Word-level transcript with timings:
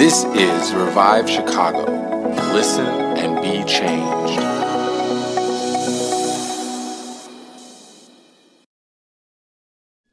This 0.00 0.24
is 0.24 0.72
Revive 0.72 1.28
Chicago. 1.28 1.84
Listen 2.54 2.86
and 2.86 3.36
be 3.42 3.62
changed. 3.70 4.40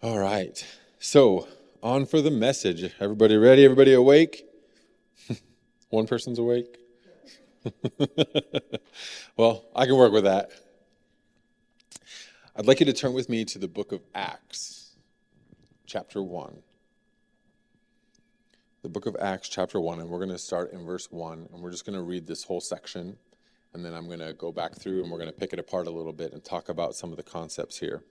All 0.04 0.20
right. 0.20 0.62
So, 1.00 1.48
on 1.82 2.06
for 2.06 2.20
the 2.20 2.30
message. 2.30 2.92
Everybody 3.00 3.38
ready? 3.38 3.64
Everybody 3.64 3.94
awake? 3.94 4.46
One 5.90 6.06
person's 6.06 6.38
awake? 6.38 6.78
well, 9.38 9.64
I 9.74 9.86
can 9.86 9.96
work 9.96 10.12
with 10.12 10.26
that. 10.26 10.50
I'd 12.58 12.66
like 12.66 12.82
you 12.82 12.86
to 12.88 12.92
turn 12.94 13.14
with 13.14 13.30
me 13.30 13.46
to 13.46 13.58
the 13.58 13.70
book 13.70 13.94
of 13.94 14.02
Acts, 14.14 14.98
chapter 15.86 16.22
1. 16.22 16.62
The 18.88 18.94
book 18.94 19.06
of 19.06 19.18
Acts, 19.20 19.50
chapter 19.50 19.82
1, 19.82 20.00
and 20.00 20.10
we're 20.10 20.20
going 20.20 20.30
to 20.30 20.38
start 20.38 20.72
in 20.72 20.86
verse 20.86 21.12
1, 21.12 21.50
and 21.52 21.62
we're 21.62 21.72
just 21.72 21.86
going 21.86 21.98
to 21.98 22.02
read 22.02 22.26
this 22.26 22.46
whole 22.46 22.62
section, 22.62 23.18
and 23.74 23.84
then 23.84 23.94
I'm 23.94 24.08
going 24.08 24.22
to 24.22 24.32
go 24.32 24.50
back 24.54 24.76
through 24.76 25.04
and 25.04 25.12
we're 25.12 25.18
going 25.18 25.30
to 25.30 25.38
pick 25.38 25.52
it 25.52 25.60
apart 25.60 25.88
a 25.88 25.92
little 25.92 26.14
bit 26.14 26.32
and 26.32 26.42
talk 26.42 26.70
about 26.70 26.96
some 26.96 27.12
of 27.12 27.18
the 27.18 27.24
concepts 27.24 27.80
here. 27.80 28.06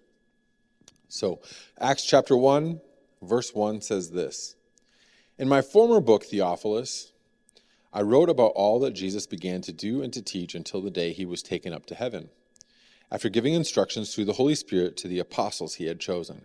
So, 1.08 1.40
Acts 1.80 2.04
chapter 2.04 2.36
1, 2.36 2.82
verse 3.22 3.54
1 3.54 3.80
says 3.80 4.10
this 4.10 4.54
In 5.38 5.48
my 5.48 5.62
former 5.62 5.98
book, 5.98 6.24
Theophilus, 6.24 7.10
I 7.90 8.02
wrote 8.02 8.28
about 8.28 8.52
all 8.54 8.78
that 8.80 8.92
Jesus 8.92 9.26
began 9.26 9.62
to 9.62 9.72
do 9.72 10.02
and 10.02 10.12
to 10.12 10.20
teach 10.20 10.54
until 10.54 10.82
the 10.82 10.90
day 10.90 11.14
he 11.14 11.24
was 11.24 11.42
taken 11.42 11.72
up 11.72 11.86
to 11.86 11.94
heaven, 11.94 12.28
after 13.10 13.30
giving 13.30 13.54
instructions 13.54 14.14
through 14.14 14.26
the 14.26 14.34
Holy 14.34 14.54
Spirit 14.54 14.98
to 14.98 15.08
the 15.08 15.20
apostles 15.20 15.76
he 15.76 15.86
had 15.86 16.00
chosen. 16.00 16.44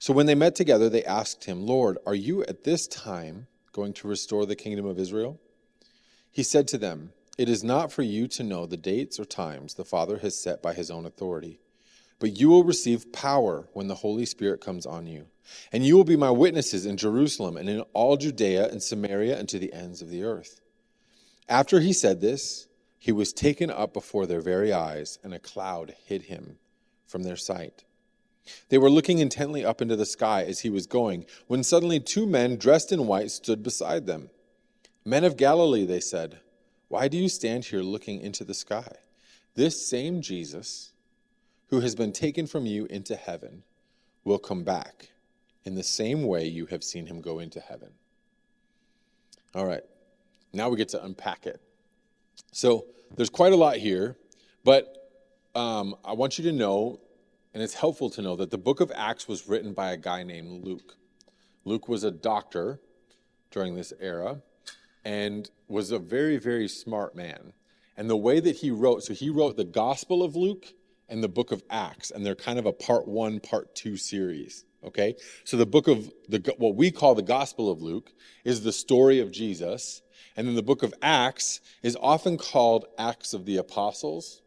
So 0.00 0.12
when 0.12 0.26
they 0.26 0.34
met 0.34 0.56
together, 0.56 0.88
they 0.88 1.04
asked 1.04 1.44
him, 1.44 1.64
Lord, 1.64 1.96
are 2.04 2.14
you 2.16 2.42
at 2.42 2.64
this 2.64 2.88
time 2.88 3.46
going 3.72 3.92
to 3.92 4.08
restore 4.08 4.46
the 4.46 4.56
kingdom 4.56 4.86
of 4.86 4.98
Israel? 4.98 5.38
He 6.32 6.42
said 6.42 6.66
to 6.68 6.78
them, 6.78 7.12
It 7.38 7.48
is 7.48 7.62
not 7.62 7.92
for 7.92 8.02
you 8.02 8.26
to 8.26 8.42
know 8.42 8.66
the 8.66 8.76
dates 8.76 9.20
or 9.20 9.24
times 9.24 9.74
the 9.74 9.84
Father 9.84 10.18
has 10.18 10.36
set 10.36 10.60
by 10.60 10.74
his 10.74 10.90
own 10.90 11.06
authority 11.06 11.60
but 12.20 12.38
you 12.38 12.50
will 12.50 12.62
receive 12.62 13.12
power 13.12 13.66
when 13.72 13.88
the 13.88 13.96
Holy 13.96 14.26
Spirit 14.26 14.60
comes 14.60 14.86
on 14.86 15.06
you. 15.06 15.26
And 15.72 15.84
you 15.84 15.96
will 15.96 16.04
be 16.04 16.16
my 16.16 16.30
witnesses 16.30 16.86
in 16.86 16.96
Jerusalem 16.96 17.56
and 17.56 17.68
in 17.68 17.80
all 17.94 18.16
Judea 18.16 18.68
and 18.68 18.80
Samaria 18.80 19.36
and 19.36 19.48
to 19.48 19.58
the 19.58 19.72
ends 19.72 20.02
of 20.02 20.10
the 20.10 20.22
earth. 20.22 20.60
After 21.48 21.80
he 21.80 21.92
said 21.92 22.20
this, 22.20 22.68
he 22.98 23.10
was 23.10 23.32
taken 23.32 23.70
up 23.70 23.94
before 23.94 24.26
their 24.26 24.42
very 24.42 24.72
eyes, 24.72 25.18
and 25.24 25.32
a 25.32 25.38
cloud 25.38 25.94
hid 26.04 26.24
him 26.24 26.58
from 27.06 27.22
their 27.22 27.36
sight. 27.36 27.84
They 28.68 28.78
were 28.78 28.90
looking 28.90 29.18
intently 29.18 29.64
up 29.64 29.82
into 29.82 29.96
the 29.96 30.06
sky 30.06 30.44
as 30.44 30.60
he 30.60 30.70
was 30.70 30.86
going, 30.86 31.26
when 31.46 31.62
suddenly 31.62 32.00
two 32.00 32.26
men 32.26 32.56
dressed 32.56 32.92
in 32.92 33.06
white 33.06 33.30
stood 33.30 33.62
beside 33.62 34.06
them. 34.06 34.30
Men 35.04 35.24
of 35.24 35.36
Galilee, 35.36 35.86
they 35.86 36.00
said, 36.00 36.40
why 36.88 37.08
do 37.08 37.16
you 37.16 37.28
stand 37.28 37.66
here 37.66 37.82
looking 37.82 38.20
into 38.20 38.44
the 38.44 38.54
sky? 38.54 38.96
This 39.54 39.88
same 39.88 40.22
Jesus 40.22 40.92
who 41.68 41.80
has 41.80 41.94
been 41.94 42.12
taken 42.12 42.46
from 42.46 42.66
you 42.66 42.86
into 42.86 43.14
heaven 43.14 43.62
will 44.24 44.38
come 44.38 44.64
back 44.64 45.10
in 45.64 45.76
the 45.76 45.82
same 45.82 46.24
way 46.24 46.46
you 46.46 46.66
have 46.66 46.82
seen 46.82 47.06
him 47.06 47.20
go 47.20 47.38
into 47.38 47.60
heaven. 47.60 47.90
All 49.54 49.66
right, 49.66 49.84
now 50.52 50.68
we 50.68 50.76
get 50.76 50.88
to 50.90 51.04
unpack 51.04 51.46
it. 51.46 51.60
So 52.52 52.86
there's 53.16 53.30
quite 53.30 53.52
a 53.52 53.56
lot 53.56 53.76
here, 53.76 54.16
but 54.64 55.12
um, 55.54 55.94
I 56.04 56.12
want 56.12 56.38
you 56.38 56.44
to 56.44 56.52
know, 56.52 57.00
and 57.52 57.62
it's 57.62 57.74
helpful 57.74 58.10
to 58.10 58.22
know, 58.22 58.36
that 58.36 58.50
the 58.50 58.58
book 58.58 58.80
of 58.80 58.92
Acts 58.94 59.26
was 59.26 59.48
written 59.48 59.72
by 59.72 59.92
a 59.92 59.96
guy 59.96 60.22
named 60.22 60.64
Luke. 60.64 60.96
Luke 61.64 61.88
was 61.88 62.04
a 62.04 62.10
doctor 62.10 62.80
during 63.50 63.74
this 63.74 63.92
era 64.00 64.42
and 65.04 65.50
was 65.68 65.90
a 65.90 65.98
very, 65.98 66.36
very 66.36 66.68
smart 66.68 67.14
man. 67.14 67.52
And 67.96 68.08
the 68.08 68.16
way 68.16 68.40
that 68.40 68.56
he 68.56 68.70
wrote, 68.70 69.02
so 69.02 69.14
he 69.14 69.30
wrote 69.30 69.56
the 69.56 69.64
Gospel 69.64 70.22
of 70.22 70.36
Luke 70.36 70.66
and 71.08 71.22
the 71.22 71.28
book 71.28 71.52
of 71.52 71.62
Acts, 71.68 72.10
and 72.10 72.24
they're 72.24 72.34
kind 72.34 72.58
of 72.58 72.66
a 72.66 72.72
part 72.72 73.06
one, 73.06 73.40
part 73.40 73.74
two 73.74 73.96
series. 73.96 74.64
Okay, 74.82 75.16
so 75.44 75.58
the 75.58 75.66
book 75.66 75.88
of 75.88 76.10
the 76.28 76.54
what 76.56 76.74
we 76.74 76.90
call 76.90 77.14
the 77.14 77.20
Gospel 77.20 77.70
of 77.70 77.82
Luke 77.82 78.12
is 78.44 78.62
the 78.62 78.72
story 78.72 79.20
of 79.20 79.30
Jesus, 79.30 80.00
and 80.36 80.48
then 80.48 80.54
the 80.54 80.62
book 80.62 80.82
of 80.82 80.94
Acts 81.02 81.60
is 81.82 81.98
often 82.00 82.38
called 82.38 82.86
Acts 82.96 83.34
of 83.34 83.44
the 83.44 83.58
Apostles, 83.58 84.40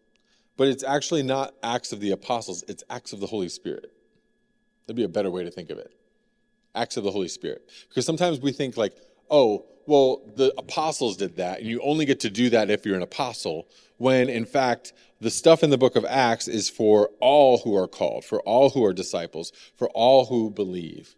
but 0.57 0.67
it's 0.67 0.83
actually 0.83 1.23
not 1.23 1.53
Acts 1.63 1.91
of 1.91 1.99
the 1.99 2.11
Apostles; 2.11 2.63
it's 2.67 2.83
Acts 2.89 3.13
of 3.13 3.19
the 3.19 3.27
Holy 3.27 3.49
Spirit. 3.49 3.91
That'd 4.85 4.97
be 4.97 5.03
a 5.03 5.09
better 5.09 5.31
way 5.31 5.43
to 5.43 5.51
think 5.51 5.69
of 5.69 5.77
it. 5.77 5.93
Acts 6.75 6.97
of 6.97 7.03
the 7.03 7.11
Holy 7.11 7.27
Spirit, 7.27 7.69
because 7.87 8.05
sometimes 8.05 8.39
we 8.39 8.51
think 8.51 8.77
like, 8.77 8.95
oh, 9.29 9.65
well, 9.85 10.21
the 10.35 10.53
apostles 10.57 11.17
did 11.17 11.35
that, 11.37 11.59
and 11.59 11.67
you 11.67 11.81
only 11.81 12.05
get 12.05 12.19
to 12.21 12.29
do 12.29 12.49
that 12.49 12.69
if 12.69 12.85
you're 12.85 12.95
an 12.95 13.01
apostle, 13.01 13.67
when 13.97 14.29
in 14.29 14.45
fact, 14.45 14.93
the 15.19 15.29
stuff 15.29 15.63
in 15.63 15.69
the 15.69 15.77
book 15.77 15.95
of 15.95 16.05
Acts 16.05 16.47
is 16.47 16.69
for 16.69 17.09
all 17.19 17.59
who 17.59 17.75
are 17.75 17.87
called, 17.87 18.25
for 18.25 18.41
all 18.41 18.69
who 18.69 18.83
are 18.83 18.93
disciples, 18.93 19.51
for 19.75 19.89
all 19.89 20.25
who 20.25 20.49
believe. 20.49 21.15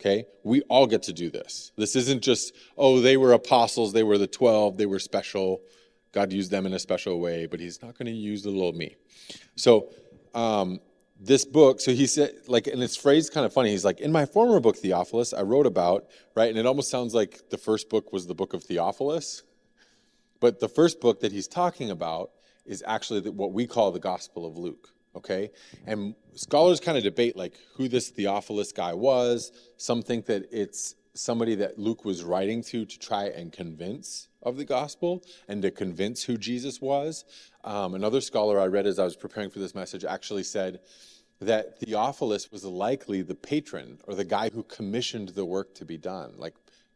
Okay? 0.00 0.26
We 0.44 0.62
all 0.62 0.86
get 0.86 1.02
to 1.04 1.12
do 1.12 1.30
this. 1.30 1.72
This 1.76 1.96
isn't 1.96 2.22
just, 2.22 2.54
oh, 2.76 3.00
they 3.00 3.16
were 3.16 3.32
apostles, 3.32 3.92
they 3.92 4.02
were 4.02 4.18
the 4.18 4.26
12, 4.26 4.76
they 4.76 4.86
were 4.86 4.98
special. 4.98 5.60
God 6.12 6.32
used 6.32 6.50
them 6.50 6.66
in 6.66 6.72
a 6.72 6.78
special 6.78 7.20
way, 7.20 7.46
but 7.46 7.60
He's 7.60 7.82
not 7.82 7.98
going 7.98 8.06
to 8.06 8.12
use 8.12 8.42
the 8.42 8.50
little 8.50 8.72
me. 8.72 8.96
So, 9.56 9.90
um, 10.34 10.80
this 11.20 11.44
book, 11.44 11.80
so 11.80 11.92
he 11.92 12.06
said, 12.06 12.32
like, 12.46 12.66
and 12.66 12.82
it's 12.82 12.96
phrased 12.96 13.32
kind 13.32 13.44
of 13.44 13.52
funny. 13.52 13.70
He's 13.70 13.84
like, 13.84 14.00
in 14.00 14.12
my 14.12 14.24
former 14.24 14.60
book, 14.60 14.76
Theophilus, 14.76 15.32
I 15.32 15.42
wrote 15.42 15.66
about, 15.66 16.06
right? 16.36 16.48
And 16.48 16.58
it 16.58 16.66
almost 16.66 16.90
sounds 16.90 17.14
like 17.14 17.50
the 17.50 17.58
first 17.58 17.88
book 17.88 18.12
was 18.12 18.26
the 18.26 18.34
book 18.34 18.54
of 18.54 18.62
Theophilus. 18.62 19.42
But 20.40 20.60
the 20.60 20.68
first 20.68 21.00
book 21.00 21.20
that 21.20 21.32
he's 21.32 21.48
talking 21.48 21.90
about 21.90 22.30
is 22.64 22.84
actually 22.86 23.28
what 23.30 23.52
we 23.52 23.66
call 23.66 23.90
the 23.90 23.98
Gospel 23.98 24.46
of 24.46 24.56
Luke, 24.56 24.90
okay? 25.16 25.50
And 25.86 26.14
scholars 26.34 26.78
kind 26.78 26.96
of 26.96 27.02
debate, 27.02 27.36
like, 27.36 27.54
who 27.74 27.88
this 27.88 28.10
Theophilus 28.10 28.70
guy 28.70 28.94
was. 28.94 29.50
Some 29.76 30.02
think 30.02 30.26
that 30.26 30.46
it's 30.52 30.94
somebody 31.14 31.56
that 31.56 31.78
Luke 31.78 32.04
was 32.04 32.22
writing 32.22 32.62
to 32.62 32.84
to 32.84 32.98
try 32.98 33.24
and 33.24 33.52
convince 33.52 34.27
of 34.42 34.56
the 34.56 34.64
gospel 34.64 35.22
and 35.48 35.62
to 35.62 35.70
convince 35.70 36.24
who 36.24 36.36
Jesus 36.36 36.80
was. 36.80 37.24
Um, 37.64 37.94
another 37.94 38.20
scholar 38.20 38.60
I 38.60 38.66
read 38.66 38.86
as 38.86 38.98
I 38.98 39.04
was 39.04 39.16
preparing 39.16 39.50
for 39.50 39.58
this 39.58 39.74
message 39.74 40.04
actually 40.04 40.44
said 40.44 40.80
that 41.40 41.78
Theophilus 41.78 42.50
was 42.50 42.64
likely 42.64 43.22
the 43.22 43.34
patron 43.34 43.98
or 44.06 44.14
the 44.14 44.24
guy 44.24 44.50
who 44.50 44.62
commissioned 44.64 45.30
the 45.30 45.44
work 45.44 45.74
to 45.76 45.84
be 45.84 45.96
done, 45.96 46.34
like 46.36 46.54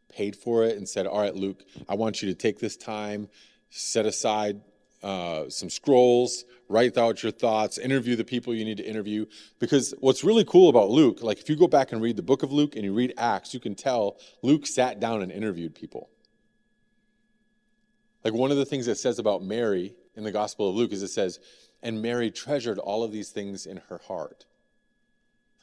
paid 0.09 0.35
for 0.35 0.63
it 0.63 0.77
and 0.77 0.87
said, 0.87 1.07
All 1.07 1.19
right, 1.19 1.35
Luke, 1.35 1.63
I 1.87 1.95
want 1.95 2.21
you 2.21 2.29
to 2.29 2.35
take 2.35 2.59
this 2.59 2.75
time, 2.75 3.29
set 3.69 4.05
aside 4.05 4.61
uh, 5.01 5.49
some 5.49 5.69
scrolls, 5.69 6.45
write 6.69 6.97
out 6.97 7.23
your 7.23 7.31
thoughts, 7.31 7.77
interview 7.77 8.15
the 8.15 8.23
people 8.23 8.53
you 8.53 8.63
need 8.63 8.77
to 8.77 8.85
interview. 8.85 9.25
Because 9.59 9.93
what's 9.99 10.23
really 10.23 10.45
cool 10.45 10.69
about 10.69 10.89
Luke, 10.89 11.21
like 11.21 11.39
if 11.39 11.49
you 11.49 11.55
go 11.55 11.67
back 11.67 11.91
and 11.91 12.01
read 12.01 12.15
the 12.15 12.23
book 12.23 12.43
of 12.43 12.51
Luke 12.51 12.75
and 12.75 12.85
you 12.85 12.93
read 12.93 13.13
Acts, 13.17 13.53
you 13.53 13.59
can 13.59 13.75
tell 13.75 14.17
Luke 14.41 14.65
sat 14.65 14.99
down 14.99 15.21
and 15.21 15.31
interviewed 15.31 15.75
people. 15.75 16.09
Like 18.23 18.33
one 18.33 18.51
of 18.51 18.57
the 18.57 18.65
things 18.65 18.87
it 18.87 18.97
says 18.97 19.19
about 19.19 19.43
Mary 19.43 19.93
in 20.15 20.23
the 20.23 20.31
Gospel 20.31 20.69
of 20.69 20.75
Luke 20.75 20.91
is 20.91 21.03
it 21.03 21.09
says, 21.09 21.39
and 21.81 22.01
Mary 22.01 22.31
treasured 22.31 22.79
all 22.79 23.03
of 23.03 23.11
these 23.11 23.29
things 23.29 23.65
in 23.65 23.81
her 23.89 23.99
heart. 24.07 24.45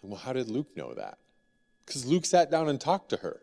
Well, 0.02 0.18
how 0.18 0.32
did 0.32 0.48
Luke 0.48 0.76
know 0.76 0.94
that? 0.94 1.18
Because 1.84 2.06
Luke 2.06 2.24
sat 2.24 2.50
down 2.50 2.68
and 2.68 2.80
talked 2.80 3.08
to 3.10 3.16
her 3.18 3.40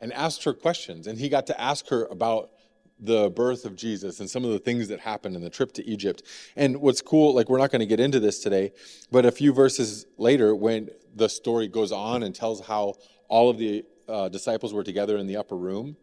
and 0.00 0.12
asked 0.12 0.44
her 0.44 0.54
questions, 0.54 1.06
and 1.06 1.18
he 1.18 1.28
got 1.28 1.46
to 1.48 1.60
ask 1.60 1.88
her 1.88 2.06
about 2.06 2.50
the 2.98 3.30
birth 3.30 3.64
of 3.64 3.76
Jesus 3.76 4.20
and 4.20 4.28
some 4.28 4.44
of 4.44 4.50
the 4.50 4.58
things 4.58 4.88
that 4.88 5.00
happened 5.00 5.34
in 5.34 5.42
the 5.42 5.50
trip 5.50 5.72
to 5.72 5.84
Egypt. 5.86 6.22
And 6.54 6.80
what's 6.80 7.00
cool, 7.00 7.34
like 7.34 7.48
we're 7.48 7.58
not 7.58 7.70
going 7.70 7.80
to 7.80 7.86
get 7.86 8.00
into 8.00 8.20
this 8.20 8.40
today, 8.40 8.72
but 9.10 9.24
a 9.24 9.32
few 9.32 9.52
verses 9.52 10.06
later, 10.18 10.54
when 10.54 10.90
the 11.14 11.28
story 11.28 11.66
goes 11.66 11.92
on 11.92 12.22
and 12.22 12.34
tells 12.34 12.60
how 12.60 12.94
all 13.28 13.48
of 13.48 13.58
the 13.58 13.84
uh, 14.08 14.28
disciples 14.28 14.74
were 14.74 14.84
together 14.84 15.16
in 15.16 15.26
the 15.26 15.36
upper 15.36 15.56
room, 15.56 15.96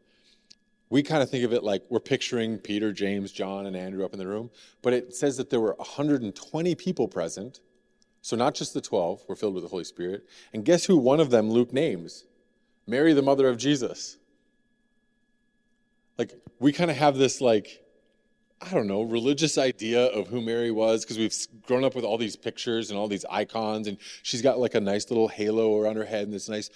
we 0.90 1.04
kind 1.04 1.22
of 1.22 1.30
think 1.30 1.44
of 1.44 1.54
it 1.54 1.64
like 1.64 1.84
we're 1.90 2.00
picturing 2.00 2.58
Peter, 2.58 2.94
James, 2.94 3.32
John, 3.32 3.66
and 3.66 3.76
Andrew 3.76 4.06
up 4.06 4.14
in 4.14 4.20
the 4.20 4.28
room, 4.28 4.50
but 4.82 4.94
it 4.94 5.16
says 5.16 5.38
that 5.38 5.50
there 5.50 5.60
were 5.60 5.76
120 5.78 6.76
people 6.76 7.08
present. 7.08 7.60
So 8.22 8.36
not 8.36 8.56
just 8.56 8.74
the 8.74 8.82
12 8.82 9.24
were 9.28 9.36
filled 9.36 9.54
with 9.54 9.64
the 9.64 9.70
Holy 9.70 9.84
Spirit. 9.84 10.26
And 10.54 10.66
guess 10.66 10.86
who 10.86 10.98
one 10.98 11.20
of 11.20 11.30
them 11.30 11.50
Luke 11.50 11.74
names? 11.74 12.26
Mary, 12.86 13.14
the 13.14 13.22
mother 13.22 13.48
of 13.48 13.58
Jesus. 13.58 14.18
like 16.18 16.34
we 16.60 16.72
kind 16.72 16.90
of 16.90 16.98
have 16.98 17.18
this 17.18 17.42
like 17.42 17.84
I 18.60 18.74
don't 18.74 18.88
know, 18.88 19.04
religious 19.04 19.60
idea 19.60 20.06
of 20.08 20.30
who 20.30 20.42
Mary 20.42 20.72
was 20.72 21.06
because 21.06 21.20
we've 21.20 21.36
grown 21.68 21.84
up 21.84 21.94
with 21.94 22.04
all 22.04 22.18
these 22.18 22.36
pictures 22.36 22.90
and 22.90 22.98
all 22.98 23.08
these 23.08 23.24
icons, 23.30 23.88
and 23.88 24.00
she's 24.24 24.42
got 24.42 24.58
like 24.58 24.74
a 24.74 24.80
nice 24.80 25.12
little 25.12 25.28
halo 25.28 25.78
around 25.78 25.98
her 25.98 26.06
head 26.06 26.24
and 26.24 26.34
this 26.34 26.50
nice 26.50 26.72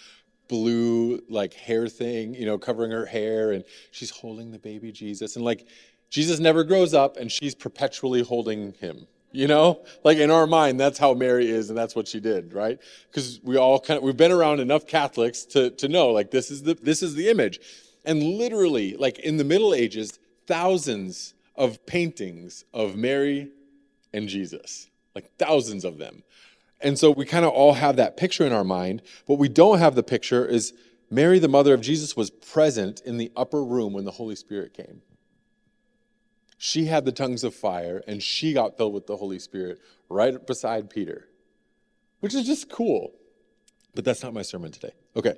blue 0.52 1.22
like 1.30 1.54
hair 1.54 1.88
thing, 1.88 2.36
you 2.36 2.46
know, 2.46 2.58
covering 2.58 2.92
her 2.92 3.06
hair, 3.06 3.54
and 3.54 3.64
she's 3.92 4.12
holding 4.12 4.52
the 4.52 4.60
baby 4.60 4.92
Jesus, 4.92 5.38
and 5.38 5.46
like 5.46 5.66
Jesus 6.10 6.40
never 6.40 6.66
grows 6.66 6.94
up, 6.94 7.16
and 7.16 7.32
she's 7.32 7.56
perpetually 7.56 8.22
holding 8.22 8.74
him. 8.74 9.08
You 9.32 9.48
know, 9.48 9.86
like 10.04 10.18
in 10.18 10.30
our 10.30 10.46
mind, 10.46 10.78
that's 10.78 11.00
how 11.00 11.14
Mary 11.14 11.50
is, 11.50 11.70
and 11.70 11.78
that's 11.78 11.96
what 11.96 12.06
she 12.06 12.20
did, 12.20 12.54
right? 12.54 12.78
Because 13.10 13.40
we 13.44 13.56
all 13.56 13.80
kind 13.80 13.98
of 13.98 14.04
we've 14.04 14.18
been 14.18 14.34
around 14.34 14.60
enough 14.60 14.86
Catholics 14.86 15.46
to 15.46 15.70
to 15.72 15.88
know 15.88 16.10
like 16.10 16.32
this 16.32 16.52
is 16.52 16.64
the 16.64 16.74
this 16.74 17.02
is 17.02 17.16
the 17.16 17.30
image, 17.30 17.62
and 18.04 18.22
literally 18.22 18.98
like 18.98 19.20
in 19.20 19.38
the 19.38 19.46
Middle 19.46 19.74
Ages, 19.74 20.20
thousands 20.48 21.34
of 21.56 21.86
paintings 21.86 22.66
of 22.74 22.98
Mary 22.98 23.50
and 24.14 24.28
Jesus, 24.28 24.90
like 25.16 25.32
thousands 25.40 25.86
of 25.86 25.98
them. 25.98 26.24
And 26.84 26.98
so 26.98 27.12
we 27.12 27.26
kind 27.26 27.46
of 27.46 27.52
all 27.52 27.74
have 27.74 27.96
that 27.98 28.18
picture 28.18 28.46
in 28.46 28.54
our 28.54 28.64
mind. 28.64 29.02
What 29.26 29.40
we 29.40 29.50
don't 29.50 29.80
have 29.80 29.96
the 29.96 30.04
picture 30.04 30.46
is 30.46 30.74
Mary, 31.10 31.40
the 31.40 31.48
mother 31.48 31.74
of 31.74 31.82
Jesus, 31.82 32.16
was 32.16 32.30
present 32.30 33.02
in 33.02 33.18
the 33.18 33.32
upper 33.36 33.64
room 33.64 33.94
when 33.94 34.06
the 34.06 34.12
Holy 34.12 34.36
Spirit 34.36 34.74
came. 34.74 35.02
She 36.58 36.86
had 36.86 37.06
the 37.06 37.12
tongues 37.12 37.44
of 37.44 37.56
fire 37.56 38.04
and 38.08 38.22
she 38.22 38.54
got 38.54 38.78
filled 38.78 38.94
with 38.94 39.08
the 39.08 39.18
Holy 39.18 39.40
Spirit 39.40 39.80
right 40.10 40.46
beside 40.46 40.90
Peter, 40.90 41.28
which 42.20 42.34
is 42.34 42.46
just 42.46 42.70
cool. 42.70 43.14
But 43.94 44.06
that's 44.06 44.24
not 44.24 44.34
my 44.34 44.42
sermon 44.42 44.72
today. 44.72 44.94
Okay. 45.16 45.36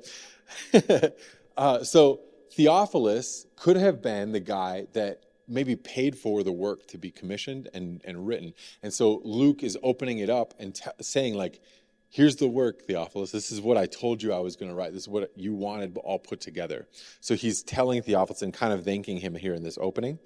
uh, 1.57 1.83
so 1.83 2.19
Theophilus 2.51 3.47
could 3.55 3.77
have 3.77 4.01
been 4.01 4.31
the 4.31 4.39
guy 4.39 4.87
that 4.93 5.23
maybe 5.47 5.75
paid 5.75 6.17
for 6.17 6.43
the 6.43 6.51
work 6.51 6.87
to 6.87 6.97
be 6.97 7.11
commissioned 7.11 7.69
and, 7.73 8.01
and 8.05 8.27
written. 8.27 8.53
And 8.81 8.93
so 8.93 9.21
Luke 9.23 9.63
is 9.63 9.77
opening 9.83 10.19
it 10.19 10.29
up 10.29 10.53
and 10.59 10.73
t- 10.75 10.89
saying, 11.01 11.35
like, 11.35 11.61
here's 12.09 12.35
the 12.35 12.47
work, 12.47 12.83
Theophilus. 12.83 13.31
This 13.31 13.51
is 13.51 13.59
what 13.59 13.77
I 13.77 13.85
told 13.85 14.21
you 14.21 14.33
I 14.33 14.39
was 14.39 14.55
going 14.55 14.69
to 14.69 14.75
write. 14.75 14.93
This 14.93 15.03
is 15.03 15.09
what 15.09 15.31
you 15.35 15.53
wanted 15.53 15.97
all 15.97 16.19
put 16.19 16.41
together. 16.41 16.87
So 17.21 17.35
he's 17.35 17.63
telling 17.63 18.01
Theophilus 18.01 18.41
and 18.41 18.53
kind 18.53 18.71
of 18.73 18.85
thanking 18.85 19.17
him 19.17 19.35
here 19.35 19.53
in 19.53 19.63
this 19.63 19.77
opening. 19.81 20.19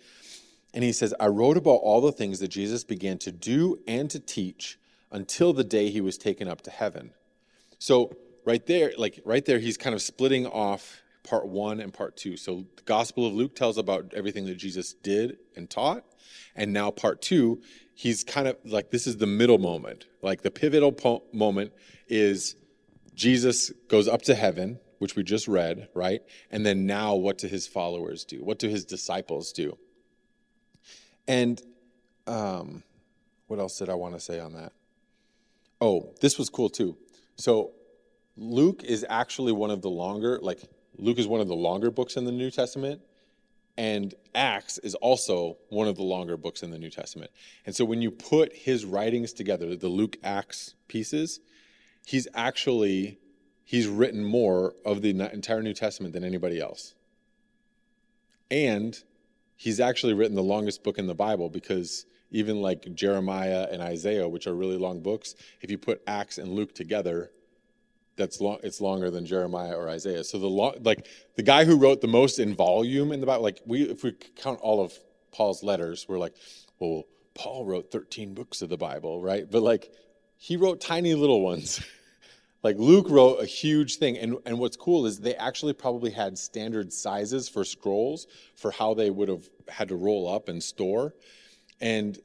And 0.73 0.83
he 0.83 0.91
says, 0.91 1.13
I 1.19 1.27
wrote 1.27 1.57
about 1.57 1.79
all 1.81 2.01
the 2.01 2.11
things 2.11 2.39
that 2.39 2.49
Jesus 2.49 2.83
began 2.83 3.17
to 3.19 3.31
do 3.31 3.79
and 3.87 4.09
to 4.11 4.19
teach 4.19 4.77
until 5.11 5.53
the 5.53 5.63
day 5.63 5.89
he 5.89 6.01
was 6.01 6.17
taken 6.17 6.47
up 6.47 6.61
to 6.61 6.71
heaven. 6.71 7.11
So 7.79 8.15
right 8.45 8.65
there, 8.65 8.91
like 8.97 9.21
right 9.25 9.45
there, 9.45 9.59
he's 9.59 9.77
kind 9.77 9.95
of 9.95 10.01
splitting 10.01 10.45
off 10.45 11.01
part 11.27 11.47
one 11.47 11.79
and 11.79 11.93
part 11.93 12.15
two. 12.15 12.37
So 12.37 12.65
the 12.75 12.83
Gospel 12.83 13.27
of 13.27 13.33
Luke 13.33 13.55
tells 13.55 13.77
about 13.77 14.13
everything 14.15 14.45
that 14.45 14.55
Jesus 14.55 14.93
did 14.93 15.37
and 15.55 15.69
taught. 15.69 16.03
And 16.55 16.73
now 16.73 16.91
part 16.91 17.21
two, 17.21 17.61
he's 17.93 18.23
kind 18.23 18.47
of 18.47 18.57
like 18.63 18.91
this 18.91 19.07
is 19.07 19.17
the 19.17 19.27
middle 19.27 19.57
moment. 19.57 20.05
Like 20.21 20.41
the 20.41 20.51
pivotal 20.51 20.91
po- 20.91 21.23
moment 21.33 21.73
is 22.07 22.55
Jesus 23.13 23.71
goes 23.89 24.07
up 24.07 24.21
to 24.23 24.35
heaven, 24.35 24.79
which 24.99 25.15
we 25.15 25.23
just 25.23 25.47
read, 25.47 25.89
right? 25.93 26.21
And 26.51 26.65
then 26.65 26.85
now 26.85 27.15
what 27.15 27.37
do 27.37 27.47
his 27.47 27.67
followers 27.67 28.23
do? 28.23 28.37
What 28.43 28.59
do 28.59 28.69
his 28.69 28.85
disciples 28.85 29.51
do? 29.51 29.77
And 31.27 31.61
um, 32.25 32.83
what 33.47 33.59
else 33.59 33.77
did 33.77 33.89
I 33.89 33.95
want 33.95 34.13
to 34.13 34.19
say 34.19 34.39
on 34.39 34.53
that? 34.53 34.71
Oh, 35.81 36.13
this 36.21 36.37
was 36.37 36.49
cool 36.49 36.69
too. 36.69 36.97
So 37.35 37.71
Luke 38.35 38.83
is 38.83 39.05
actually 39.09 39.51
one 39.51 39.71
of 39.71 39.81
the 39.81 39.89
longer, 39.89 40.39
like 40.41 40.61
Luke 40.97 41.19
is 41.19 41.27
one 41.27 41.41
of 41.41 41.47
the 41.47 41.55
longer 41.55 41.91
books 41.91 42.17
in 42.17 42.25
the 42.25 42.31
New 42.31 42.51
Testament, 42.51 43.01
and 43.77 44.15
Acts 44.33 44.79
is 44.79 44.95
also 44.95 45.57
one 45.69 45.87
of 45.87 45.95
the 45.95 46.03
longer 46.03 46.35
books 46.35 46.63
in 46.63 46.71
the 46.71 46.79
New 46.79 46.89
Testament. 46.89 47.29
And 47.65 47.75
so 47.75 47.85
when 47.85 48.01
you 48.01 48.09
put 48.09 48.55
his 48.55 48.85
writings 48.85 49.33
together, 49.33 49.75
the 49.75 49.87
Luke 49.87 50.17
Acts 50.23 50.73
pieces, 50.87 51.39
he's 52.05 52.27
actually 52.33 53.19
he's 53.63 53.87
written 53.87 54.23
more 54.23 54.73
of 54.85 55.01
the 55.01 55.09
entire 55.09 55.61
New 55.61 55.73
Testament 55.73 56.13
than 56.13 56.23
anybody 56.23 56.59
else. 56.59 56.95
And 58.49 58.97
he's 59.57 59.79
actually 59.79 60.13
written 60.13 60.35
the 60.35 60.41
longest 60.41 60.83
book 60.83 60.97
in 60.97 61.05
the 61.05 61.13
Bible 61.13 61.49
because 61.49 62.05
even 62.31 62.61
like 62.61 62.93
Jeremiah 62.95 63.67
and 63.69 63.81
Isaiah, 63.81 64.27
which 64.27 64.47
are 64.47 64.55
really 64.55 64.77
long 64.77 65.01
books, 65.01 65.35
if 65.61 65.69
you 65.69 65.77
put 65.77 66.01
Acts 66.07 66.37
and 66.37 66.53
Luke 66.53 66.73
together, 66.73 67.31
that's 68.17 68.41
long 68.41 68.57
it's 68.63 68.81
longer 68.81 69.09
than 69.09 69.25
jeremiah 69.25 69.75
or 69.75 69.89
isaiah. 69.89 70.23
So 70.23 70.39
the 70.39 70.47
long 70.47 70.75
like 70.81 71.07
the 71.35 71.43
guy 71.43 71.65
who 71.65 71.77
wrote 71.77 72.01
the 72.01 72.07
most 72.07 72.39
in 72.39 72.55
volume 72.55 73.11
in 73.11 73.21
the 73.21 73.25
bible 73.25 73.43
like 73.43 73.61
we 73.65 73.83
if 73.83 74.03
we 74.03 74.13
count 74.35 74.59
all 74.61 74.81
of 74.81 74.93
paul's 75.31 75.63
letters 75.63 76.05
we're 76.09 76.17
like 76.17 76.33
well 76.79 77.03
paul 77.35 77.65
wrote 77.65 77.91
13 77.91 78.33
books 78.33 78.61
of 78.61 78.69
the 78.69 78.77
bible 78.77 79.21
right? 79.21 79.49
But 79.49 79.61
like 79.61 79.91
he 80.37 80.57
wrote 80.57 80.81
tiny 80.81 81.13
little 81.13 81.41
ones. 81.41 81.81
Like 82.63 82.77
luke 82.79 83.05
wrote 83.07 83.39
a 83.39 83.45
huge 83.45 83.95
thing 83.97 84.17
and, 84.17 84.37
and 84.45 84.57
what's 84.57 84.75
cool 84.75 85.05
is 85.05 85.19
they 85.19 85.35
actually 85.35 85.73
probably 85.73 86.09
had 86.09 86.37
standard 86.37 86.91
sizes 86.91 87.47
for 87.47 87.63
scrolls 87.63 88.25
for 88.55 88.71
how 88.71 88.95
they 88.95 89.11
would 89.11 89.29
have 89.29 89.47
had 89.69 89.87
to 89.89 89.95
roll 89.95 90.27
up 90.27 90.49
and 90.49 90.61
store. 90.61 91.13
And 91.79 92.17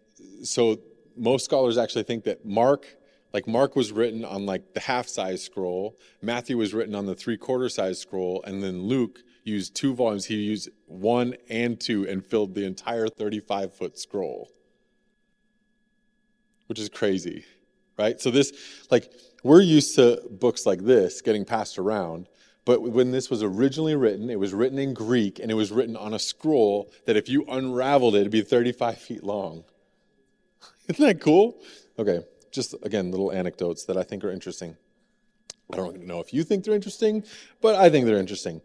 so 0.42 0.78
most 1.16 1.44
scholars 1.44 1.78
actually 1.78 2.04
think 2.04 2.24
that 2.24 2.44
mark 2.44 2.86
like 3.32 3.46
Mark 3.46 3.76
was 3.76 3.92
written 3.92 4.24
on 4.24 4.46
like 4.46 4.74
the 4.74 4.80
half 4.80 5.08
size 5.08 5.42
scroll, 5.42 5.96
Matthew 6.20 6.58
was 6.58 6.74
written 6.74 6.94
on 6.94 7.06
the 7.06 7.14
three 7.14 7.36
quarter 7.36 7.68
size 7.68 7.98
scroll, 7.98 8.42
and 8.46 8.62
then 8.62 8.82
Luke 8.82 9.20
used 9.44 9.74
two 9.74 9.94
volumes. 9.94 10.26
He 10.26 10.36
used 10.36 10.68
one 10.86 11.34
and 11.48 11.80
two 11.80 12.06
and 12.08 12.24
filled 12.24 12.54
the 12.54 12.64
entire 12.64 13.08
35 13.08 13.74
foot 13.74 13.98
scroll, 13.98 14.50
which 16.66 16.78
is 16.78 16.88
crazy, 16.88 17.44
right? 17.98 18.20
So, 18.20 18.30
this, 18.30 18.52
like, 18.90 19.10
we're 19.42 19.62
used 19.62 19.96
to 19.96 20.22
books 20.30 20.66
like 20.66 20.80
this 20.80 21.20
getting 21.22 21.44
passed 21.44 21.78
around. 21.78 22.28
But 22.64 22.80
when 22.82 23.10
this 23.10 23.28
was 23.28 23.42
originally 23.42 23.96
written, 23.96 24.30
it 24.30 24.38
was 24.38 24.54
written 24.54 24.78
in 24.78 24.94
Greek 24.94 25.40
and 25.40 25.50
it 25.50 25.54
was 25.54 25.72
written 25.72 25.96
on 25.96 26.14
a 26.14 26.18
scroll 26.18 26.92
that 27.06 27.16
if 27.16 27.28
you 27.28 27.44
unraveled 27.48 28.14
it, 28.14 28.20
it'd 28.20 28.30
be 28.30 28.42
35 28.42 28.98
feet 28.98 29.24
long. 29.24 29.64
Isn't 30.88 31.04
that 31.04 31.20
cool? 31.20 31.56
Okay, 31.98 32.20
just 32.52 32.74
again, 32.82 33.10
little 33.10 33.32
anecdotes 33.32 33.84
that 33.86 33.96
I 33.96 34.02
think 34.02 34.24
are 34.24 34.30
interesting. 34.30 34.76
I 35.72 35.76
don't 35.76 36.06
know 36.06 36.20
if 36.20 36.34
you 36.34 36.44
think 36.44 36.64
they're 36.64 36.74
interesting, 36.74 37.24
but 37.60 37.74
I 37.74 37.88
think 37.88 38.06
they're 38.06 38.18
interesting. 38.18 38.60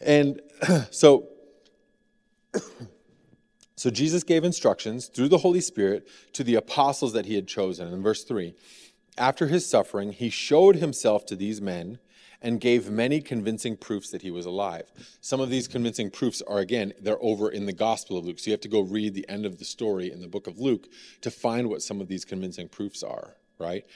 And 0.00 0.40
so, 0.90 1.28
so 3.76 3.90
Jesus 3.90 4.22
gave 4.22 4.44
instructions 4.44 5.06
through 5.06 5.28
the 5.28 5.38
Holy 5.38 5.60
Spirit 5.60 6.06
to 6.34 6.44
the 6.44 6.54
apostles 6.54 7.14
that 7.14 7.26
he 7.26 7.34
had 7.34 7.48
chosen. 7.48 7.92
In 7.92 8.02
verse 8.02 8.24
3, 8.24 8.54
after 9.16 9.46
his 9.46 9.68
suffering, 9.68 10.12
he 10.12 10.28
showed 10.28 10.76
himself 10.76 11.24
to 11.26 11.36
these 11.36 11.60
men 11.60 11.98
and 12.44 12.60
gave 12.60 12.90
many 12.90 13.22
convincing 13.22 13.74
proofs 13.74 14.10
that 14.10 14.20
he 14.20 14.30
was 14.30 14.44
alive. 14.44 14.84
Some 15.22 15.40
of 15.40 15.48
these 15.48 15.66
convincing 15.66 16.10
proofs 16.10 16.42
are, 16.42 16.58
again, 16.58 16.92
they're 17.00 17.22
over 17.22 17.50
in 17.50 17.64
the 17.64 17.72
Gospel 17.72 18.18
of 18.18 18.26
Luke. 18.26 18.38
So 18.38 18.50
you 18.50 18.52
have 18.52 18.60
to 18.60 18.68
go 18.68 18.82
read 18.82 19.14
the 19.14 19.26
end 19.30 19.46
of 19.46 19.58
the 19.58 19.64
story 19.64 20.12
in 20.12 20.20
the 20.20 20.28
book 20.28 20.46
of 20.46 20.58
Luke 20.60 20.86
to 21.22 21.30
find 21.30 21.70
what 21.70 21.80
some 21.80 22.02
of 22.02 22.06
these 22.06 22.26
convincing 22.26 22.68
proofs 22.68 23.02
are, 23.02 23.34
right? 23.58 23.86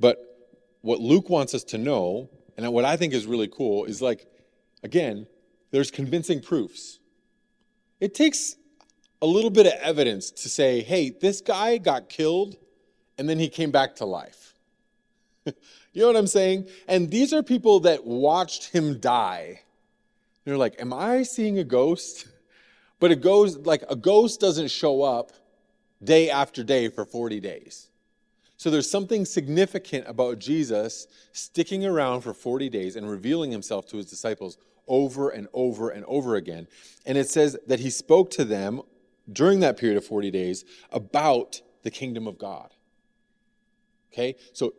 But 0.00 0.18
what 0.80 1.00
Luke 1.00 1.28
wants 1.28 1.52
us 1.52 1.62
to 1.64 1.78
know, 1.78 2.30
and 2.56 2.72
what 2.72 2.86
I 2.86 2.96
think 2.96 3.12
is 3.12 3.26
really 3.26 3.48
cool, 3.48 3.84
is 3.84 4.00
like, 4.00 4.26
again, 4.82 5.26
there's 5.70 5.90
convincing 5.90 6.40
proofs. 6.40 7.00
It 8.00 8.14
takes 8.14 8.56
a 9.20 9.26
little 9.26 9.50
bit 9.50 9.66
of 9.66 9.74
evidence 9.74 10.30
to 10.30 10.48
say, 10.48 10.80
hey, 10.80 11.10
this 11.10 11.42
guy 11.42 11.76
got 11.76 12.08
killed 12.08 12.56
and 13.18 13.28
then 13.28 13.38
he 13.38 13.50
came 13.50 13.70
back 13.70 13.96
to 13.96 14.06
life. 14.06 14.54
You 15.98 16.04
know 16.04 16.10
what 16.10 16.16
I'm 16.16 16.28
saying? 16.28 16.68
And 16.86 17.10
these 17.10 17.32
are 17.32 17.42
people 17.42 17.80
that 17.80 18.06
watched 18.06 18.70
him 18.70 19.00
die. 19.00 19.62
They're 20.44 20.56
like, 20.56 20.80
Am 20.80 20.92
I 20.92 21.24
seeing 21.24 21.58
a 21.58 21.64
ghost? 21.64 22.28
But 23.00 23.10
a 23.10 23.16
ghost, 23.16 23.66
like 23.66 23.82
a 23.90 23.96
ghost 23.96 24.38
doesn't 24.38 24.70
show 24.70 25.02
up 25.02 25.32
day 26.00 26.30
after 26.30 26.62
day 26.62 26.88
for 26.88 27.04
40 27.04 27.40
days. 27.40 27.88
So 28.58 28.70
there's 28.70 28.88
something 28.88 29.24
significant 29.24 30.06
about 30.06 30.38
Jesus 30.38 31.08
sticking 31.32 31.84
around 31.84 32.20
for 32.20 32.32
40 32.32 32.68
days 32.68 32.94
and 32.94 33.10
revealing 33.10 33.50
himself 33.50 33.84
to 33.88 33.96
his 33.96 34.06
disciples 34.06 34.56
over 34.86 35.30
and 35.30 35.48
over 35.52 35.90
and 35.90 36.04
over 36.04 36.36
again. 36.36 36.68
And 37.06 37.18
it 37.18 37.28
says 37.28 37.58
that 37.66 37.80
he 37.80 37.90
spoke 37.90 38.30
to 38.32 38.44
them 38.44 38.82
during 39.32 39.58
that 39.60 39.76
period 39.76 39.98
of 39.98 40.04
40 40.04 40.30
days 40.30 40.64
about 40.92 41.60
the 41.82 41.90
kingdom 41.90 42.28
of 42.28 42.38
God. 42.38 42.72
Okay? 44.12 44.36
So 44.52 44.74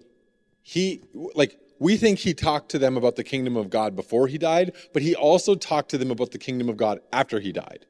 he, 0.69 1.01
like, 1.33 1.59
we 1.79 1.97
think 1.97 2.19
he 2.19 2.35
talked 2.35 2.69
to 2.69 2.77
them 2.77 2.95
about 2.95 3.15
the 3.15 3.23
kingdom 3.23 3.57
of 3.57 3.71
God 3.71 3.95
before 3.95 4.27
he 4.27 4.37
died, 4.37 4.73
but 4.93 5.01
he 5.01 5.15
also 5.15 5.55
talked 5.55 5.89
to 5.89 5.97
them 5.97 6.11
about 6.11 6.29
the 6.29 6.37
kingdom 6.37 6.69
of 6.69 6.77
God 6.77 6.99
after 7.11 7.39
he 7.39 7.51
died. 7.51 7.87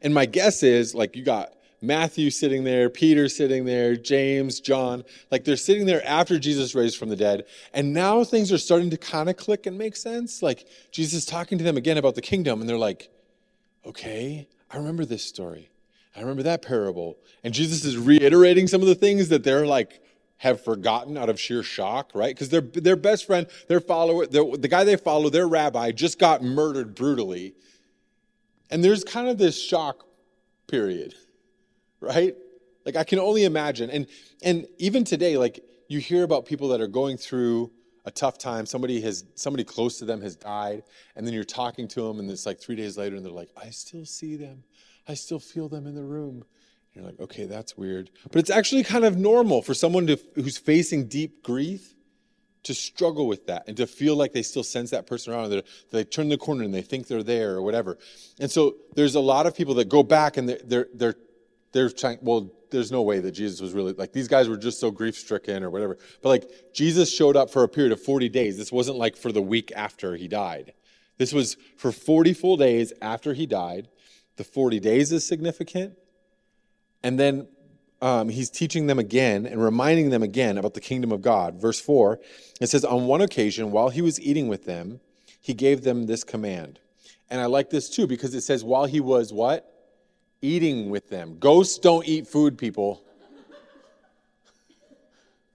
And 0.00 0.14
my 0.14 0.24
guess 0.24 0.62
is, 0.62 0.94
like, 0.94 1.14
you 1.14 1.22
got 1.22 1.52
Matthew 1.82 2.30
sitting 2.30 2.64
there, 2.64 2.88
Peter 2.88 3.28
sitting 3.28 3.66
there, 3.66 3.94
James, 3.94 4.58
John, 4.58 5.04
like 5.30 5.44
they're 5.44 5.54
sitting 5.54 5.84
there 5.84 6.02
after 6.06 6.38
Jesus 6.38 6.74
raised 6.74 6.96
from 6.96 7.10
the 7.10 7.16
dead. 7.16 7.44
And 7.74 7.92
now 7.92 8.24
things 8.24 8.50
are 8.52 8.58
starting 8.58 8.88
to 8.88 8.96
kind 8.96 9.28
of 9.28 9.36
click 9.36 9.66
and 9.66 9.76
make 9.76 9.96
sense. 9.96 10.42
Like 10.42 10.66
Jesus 10.92 11.26
talking 11.26 11.58
to 11.58 11.64
them 11.64 11.76
again 11.76 11.98
about 11.98 12.14
the 12.14 12.22
kingdom, 12.22 12.60
and 12.60 12.70
they're 12.70 12.78
like, 12.78 13.10
okay, 13.84 14.48
I 14.70 14.78
remember 14.78 15.04
this 15.04 15.24
story. 15.24 15.68
I 16.16 16.20
remember 16.20 16.44
that 16.44 16.62
parable. 16.62 17.18
And 17.44 17.52
Jesus 17.52 17.84
is 17.84 17.98
reiterating 17.98 18.66
some 18.66 18.80
of 18.80 18.86
the 18.86 18.94
things 18.94 19.28
that 19.28 19.44
they're 19.44 19.66
like, 19.66 20.01
have 20.42 20.60
forgotten 20.60 21.16
out 21.16 21.28
of 21.28 21.38
sheer 21.38 21.62
shock, 21.62 22.10
right? 22.14 22.34
Because 22.34 22.48
their, 22.48 22.60
their 22.60 22.96
best 22.96 23.26
friend, 23.26 23.46
their 23.68 23.78
follower, 23.78 24.26
their, 24.26 24.44
the 24.56 24.66
guy 24.66 24.82
they 24.82 24.96
follow, 24.96 25.30
their 25.30 25.46
rabbi, 25.46 25.92
just 25.92 26.18
got 26.18 26.42
murdered 26.42 26.96
brutally. 26.96 27.54
And 28.68 28.82
there's 28.82 29.04
kind 29.04 29.28
of 29.28 29.38
this 29.38 29.56
shock 29.56 30.04
period, 30.66 31.14
right? 32.00 32.34
Like 32.84 32.96
I 32.96 33.04
can 33.04 33.20
only 33.20 33.44
imagine. 33.44 33.88
And 33.88 34.08
and 34.42 34.66
even 34.78 35.04
today, 35.04 35.38
like 35.38 35.60
you 35.86 36.00
hear 36.00 36.24
about 36.24 36.44
people 36.44 36.66
that 36.70 36.80
are 36.80 36.88
going 36.88 37.18
through 37.18 37.70
a 38.04 38.10
tough 38.10 38.36
time. 38.36 38.66
Somebody 38.66 39.00
has 39.02 39.24
somebody 39.36 39.62
close 39.62 40.00
to 40.00 40.04
them 40.04 40.20
has 40.22 40.34
died, 40.34 40.82
and 41.14 41.24
then 41.24 41.34
you're 41.34 41.44
talking 41.44 41.86
to 41.86 42.02
them, 42.02 42.18
and 42.18 42.28
it's 42.28 42.46
like 42.46 42.58
three 42.58 42.74
days 42.74 42.98
later, 42.98 43.14
and 43.14 43.24
they're 43.24 43.30
like, 43.30 43.50
"I 43.56 43.70
still 43.70 44.04
see 44.04 44.34
them, 44.34 44.64
I 45.06 45.14
still 45.14 45.38
feel 45.38 45.68
them 45.68 45.86
in 45.86 45.94
the 45.94 46.02
room." 46.02 46.44
You're 46.94 47.04
like, 47.04 47.20
"Okay, 47.20 47.46
that's 47.46 47.76
weird," 47.76 48.10
but 48.30 48.38
it's 48.38 48.50
actually 48.50 48.84
kind 48.84 49.04
of 49.04 49.16
normal 49.16 49.62
for 49.62 49.74
someone 49.74 50.06
to, 50.08 50.18
who's 50.34 50.58
facing 50.58 51.08
deep 51.08 51.42
grief 51.42 51.94
to 52.64 52.74
struggle 52.74 53.26
with 53.26 53.46
that 53.46 53.64
and 53.66 53.76
to 53.76 53.86
feel 53.86 54.14
like 54.14 54.32
they 54.32 54.42
still 54.42 54.62
sense 54.62 54.90
that 54.90 55.06
person 55.06 55.32
around. 55.32 55.50
They, 55.50 55.62
they 55.90 56.04
turn 56.04 56.28
the 56.28 56.38
corner 56.38 56.64
and 56.64 56.72
they 56.72 56.82
think 56.82 57.08
they're 57.08 57.22
there 57.22 57.54
or 57.54 57.62
whatever. 57.62 57.98
And 58.38 58.50
so 58.50 58.76
there's 58.94 59.14
a 59.14 59.20
lot 59.20 59.46
of 59.46 59.56
people 59.56 59.74
that 59.74 59.88
go 59.88 60.02
back 60.02 60.36
and 60.36 60.48
they're 60.48 60.60
they're 60.64 60.88
they're, 60.94 61.14
they're 61.72 61.90
trying. 61.90 62.18
Well, 62.22 62.50
there's 62.70 62.92
no 62.92 63.02
way 63.02 63.20
that 63.20 63.32
Jesus 63.32 63.60
was 63.60 63.72
really 63.72 63.92
like 63.92 64.12
these 64.12 64.28
guys 64.28 64.48
were 64.48 64.56
just 64.56 64.80
so 64.80 64.90
grief 64.90 65.16
stricken 65.16 65.62
or 65.62 65.70
whatever. 65.70 65.98
But 66.22 66.28
like 66.28 66.50
Jesus 66.74 67.12
showed 67.12 67.36
up 67.36 67.50
for 67.50 67.62
a 67.62 67.68
period 67.68 67.92
of 67.92 68.00
40 68.00 68.28
days. 68.28 68.56
This 68.56 68.72
wasn't 68.72 68.96
like 68.96 69.16
for 69.16 69.32
the 69.32 69.42
week 69.42 69.72
after 69.74 70.16
he 70.16 70.28
died. 70.28 70.72
This 71.18 71.32
was 71.32 71.56
for 71.76 71.92
40 71.92 72.32
full 72.32 72.56
days 72.56 72.92
after 73.02 73.34
he 73.34 73.46
died. 73.46 73.88
The 74.36 74.44
40 74.44 74.80
days 74.80 75.12
is 75.12 75.26
significant. 75.26 75.94
And 77.02 77.18
then 77.18 77.48
um, 78.00 78.28
he's 78.28 78.50
teaching 78.50 78.86
them 78.86 78.98
again 78.98 79.46
and 79.46 79.62
reminding 79.62 80.10
them 80.10 80.22
again 80.22 80.58
about 80.58 80.74
the 80.74 80.80
kingdom 80.80 81.12
of 81.12 81.22
God. 81.22 81.60
Verse 81.60 81.80
4, 81.80 82.18
it 82.60 82.68
says, 82.68 82.84
On 82.84 83.06
one 83.06 83.20
occasion, 83.20 83.70
while 83.70 83.88
he 83.90 84.02
was 84.02 84.20
eating 84.20 84.48
with 84.48 84.64
them, 84.64 85.00
he 85.40 85.54
gave 85.54 85.82
them 85.82 86.06
this 86.06 86.24
command. 86.24 86.78
And 87.30 87.40
I 87.40 87.46
like 87.46 87.70
this 87.70 87.88
too 87.88 88.06
because 88.06 88.34
it 88.34 88.42
says, 88.42 88.62
while 88.62 88.86
he 88.86 89.00
was 89.00 89.32
what? 89.32 89.68
eating 90.42 90.90
with 90.90 91.08
them. 91.08 91.38
Ghosts 91.38 91.78
don't 91.78 92.06
eat 92.06 92.26
food, 92.26 92.58
people. 92.58 93.00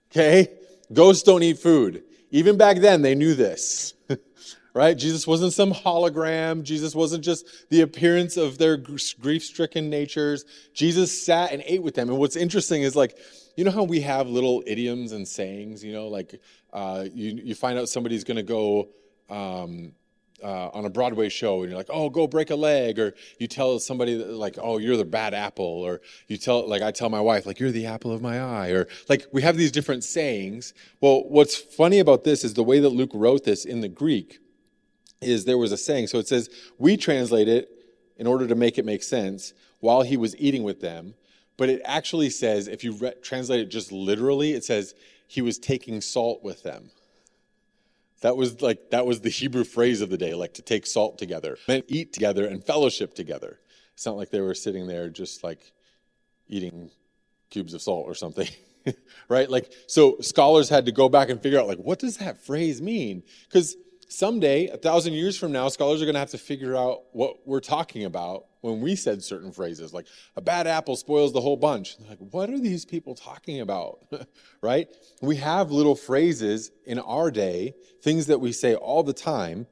Okay? 0.10 0.48
Ghosts 0.94 1.22
don't 1.24 1.44
eat 1.44 1.60
food. 1.60 2.02
Even 2.32 2.58
back 2.58 2.78
then, 2.78 3.02
they 3.02 3.14
knew 3.14 3.36
this. 3.36 3.94
right? 4.78 4.98
Jesus 4.98 5.26
wasn't 5.26 5.54
some 5.54 5.74
hologram. 5.74 6.64
Jesus 6.64 6.96
wasn't 6.96 7.24
just 7.24 7.70
the 7.70 7.82
appearance 7.82 8.38
of 8.38 8.58
their 8.58 8.78
grief 8.78 9.44
stricken 9.44 9.90
natures. 9.90 10.46
Jesus 10.74 11.26
sat 11.26 11.52
and 11.52 11.64
ate 11.66 11.84
with 11.84 11.96
them. 11.96 12.10
And 12.10 12.18
what's 12.18 12.36
interesting 12.36 12.84
is 12.84 12.96
like, 12.96 13.18
you 13.56 13.64
know 13.64 13.72
how 13.72 13.84
we 13.84 14.02
have 14.02 14.28
little 14.28 14.64
idioms 14.68 15.12
and 15.12 15.28
sayings, 15.28 15.84
you 15.84 15.92
know, 15.92 16.08
like 16.08 16.40
uh, 16.72 17.06
you, 17.12 17.42
you 17.44 17.56
find 17.56 17.80
out 17.80 17.90
somebody's 17.90 18.24
going 18.24 18.38
to 18.38 18.44
go, 18.44 18.90
um, 19.30 19.94
uh, 20.44 20.70
on 20.70 20.86
a 20.86 20.90
Broadway 20.90 21.30
show 21.30 21.62
and 21.62 21.72
you're 21.72 21.78
like, 21.78 21.90
oh, 21.90 22.10
go 22.10 22.28
break 22.28 22.52
a 22.52 22.56
leg, 22.56 23.00
or 23.00 23.16
you 23.40 23.48
tell 23.48 23.80
somebody 23.80 24.16
that, 24.16 24.30
like, 24.30 24.58
oh, 24.62 24.78
you're 24.78 24.98
the 24.98 25.06
bad 25.06 25.34
apple, 25.34 25.66
or 25.66 26.02
you 26.28 26.38
tell, 26.38 26.68
like, 26.68 26.84
I 26.84 26.92
tell 26.92 27.10
my 27.10 27.22
wife, 27.22 27.46
like, 27.46 27.60
you're 27.60 27.72
the 27.72 27.88
apple 27.88 28.12
of 28.12 28.22
my 28.22 28.40
eye, 28.40 28.70
or 28.70 28.88
like, 29.10 29.26
we 29.32 29.42
have 29.42 29.58
these 29.58 29.72
different 29.72 30.04
sayings. 30.04 30.76
Well, 31.02 31.24
what's 31.28 31.58
funny 31.58 31.98
about 32.00 32.24
this 32.24 32.44
is 32.44 32.54
the 32.54 32.64
way 32.64 32.80
that 32.80 32.90
Luke 32.90 33.12
wrote 33.14 33.46
this 33.46 33.66
in 33.66 33.82
the 33.82 33.90
Greek 33.90 34.40
is 35.22 35.46
there 35.46 35.58
was 35.58 35.72
a 35.72 35.78
saying. 35.78 36.08
So 36.08 36.20
it 36.20 36.28
says, 36.28 36.50
we 36.78 36.98
translate 36.98 37.48
it 37.48 37.70
in 38.18 38.28
order 38.28 38.48
to 38.48 38.56
make 38.56 38.78
it 38.78 38.86
make 38.86 39.04
sense 39.04 39.54
while 39.80 40.02
he 40.02 40.18
was 40.18 40.36
eating 40.38 40.64
with 40.64 40.82
them, 40.82 41.14
but 41.56 41.70
it 41.70 41.82
actually 41.86 42.30
says, 42.30 42.68
if 42.68 42.84
you 42.84 42.94
re- 42.94 43.14
translate 43.22 43.60
it 43.60 43.70
just 43.70 43.92
literally, 43.92 44.54
it 44.54 44.64
says 44.64 44.96
he 45.28 45.42
was 45.42 45.58
taking 45.60 46.02
salt 46.02 46.44
with 46.44 46.64
them. 46.64 46.92
That 48.22 48.36
was 48.36 48.62
like 48.62 48.90
that 48.90 49.06
was 49.06 49.22
the 49.22 49.30
Hebrew 49.30 49.64
phrase 49.64 50.02
of 50.02 50.10
the 50.10 50.18
day, 50.18 50.34
like 50.34 50.56
to 50.56 50.64
take 50.64 50.88
salt 50.88 51.20
together, 51.20 51.58
meant 51.68 51.86
eat 51.88 52.14
together 52.14 52.48
and 52.48 52.64
fellowship 52.64 53.14
together. 53.14 53.60
It's 53.94 54.06
not 54.06 54.18
like 54.18 54.32
they 54.32 54.42
were 54.42 54.56
sitting 54.56 54.88
there 54.88 55.10
just 55.10 55.44
like 55.44 55.72
eating 56.48 56.90
cubes 57.52 57.76
of 57.76 57.82
salt 57.82 58.08
or 58.08 58.16
something. 58.16 58.48
right? 59.30 59.50
Like 59.50 59.72
so 59.86 60.18
scholars 60.20 60.68
had 60.68 60.88
to 60.88 60.92
go 60.92 61.10
back 61.10 61.30
and 61.30 61.42
figure 61.42 61.60
out 61.60 61.68
like 61.68 61.78
what 61.78 62.00
does 62.00 62.18
that 62.18 62.44
phrase 62.44 62.82
mean? 62.82 63.22
Because 63.48 63.76
someday, 64.08 64.68
a 64.68 64.78
thousand 64.78 65.14
years 65.14 65.38
from 65.38 65.52
now, 65.52 65.70
scholars 65.70 66.02
are 66.02 66.06
going 66.06 66.16
to 66.16 66.20
have 66.20 66.32
to 66.32 66.38
figure 66.38 66.76
out 66.76 67.04
what 67.12 67.46
we're 67.46 67.60
talking 67.60 68.06
about 68.06 68.46
when 68.62 68.82
we 68.82 68.96
said 68.96 69.24
certain 69.24 69.52
phrases, 69.52 69.94
like 69.94 70.08
a 70.36 70.42
bad 70.42 70.68
apple 70.68 70.96
spoils 70.96 71.34
the 71.34 71.42
whole 71.42 71.58
bunch. 71.58 71.96
Like, 72.10 72.18
what 72.20 72.50
are 72.50 72.60
these 72.60 72.86
people 72.86 73.16
talking 73.16 73.62
about? 73.62 74.00
right? 74.62 74.90
We 75.22 75.38
have 75.38 75.72
little 75.72 75.96
phrases 75.96 76.72
in 76.86 77.00
our 77.00 77.32
day, 77.32 77.74
things 78.02 78.28
that 78.28 78.40
we 78.40 78.52
say 78.52 78.76
all 78.76 79.04
the 79.04 79.14
time, 79.14 79.68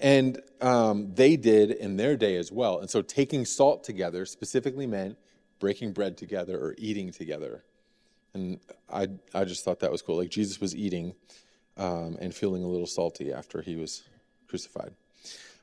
and 0.00 0.40
um, 0.60 1.14
they 1.14 1.36
did 1.36 1.70
in 1.70 1.96
their 1.96 2.16
day 2.16 2.36
as 2.36 2.50
well. 2.50 2.80
And 2.80 2.90
so, 2.90 3.00
taking 3.00 3.44
salt 3.44 3.84
together 3.84 4.26
specifically 4.26 4.86
meant 4.86 5.16
breaking 5.60 5.92
bread 5.92 6.16
together 6.16 6.58
or 6.58 6.74
eating 6.78 7.12
together. 7.12 7.64
And 8.34 8.58
I, 8.92 9.08
I 9.32 9.44
just 9.44 9.64
thought 9.64 9.80
that 9.80 9.92
was 9.92 10.02
cool. 10.02 10.16
Like 10.16 10.28
Jesus 10.28 10.60
was 10.60 10.74
eating 10.74 11.14
um, 11.76 12.16
and 12.20 12.34
feeling 12.34 12.62
a 12.62 12.68
little 12.68 12.86
salty 12.86 13.32
after 13.32 13.62
he 13.62 13.76
was 13.76 14.04
crucified. 14.48 14.92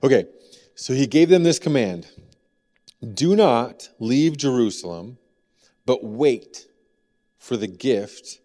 Okay, 0.03 0.25
so 0.75 0.93
he 0.93 1.07
gave 1.07 1.29
them 1.29 1.43
this 1.43 1.59
command 1.59 2.07
Do 3.13 3.35
not 3.35 3.89
leave 3.99 4.37
Jerusalem, 4.37 5.17
but 5.85 6.03
wait 6.03 6.67
for 7.37 7.57
the 7.57 7.67
gift 7.67 8.39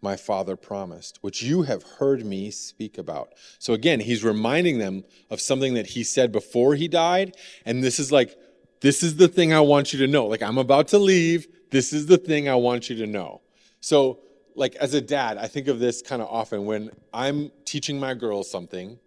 my 0.00 0.16
father 0.16 0.56
promised, 0.56 1.18
which 1.22 1.42
you 1.42 1.62
have 1.62 1.82
heard 1.82 2.24
me 2.24 2.50
speak 2.50 2.98
about. 2.98 3.32
So 3.58 3.72
again, 3.72 4.00
he's 4.00 4.22
reminding 4.22 4.78
them 4.78 5.04
of 5.30 5.40
something 5.40 5.74
that 5.74 5.88
he 5.88 6.04
said 6.04 6.30
before 6.30 6.74
he 6.76 6.86
died. 6.86 7.36
And 7.64 7.82
this 7.82 7.98
is 7.98 8.12
like, 8.12 8.36
this 8.80 9.02
is 9.02 9.16
the 9.16 9.28
thing 9.28 9.52
I 9.52 9.60
want 9.60 9.92
you 9.92 9.98
to 10.00 10.06
know. 10.06 10.26
Like, 10.26 10.42
I'm 10.42 10.58
about 10.58 10.88
to 10.88 10.98
leave. 10.98 11.48
This 11.70 11.92
is 11.92 12.06
the 12.06 12.18
thing 12.18 12.48
I 12.48 12.54
want 12.54 12.88
you 12.88 12.96
to 12.96 13.06
know. 13.06 13.40
So 13.80 14.20
like 14.58 14.74
as 14.76 14.92
a 14.92 15.00
dad, 15.00 15.38
I 15.38 15.46
think 15.46 15.68
of 15.68 15.78
this 15.78 16.02
kind 16.02 16.20
of 16.20 16.28
often 16.28 16.66
when 16.66 16.90
I'm 17.14 17.50
teaching 17.64 17.98
my 17.98 18.14
girls 18.14 18.50
something, 18.50 18.98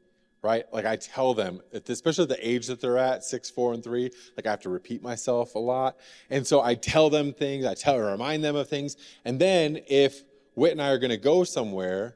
right? 0.42 0.66
Like 0.72 0.86
I 0.86 0.96
tell 0.96 1.34
them, 1.34 1.62
especially 1.74 2.24
at 2.24 2.30
the 2.30 2.48
age 2.50 2.68
that 2.68 2.80
they're 2.80 2.98
at, 2.98 3.24
six, 3.24 3.50
four, 3.50 3.74
and 3.74 3.84
three, 3.84 4.10
like 4.38 4.48
I 4.48 4.50
have 4.50 4.62
to 4.62 4.70
repeat 4.70 5.04
myself 5.04 5.56
a 5.56 5.60
lot. 5.60 5.98
And 6.30 6.48
so 6.48 6.62
I 6.62 6.76
tell 6.76 7.10
them 7.10 7.34
things, 7.34 7.66
I 7.66 7.74
tell 7.74 8.00
remind 8.00 8.44
them 8.44 8.56
of 8.56 8.70
things. 8.70 8.96
And 9.26 9.40
then 9.40 9.82
if 9.88 10.24
Whit 10.56 10.72
and 10.72 10.82
I 10.82 10.90
are 10.90 10.98
gonna 10.98 11.18
go 11.18 11.44
somewhere 11.44 12.16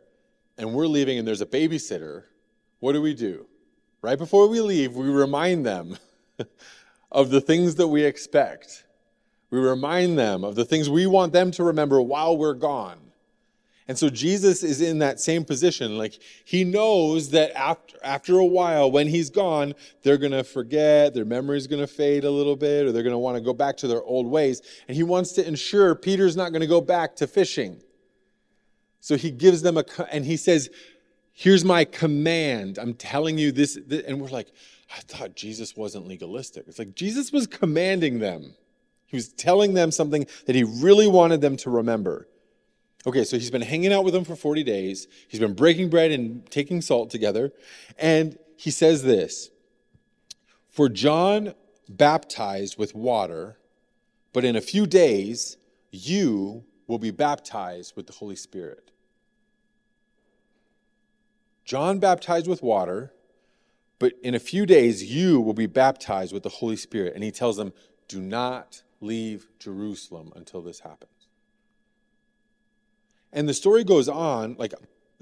and 0.57 0.73
we're 0.73 0.87
leaving 0.87 1.19
and 1.19 1.27
there's 1.27 1.41
a 1.41 1.45
babysitter, 1.45 2.23
what 2.79 2.93
do 2.93 3.01
we 3.01 3.13
do? 3.13 3.47
Right 4.01 4.17
before 4.17 4.47
we 4.47 4.61
leave, 4.61 4.95
we 4.95 5.09
remind 5.09 5.65
them 5.65 5.97
of 7.11 7.31
the 7.31 7.41
things 7.41 7.75
that 7.75 7.87
we 7.87 8.03
expect. 8.03 8.85
We 9.49 9.59
remind 9.59 10.17
them 10.17 10.43
of 10.45 10.55
the 10.55 10.65
things 10.65 10.89
we 10.89 11.05
want 11.05 11.33
them 11.33 11.51
to 11.51 11.63
remember 11.65 12.01
while 12.01 12.37
we're 12.37 12.53
gone. 12.53 13.04
And 13.87 13.97
so 13.97 14.09
Jesus 14.09 14.63
is 14.63 14.81
in 14.81 14.99
that 14.99 15.19
same 15.19 15.45
position. 15.45 15.97
Like 15.97 16.19
he 16.43 16.63
knows 16.63 17.29
that 17.29 17.51
after, 17.55 17.97
after 18.03 18.39
a 18.39 18.45
while, 18.45 18.89
when 18.89 19.07
he's 19.07 19.29
gone, 19.29 19.75
they're 20.01 20.17
going 20.17 20.31
to 20.31 20.43
forget, 20.43 21.13
their 21.13 21.25
memory's 21.25 21.67
going 21.67 21.81
to 21.81 21.87
fade 21.87 22.23
a 22.23 22.31
little 22.31 22.55
bit, 22.55 22.87
or 22.87 22.91
they're 22.91 23.03
going 23.03 23.13
to 23.13 23.19
want 23.19 23.37
to 23.37 23.41
go 23.41 23.53
back 23.53 23.77
to 23.77 23.87
their 23.87 24.03
old 24.03 24.25
ways. 24.25 24.61
And 24.87 24.97
he 24.97 25.03
wants 25.03 25.33
to 25.33 25.47
ensure 25.47 25.93
Peter's 25.93 26.35
not 26.35 26.49
going 26.49 26.61
to 26.61 26.67
go 26.67 26.81
back 26.81 27.15
to 27.17 27.27
fishing. 27.27 27.81
So 29.01 29.17
he 29.17 29.29
gives 29.29 29.61
them 29.61 29.77
a, 29.77 29.85
and 30.11 30.25
he 30.25 30.35
says, 30.35 30.71
here's 31.31 31.63
my 31.63 31.85
command. 31.85 32.79
I'm 32.79 32.95
telling 32.95 33.37
you 33.37 33.51
this. 33.51 33.77
this. 33.85 34.03
And 34.07 34.19
we're 34.19 34.29
like, 34.29 34.51
I 34.95 35.01
thought 35.01 35.35
Jesus 35.35 35.75
wasn't 35.75 36.07
legalistic. 36.07 36.65
It's 36.67 36.79
like 36.79 36.95
Jesus 36.95 37.31
was 37.31 37.45
commanding 37.45 38.17
them. 38.17 38.55
He 39.05 39.15
was 39.15 39.29
telling 39.29 39.75
them 39.75 39.91
something 39.91 40.25
that 40.47 40.55
he 40.55 40.63
really 40.63 41.07
wanted 41.07 41.41
them 41.41 41.55
to 41.57 41.69
remember. 41.69 42.27
Okay, 43.07 43.23
so 43.23 43.37
he's 43.37 43.51
been 43.51 43.61
hanging 43.61 43.93
out 43.93 44.03
with 44.03 44.13
them 44.13 44.23
for 44.23 44.35
40 44.35 44.63
days. 44.63 45.07
He's 45.27 45.39
been 45.39 45.53
breaking 45.53 45.89
bread 45.89 46.11
and 46.11 46.49
taking 46.49 46.81
salt 46.81 47.11
together. 47.11 47.51
And 47.99 48.37
he 48.57 48.71
says 48.71 49.03
this 49.03 49.51
For 50.69 50.89
John 50.89 51.53
baptized 51.87 52.77
with 52.77 52.95
water, 52.95 53.57
but 54.33 54.43
in 54.43 54.55
a 54.55 54.61
few 54.61 54.87
days 54.87 55.57
you 55.91 56.63
will 56.87 56.99
be 56.99 57.11
baptized 57.11 57.95
with 57.95 58.07
the 58.07 58.13
Holy 58.13 58.35
Spirit. 58.35 58.91
John 61.63 61.99
baptized 61.99 62.47
with 62.47 62.61
water, 62.61 63.11
but 63.97 64.13
in 64.23 64.35
a 64.35 64.39
few 64.39 64.65
days 64.65 65.03
you 65.03 65.39
will 65.41 65.53
be 65.53 65.65
baptized 65.65 66.33
with 66.33 66.43
the 66.43 66.49
Holy 66.49 66.75
Spirit. 66.75 67.13
And 67.15 67.23
he 67.23 67.31
tells 67.31 67.57
them, 67.57 67.73
Do 68.07 68.19
not 68.19 68.83
leave 68.99 69.47
Jerusalem 69.59 70.31
until 70.35 70.61
this 70.61 70.79
happens. 70.79 71.14
And 73.35 73.47
the 73.47 73.53
story 73.53 73.83
goes 73.83 74.09
on, 74.09 74.55
like 74.57 74.73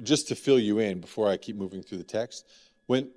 just 0.01 0.29
to 0.29 0.35
fill 0.35 0.59
you 0.59 0.79
in 0.79 1.01
before 1.01 1.27
I 1.27 1.35
keep 1.35 1.57
moving 1.57 1.83
through 1.83 1.97
the 1.97 2.03
text, 2.05 2.47
when 2.85 3.09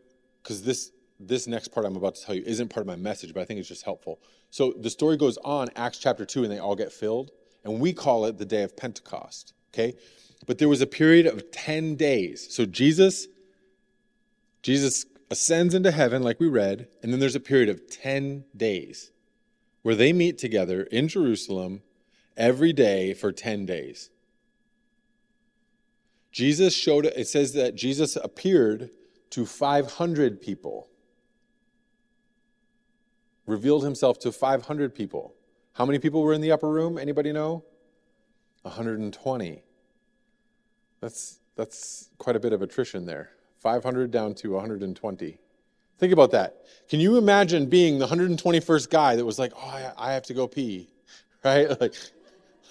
because 0.43 0.63
this 0.63 0.91
this 1.21 1.47
next 1.47 1.69
part 1.69 1.87
I'm 1.87 1.97
about 1.97 2.15
to 2.17 2.25
tell 2.25 2.35
you 2.35 2.43
isn't 2.45 2.69
part 2.69 2.83
of 2.83 2.87
my 2.87 2.97
message, 2.97 3.33
but 3.33 3.41
I 3.41 3.45
think 3.45 3.61
it's 3.61 3.69
just 3.69 3.85
helpful. 3.85 4.21
So 4.51 4.75
the 4.77 4.91
story 4.91 5.17
goes 5.17 5.39
on, 5.39 5.69
Acts 5.77 5.99
chapter 5.99 6.25
2, 6.25 6.43
and 6.43 6.53
they 6.53 6.59
all 6.59 6.75
get 6.75 6.93
filled. 6.93 7.31
And 7.65 7.81
we 7.81 7.93
call 7.93 8.27
it 8.27 8.39
the 8.39 8.45
day 8.45 8.63
of 8.63 8.77
Pentecost. 8.77 9.55
Okay? 9.73 9.95
But 10.47 10.59
there 10.59 10.69
was 10.69 10.81
a 10.81 10.87
period 10.87 11.27
of 11.27 11.51
10 11.51 11.97
days. 11.97 12.47
So 12.55 12.67
Jesus, 12.67 13.27
Jesus 14.63 15.07
ascends 15.31 15.75
into 15.75 15.91
heaven, 15.91 16.23
like 16.23 16.39
we 16.39 16.49
read, 16.49 16.89
and 17.03 17.13
then 17.13 17.21
there's 17.21 17.35
a 17.35 17.41
period 17.41 17.69
of 17.69 17.89
10 17.91 18.45
days 18.57 19.11
where 19.83 19.95
they 19.95 20.13
meet 20.13 20.39
together 20.39 20.83
in 20.83 21.09
Jerusalem 21.09 21.83
every 22.37 22.73
day 22.73 23.15
for 23.15 23.33
10 23.33 23.67
days. 23.67 24.11
Jesus 26.37 26.75
showed, 26.75 27.07
it 27.07 27.27
says 27.27 27.55
that 27.55 27.75
Jesus 27.75 28.15
appeared 28.15 28.91
to 29.31 29.47
500 29.47 30.43
people, 30.43 30.87
revealed 33.47 33.85
himself 33.85 34.19
to 34.19 34.31
500 34.31 34.95
people. 34.95 35.35
How 35.73 35.87
many 35.87 35.99
people 35.99 36.23
were 36.23 36.35
in 36.35 36.43
the 36.43 36.53
upper 36.53 36.69
room? 36.69 36.99
Anybody 36.99 37.33
know? 37.33 37.65
120. 38.61 39.63
That's, 41.01 41.39
that's 41.57 42.11
quite 42.19 42.37
a 42.37 42.41
bit 42.41 42.53
of 42.53 42.61
attrition 42.61 43.07
there. 43.07 43.31
500 43.61 44.11
down 44.11 44.35
to 44.35 44.51
120. 44.51 45.39
Think 45.99 46.13
about 46.13 46.33
that. 46.33 46.67
Can 46.91 47.01
you 47.01 47.17
imagine 47.17 47.65
being 47.65 47.99
the 47.99 48.07
121st 48.07 48.91
guy 48.91 49.17
that 49.17 49.25
was 49.25 49.39
like, 49.39 49.53
oh, 49.57 49.93
I, 49.97 50.13
have 50.13 50.25
to 50.25 50.35
go 50.35 50.47
pee, 50.47 50.91
right? 51.47 51.81
Like, 51.81 51.95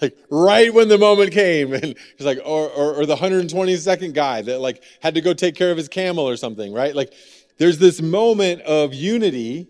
like 0.00 0.16
right 0.30 0.72
when 0.72 0.88
the 0.88 0.98
moment 0.98 1.32
came, 1.32 1.72
and 1.72 1.94
he's 2.16 2.26
like, 2.26 2.38
or, 2.44 2.68
or, 2.70 2.94
or 2.94 3.06
the 3.06 3.16
122nd 3.16 4.12
guy 4.12 4.42
that 4.42 4.60
like 4.60 4.82
had 5.00 5.14
to 5.14 5.20
go 5.20 5.32
take 5.32 5.54
care 5.54 5.70
of 5.70 5.76
his 5.76 5.88
camel 5.88 6.28
or 6.28 6.36
something, 6.36 6.72
right? 6.72 6.94
Like, 6.94 7.12
there's 7.58 7.78
this 7.78 8.02
moment 8.02 8.62
of 8.62 8.92
unity 8.92 9.68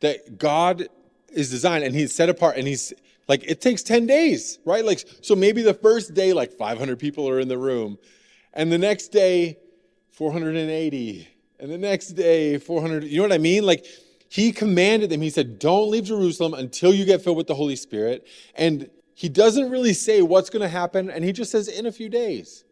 that 0.00 0.38
God 0.38 0.88
is 1.30 1.50
designed 1.50 1.84
and 1.84 1.94
he's 1.94 2.14
set 2.14 2.28
apart 2.28 2.56
and 2.56 2.66
he's 2.66 2.92
like 3.28 3.42
it 3.44 3.60
takes 3.60 3.82
10 3.82 4.06
days 4.06 4.58
right 4.64 4.84
like 4.84 5.04
so 5.20 5.34
maybe 5.34 5.62
the 5.62 5.74
first 5.74 6.14
day 6.14 6.32
like 6.32 6.52
500 6.52 6.98
people 6.98 7.28
are 7.28 7.40
in 7.40 7.48
the 7.48 7.58
room 7.58 7.98
and 8.54 8.70
the 8.70 8.78
next 8.78 9.08
day 9.08 9.58
480 10.12 11.28
and 11.58 11.70
the 11.70 11.78
next 11.78 12.08
day 12.08 12.58
400 12.58 13.04
you 13.04 13.16
know 13.16 13.22
what 13.24 13.32
i 13.32 13.38
mean 13.38 13.64
like 13.64 13.84
he 14.28 14.52
commanded 14.52 15.10
them 15.10 15.20
he 15.20 15.30
said 15.30 15.58
don't 15.58 15.90
leave 15.90 16.04
jerusalem 16.04 16.54
until 16.54 16.92
you 16.92 17.04
get 17.04 17.22
filled 17.22 17.36
with 17.36 17.46
the 17.46 17.54
holy 17.54 17.76
spirit 17.76 18.26
and 18.54 18.90
he 19.14 19.28
doesn't 19.28 19.70
really 19.70 19.94
say 19.94 20.22
what's 20.22 20.50
going 20.50 20.62
to 20.62 20.68
happen 20.68 21.10
and 21.10 21.24
he 21.24 21.32
just 21.32 21.50
says 21.50 21.68
in 21.68 21.86
a 21.86 21.92
few 21.92 22.08
days 22.08 22.64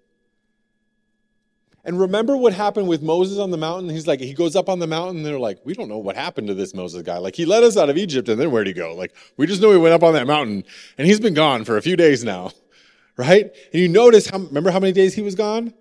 and 1.87 2.01
remember 2.01 2.37
what 2.37 2.55
happened 2.55 2.89
with 2.89 3.03
Moses 3.03 3.39
on 3.39 3.51
the 3.51 3.59
mountain? 3.59 3.91
He's 3.91 4.07
like, 4.07 4.21
he 4.21 4.33
goes 4.33 4.57
up 4.57 4.71
on 4.71 4.79
the 4.79 4.87
mountain, 4.87 5.19
and 5.19 5.27
they're 5.27 5.39
like, 5.39 5.59
we 5.65 5.75
don't 5.75 5.89
know 5.89 5.99
what 5.99 6.17
happened 6.17 6.47
to 6.49 6.55
this 6.55 6.75
Moses 6.75 7.03
guy. 7.03 7.19
Like, 7.19 7.37
he 7.37 7.45
led 7.45 7.63
us 7.63 7.77
out 7.77 7.91
of 7.91 7.99
Egypt, 7.99 8.29
and 8.31 8.41
then 8.41 8.51
where'd 8.51 8.67
he 8.67 8.73
go? 8.73 8.95
Like, 8.95 9.15
we 9.37 9.47
just 9.47 9.61
know 9.61 9.71
he 9.71 9.77
went 9.77 9.93
up 9.93 10.03
on 10.03 10.15
that 10.15 10.27
mountain, 10.27 10.65
and 10.97 11.07
he's 11.07 11.21
been 11.21 11.35
gone 11.35 11.65
for 11.65 11.77
a 11.77 11.83
few 11.83 11.97
days 11.97 12.25
now, 12.25 12.53
right? 13.19 13.53
And 13.73 13.83
you 13.83 13.89
notice 13.89 14.29
how, 14.29 14.39
remember 14.39 14.71
how 14.71 14.81
many 14.81 14.95
days 14.95 15.15
he 15.15 15.21
was 15.21 15.35
gone? 15.35 15.75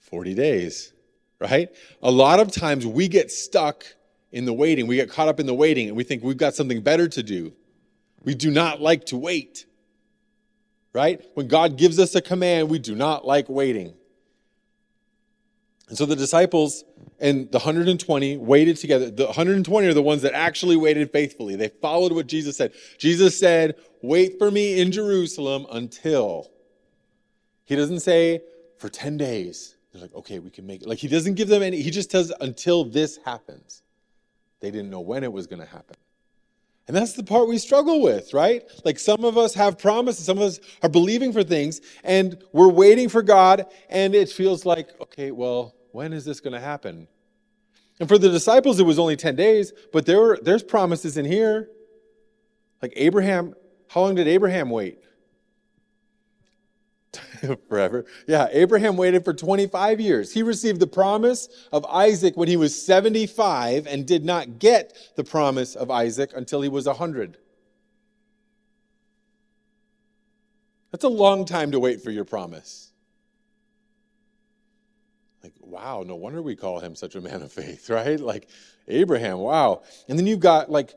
40 0.00 0.34
days, 0.34 0.92
right? 1.40 1.68
A 2.02 2.10
lot 2.10 2.40
of 2.40 2.50
times 2.50 2.84
we 2.84 3.06
get 3.06 3.30
stuck 3.30 3.84
in 4.32 4.44
the 4.44 4.52
waiting. 4.52 4.86
We 4.86 4.96
get 4.96 5.10
caught 5.10 5.28
up 5.28 5.40
in 5.40 5.46
the 5.46 5.54
waiting, 5.54 5.88
and 5.88 5.96
we 5.96 6.04
think 6.04 6.22
we've 6.22 6.36
got 6.36 6.54
something 6.54 6.80
better 6.80 7.08
to 7.08 7.22
do. 7.22 7.52
We 8.24 8.34
do 8.34 8.50
not 8.50 8.80
like 8.80 9.06
to 9.06 9.16
wait, 9.16 9.66
right? 10.92 11.24
When 11.34 11.48
God 11.48 11.76
gives 11.76 11.98
us 11.98 12.14
a 12.14 12.20
command, 12.20 12.68
we 12.68 12.78
do 12.78 12.94
not 12.94 13.24
like 13.24 13.48
waiting. 13.48 13.94
And 15.88 15.96
so 15.96 16.04
the 16.04 16.16
disciples 16.16 16.84
and 17.20 17.50
the 17.52 17.58
120 17.58 18.36
waited 18.38 18.76
together. 18.76 19.10
The 19.10 19.26
120 19.26 19.86
are 19.86 19.94
the 19.94 20.02
ones 20.02 20.22
that 20.22 20.34
actually 20.34 20.76
waited 20.76 21.12
faithfully. 21.12 21.54
They 21.54 21.68
followed 21.68 22.12
what 22.12 22.26
Jesus 22.26 22.56
said. 22.56 22.72
Jesus 22.98 23.38
said, 23.38 23.76
Wait 24.02 24.38
for 24.38 24.50
me 24.50 24.80
in 24.80 24.90
Jerusalem 24.90 25.66
until. 25.70 26.50
He 27.64 27.76
doesn't 27.76 28.00
say 28.00 28.40
for 28.78 28.88
10 28.88 29.16
days. 29.16 29.76
They're 29.92 30.02
like, 30.02 30.14
okay, 30.14 30.38
we 30.38 30.50
can 30.50 30.66
make 30.66 30.82
it. 30.82 30.88
Like, 30.88 30.98
he 30.98 31.08
doesn't 31.08 31.34
give 31.34 31.48
them 31.48 31.62
any, 31.62 31.80
he 31.80 31.90
just 31.90 32.10
says 32.10 32.32
until 32.40 32.84
this 32.84 33.18
happens. 33.24 33.82
They 34.66 34.72
didn't 34.72 34.90
know 34.90 35.00
when 35.00 35.22
it 35.22 35.32
was 35.32 35.46
going 35.46 35.60
to 35.60 35.66
happen. 35.66 35.94
And 36.88 36.96
that's 36.96 37.12
the 37.12 37.22
part 37.22 37.46
we 37.46 37.56
struggle 37.56 38.02
with, 38.02 38.34
right? 38.34 38.64
Like 38.84 38.98
some 38.98 39.24
of 39.24 39.38
us 39.38 39.54
have 39.54 39.78
promises, 39.78 40.24
some 40.26 40.38
of 40.38 40.42
us 40.42 40.58
are 40.82 40.88
believing 40.88 41.32
for 41.32 41.44
things, 41.44 41.80
and 42.02 42.42
we're 42.52 42.68
waiting 42.68 43.08
for 43.08 43.22
God, 43.22 43.66
and 43.88 44.12
it 44.12 44.28
feels 44.28 44.66
like, 44.66 44.88
okay, 45.00 45.30
well, 45.30 45.76
when 45.92 46.12
is 46.12 46.24
this 46.24 46.40
going 46.40 46.54
to 46.54 46.58
happen? 46.60 47.06
And 48.00 48.08
for 48.08 48.18
the 48.18 48.28
disciples, 48.28 48.80
it 48.80 48.82
was 48.82 48.98
only 48.98 49.14
10 49.14 49.36
days, 49.36 49.72
but 49.92 50.04
there 50.04 50.18
were, 50.18 50.40
there's 50.42 50.64
promises 50.64 51.16
in 51.16 51.26
here. 51.26 51.70
Like 52.82 52.92
Abraham, 52.96 53.54
how 53.86 54.00
long 54.00 54.16
did 54.16 54.26
Abraham 54.26 54.68
wait? 54.68 54.98
Forever. 57.68 58.04
Yeah, 58.26 58.48
Abraham 58.50 58.96
waited 58.96 59.24
for 59.24 59.32
25 59.32 60.00
years. 60.00 60.32
He 60.32 60.42
received 60.42 60.80
the 60.80 60.86
promise 60.86 61.48
of 61.72 61.84
Isaac 61.86 62.36
when 62.36 62.48
he 62.48 62.56
was 62.56 62.80
75 62.80 63.86
and 63.86 64.06
did 64.06 64.24
not 64.24 64.58
get 64.58 64.96
the 65.16 65.24
promise 65.24 65.74
of 65.74 65.90
Isaac 65.90 66.32
until 66.34 66.62
he 66.62 66.68
was 66.68 66.86
100. 66.86 67.38
That's 70.92 71.04
a 71.04 71.08
long 71.08 71.44
time 71.44 71.72
to 71.72 71.80
wait 71.80 72.00
for 72.00 72.10
your 72.10 72.24
promise. 72.24 72.92
Like, 75.42 75.52
wow, 75.60 76.04
no 76.06 76.16
wonder 76.16 76.40
we 76.42 76.56
call 76.56 76.80
him 76.80 76.94
such 76.94 77.14
a 77.14 77.20
man 77.20 77.42
of 77.42 77.52
faith, 77.52 77.90
right? 77.90 78.18
Like 78.18 78.48
Abraham, 78.88 79.38
wow. 79.38 79.82
And 80.08 80.18
then 80.18 80.26
you've 80.26 80.40
got 80.40 80.70
like 80.70 80.94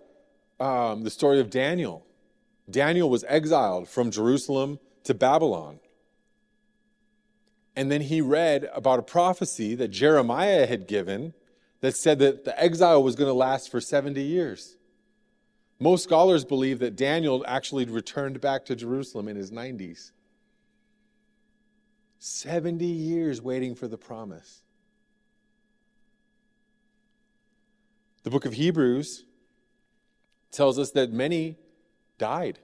um, 0.60 1.04
the 1.04 1.10
story 1.10 1.40
of 1.40 1.50
Daniel. 1.50 2.06
Daniel 2.70 3.10
was 3.10 3.24
exiled 3.28 3.88
from 3.88 4.12
Jerusalem 4.12 4.80
to 5.04 5.14
Babylon. 5.14 5.80
And 7.80 7.90
then 7.90 8.02
he 8.02 8.20
read 8.20 8.70
about 8.74 9.00
a 9.00 9.02
prophecy 9.02 9.74
that 9.76 9.88
Jeremiah 9.88 10.68
had 10.68 10.86
given 10.86 11.34
that 11.80 11.96
said 11.96 12.20
that 12.20 12.44
the 12.44 12.62
exile 12.62 13.02
was 13.02 13.16
going 13.16 13.30
to 13.30 13.34
last 13.34 13.72
for 13.72 13.80
70 13.80 14.22
years. 14.22 14.76
Most 15.80 16.04
scholars 16.04 16.44
believe 16.44 16.80
that 16.80 16.98
Daniel 16.98 17.42
actually 17.48 17.86
returned 17.86 18.42
back 18.42 18.66
to 18.66 18.76
Jerusalem 18.76 19.30
in 19.30 19.38
his 19.38 19.50
90s. 19.50 20.12
70 22.18 22.86
years 22.86 23.42
waiting 23.42 23.76
for 23.76 23.88
the 23.88 23.98
promise. 23.98 24.62
The 28.24 28.30
book 28.30 28.44
of 28.44 28.52
Hebrews 28.52 29.24
tells 30.52 30.78
us 30.78 30.92
that 30.92 31.14
many 31.14 31.56
died 32.18 32.60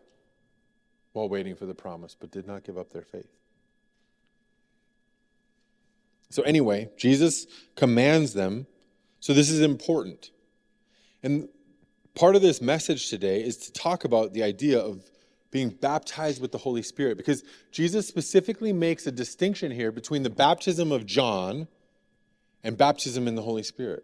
while 1.14 1.30
waiting 1.30 1.56
for 1.56 1.66
the 1.66 1.74
promise, 1.74 2.18
but 2.20 2.32
did 2.32 2.46
not 2.46 2.66
give 2.66 2.78
up 2.78 2.92
their 2.92 3.06
faith. 3.06 3.32
So, 6.30 6.44
anyway, 6.44 6.90
Jesus 6.98 7.48
commands 7.76 8.34
them. 8.34 8.68
So, 9.20 9.34
this 9.34 9.50
is 9.50 9.62
important. 9.62 10.32
And 11.24 11.50
part 12.16 12.36
of 12.36 12.42
this 12.42 12.62
message 12.62 13.10
today 13.10 13.44
is 13.44 13.58
to 13.58 13.74
talk 13.74 14.06
about 14.06 14.34
the 14.34 14.44
idea 14.44 14.80
of 14.80 15.04
being 15.52 15.70
baptized 15.70 16.42
with 16.42 16.52
the 16.52 16.58
Holy 16.58 16.82
Spirit 16.82 17.18
because 17.18 17.44
Jesus 17.72 18.08
specifically 18.08 18.74
makes 18.74 19.08
a 19.08 19.12
distinction 19.12 19.72
here 19.72 19.92
between 19.92 20.24
the 20.24 20.30
baptism 20.30 20.92
of 20.92 21.06
John 21.06 21.68
and 22.64 22.78
baptism 22.78 23.28
in 23.28 23.36
the 23.36 23.42
Holy 23.42 23.64
Spirit. 23.64 24.04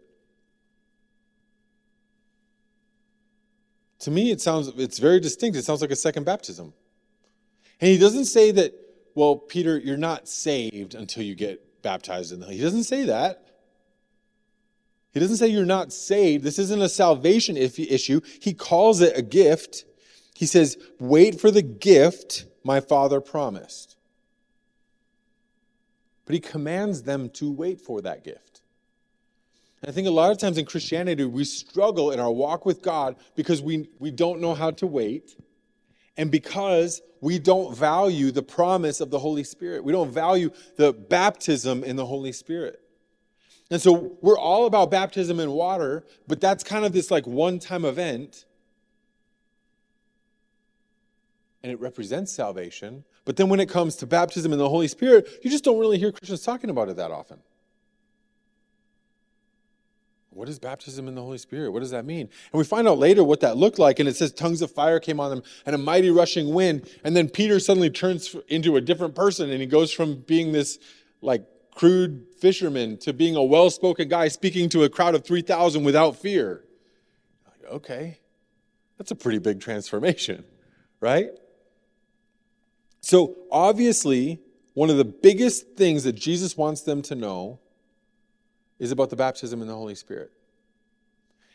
To 4.00 4.10
me, 4.10 4.30
it 4.30 4.40
sounds 4.40 4.68
it's 4.78 4.98
very 4.98 5.20
distinct. 5.20 5.56
It 5.56 5.64
sounds 5.64 5.80
like 5.80 5.90
a 5.90 5.96
second 5.96 6.24
baptism. 6.24 6.72
And 7.80 7.90
he 7.90 7.98
doesn't 7.98 8.24
say 8.24 8.50
that, 8.52 8.72
well, 9.14 9.36
Peter, 9.36 9.78
you're 9.78 9.96
not 9.96 10.28
saved 10.28 10.94
until 10.94 11.22
you 11.22 11.34
get 11.34 11.62
baptized 11.82 12.32
in 12.32 12.40
the 12.40 12.46
He 12.46 12.60
doesn't 12.60 12.84
say 12.84 13.04
that. 13.04 13.46
He 15.12 15.20
doesn't 15.20 15.36
say 15.36 15.48
you're 15.48 15.66
not 15.66 15.92
saved. 15.92 16.42
This 16.42 16.58
isn't 16.58 16.80
a 16.80 16.88
salvation 16.88 17.56
issue. 17.56 18.20
He 18.40 18.54
calls 18.54 19.00
it 19.00 19.16
a 19.16 19.22
gift. 19.22 19.84
He 20.34 20.46
says, 20.46 20.78
Wait 20.98 21.40
for 21.40 21.50
the 21.50 21.62
gift 21.62 22.46
my 22.64 22.80
father 22.80 23.20
promised. 23.20 23.96
But 26.24 26.34
he 26.34 26.40
commands 26.40 27.02
them 27.02 27.28
to 27.30 27.50
wait 27.50 27.80
for 27.80 28.00
that 28.02 28.24
gift. 28.24 28.62
And 29.82 29.90
I 29.90 29.92
think 29.92 30.06
a 30.06 30.12
lot 30.12 30.30
of 30.30 30.38
times 30.38 30.56
in 30.56 30.64
Christianity, 30.64 31.24
we 31.24 31.44
struggle 31.44 32.12
in 32.12 32.20
our 32.20 32.30
walk 32.30 32.64
with 32.64 32.80
God 32.80 33.16
because 33.34 33.60
we, 33.60 33.88
we 33.98 34.10
don't 34.10 34.40
know 34.40 34.54
how 34.54 34.70
to 34.70 34.86
wait 34.86 35.36
and 36.16 36.30
because 36.30 37.02
we 37.20 37.38
don't 37.38 37.76
value 37.76 38.30
the 38.30 38.42
promise 38.42 39.00
of 39.00 39.10
the 39.10 39.18
Holy 39.18 39.44
Spirit. 39.44 39.84
We 39.84 39.92
don't 39.92 40.10
value 40.10 40.50
the 40.76 40.92
baptism 40.92 41.84
in 41.84 41.96
the 41.96 42.06
Holy 42.06 42.32
Spirit. 42.32 42.80
And 43.70 43.80
so 43.80 44.18
we're 44.20 44.38
all 44.38 44.66
about 44.66 44.90
baptism 44.90 45.40
in 45.40 45.50
water, 45.52 46.04
but 46.26 46.40
that's 46.40 46.64
kind 46.64 46.84
of 46.84 46.92
this 46.92 47.10
like 47.10 47.26
one 47.26 47.58
time 47.58 47.84
event. 47.84 48.44
and 51.62 51.70
it 51.70 51.80
represents 51.80 52.32
salvation. 52.32 53.04
But 53.24 53.36
then 53.36 53.48
when 53.48 53.60
it 53.60 53.68
comes 53.68 53.96
to 53.96 54.06
baptism 54.06 54.52
in 54.52 54.58
the 54.58 54.68
Holy 54.68 54.88
Spirit, 54.88 55.28
you 55.42 55.50
just 55.50 55.64
don't 55.64 55.78
really 55.78 55.98
hear 55.98 56.10
Christians 56.10 56.42
talking 56.42 56.70
about 56.70 56.88
it 56.88 56.96
that 56.96 57.10
often. 57.10 57.38
What 60.34 60.48
is 60.48 60.58
baptism 60.58 61.08
in 61.08 61.14
the 61.14 61.20
Holy 61.20 61.38
Spirit? 61.38 61.72
What 61.72 61.80
does 61.80 61.90
that 61.90 62.04
mean? 62.06 62.20
And 62.20 62.58
we 62.58 62.64
find 62.64 62.88
out 62.88 62.98
later 62.98 63.22
what 63.22 63.40
that 63.40 63.56
looked 63.56 63.78
like. 63.78 63.98
And 63.98 64.08
it 64.08 64.16
says 64.16 64.32
tongues 64.32 64.62
of 64.62 64.70
fire 64.70 64.98
came 64.98 65.20
on 65.20 65.30
them 65.30 65.42
and 65.66 65.74
a 65.74 65.78
mighty 65.78 66.10
rushing 66.10 66.54
wind. 66.54 66.88
And 67.04 67.14
then 67.14 67.28
Peter 67.28 67.60
suddenly 67.60 67.90
turns 67.90 68.34
into 68.48 68.76
a 68.76 68.80
different 68.80 69.14
person 69.14 69.50
and 69.50 69.60
he 69.60 69.66
goes 69.66 69.92
from 69.92 70.16
being 70.16 70.52
this 70.52 70.78
like 71.20 71.44
crude 71.74 72.26
fisherman 72.38 72.96
to 72.98 73.12
being 73.12 73.36
a 73.36 73.42
well 73.42 73.70
spoken 73.70 74.08
guy 74.08 74.28
speaking 74.28 74.68
to 74.70 74.84
a 74.84 74.88
crowd 74.88 75.14
of 75.14 75.24
3,000 75.24 75.84
without 75.84 76.16
fear. 76.16 76.64
Like, 77.46 77.70
okay, 77.72 78.18
that's 78.98 79.10
a 79.10 79.16
pretty 79.16 79.38
big 79.38 79.60
transformation, 79.60 80.44
right? 81.00 81.30
So 83.00 83.36
obviously, 83.50 84.40
one 84.74 84.88
of 84.88 84.96
the 84.96 85.04
biggest 85.04 85.76
things 85.76 86.04
that 86.04 86.14
Jesus 86.14 86.56
wants 86.56 86.82
them 86.82 87.02
to 87.02 87.14
know 87.14 87.58
is 88.82 88.90
about 88.90 89.10
the 89.10 89.16
baptism 89.16 89.62
in 89.62 89.68
the 89.68 89.76
Holy 89.76 89.94
Spirit. 89.94 90.32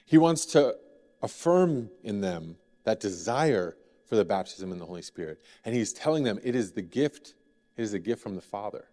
He 0.05 0.17
wants 0.17 0.45
to 0.45 0.77
affirm 1.21 1.89
in 2.01 2.21
them 2.21 2.55
that 2.85 3.01
desire 3.01 3.75
for 4.05 4.15
the 4.15 4.23
baptism 4.23 4.71
in 4.71 4.79
the 4.79 4.85
Holy 4.85 5.01
Spirit. 5.01 5.41
And 5.65 5.75
he's 5.75 5.91
telling 5.91 6.23
them 6.23 6.39
it 6.41 6.55
is 6.55 6.71
the 6.71 6.81
gift, 6.81 7.33
it 7.75 7.81
is 7.81 7.93
a 7.93 7.99
gift 7.99 8.23
from 8.23 8.35
the 8.35 8.41
Father. 8.41 8.85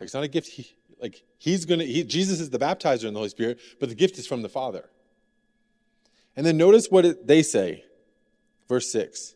Like 0.00 0.06
it's 0.06 0.14
not 0.14 0.22
a 0.22 0.28
gift 0.28 0.48
he, 0.48 0.72
like 0.98 1.24
he's 1.36 1.66
to 1.66 1.76
he, 1.84 2.04
Jesus 2.04 2.40
is 2.40 2.48
the 2.48 2.58
baptizer 2.58 3.04
in 3.04 3.12
the 3.12 3.20
Holy 3.20 3.28
Spirit, 3.28 3.60
but 3.78 3.90
the 3.90 3.94
gift 3.94 4.16
is 4.16 4.26
from 4.26 4.40
the 4.40 4.48
Father. 4.48 4.88
And 6.34 6.46
then 6.46 6.56
notice 6.56 6.90
what 6.90 7.04
it, 7.04 7.26
they 7.26 7.42
say. 7.42 7.84
Verse 8.66 8.90
6. 8.90 9.34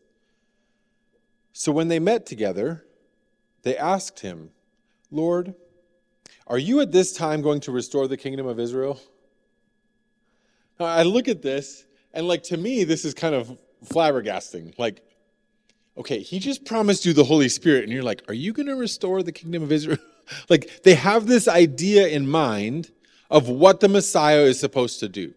So 1.52 1.70
when 1.70 1.88
they 1.88 1.98
met 1.98 2.24
together, 2.24 2.86
they 3.60 3.76
asked 3.76 4.20
him, 4.20 4.52
"Lord, 5.10 5.54
are 6.46 6.58
you 6.58 6.80
at 6.80 6.92
this 6.92 7.12
time 7.12 7.42
going 7.42 7.60
to 7.60 7.72
restore 7.72 8.06
the 8.06 8.16
kingdom 8.16 8.46
of 8.46 8.60
Israel? 8.60 9.00
Now, 10.78 10.86
I 10.86 11.02
look 11.02 11.28
at 11.28 11.42
this, 11.42 11.84
and 12.12 12.28
like 12.28 12.42
to 12.44 12.56
me, 12.56 12.84
this 12.84 13.04
is 13.04 13.14
kind 13.14 13.34
of 13.34 13.56
flabbergasting. 13.84 14.78
Like, 14.78 15.02
okay, 15.96 16.20
he 16.20 16.38
just 16.38 16.64
promised 16.64 17.04
you 17.04 17.12
the 17.12 17.24
Holy 17.24 17.48
Spirit, 17.48 17.84
and 17.84 17.92
you're 17.92 18.02
like, 18.02 18.22
are 18.28 18.34
you 18.34 18.52
going 18.52 18.66
to 18.66 18.76
restore 18.76 19.22
the 19.22 19.32
kingdom 19.32 19.62
of 19.62 19.72
Israel? 19.72 19.98
like, 20.48 20.82
they 20.82 20.94
have 20.94 21.26
this 21.26 21.48
idea 21.48 22.06
in 22.08 22.28
mind 22.28 22.90
of 23.30 23.48
what 23.48 23.80
the 23.80 23.88
Messiah 23.88 24.42
is 24.42 24.60
supposed 24.60 25.00
to 25.00 25.08
do. 25.08 25.34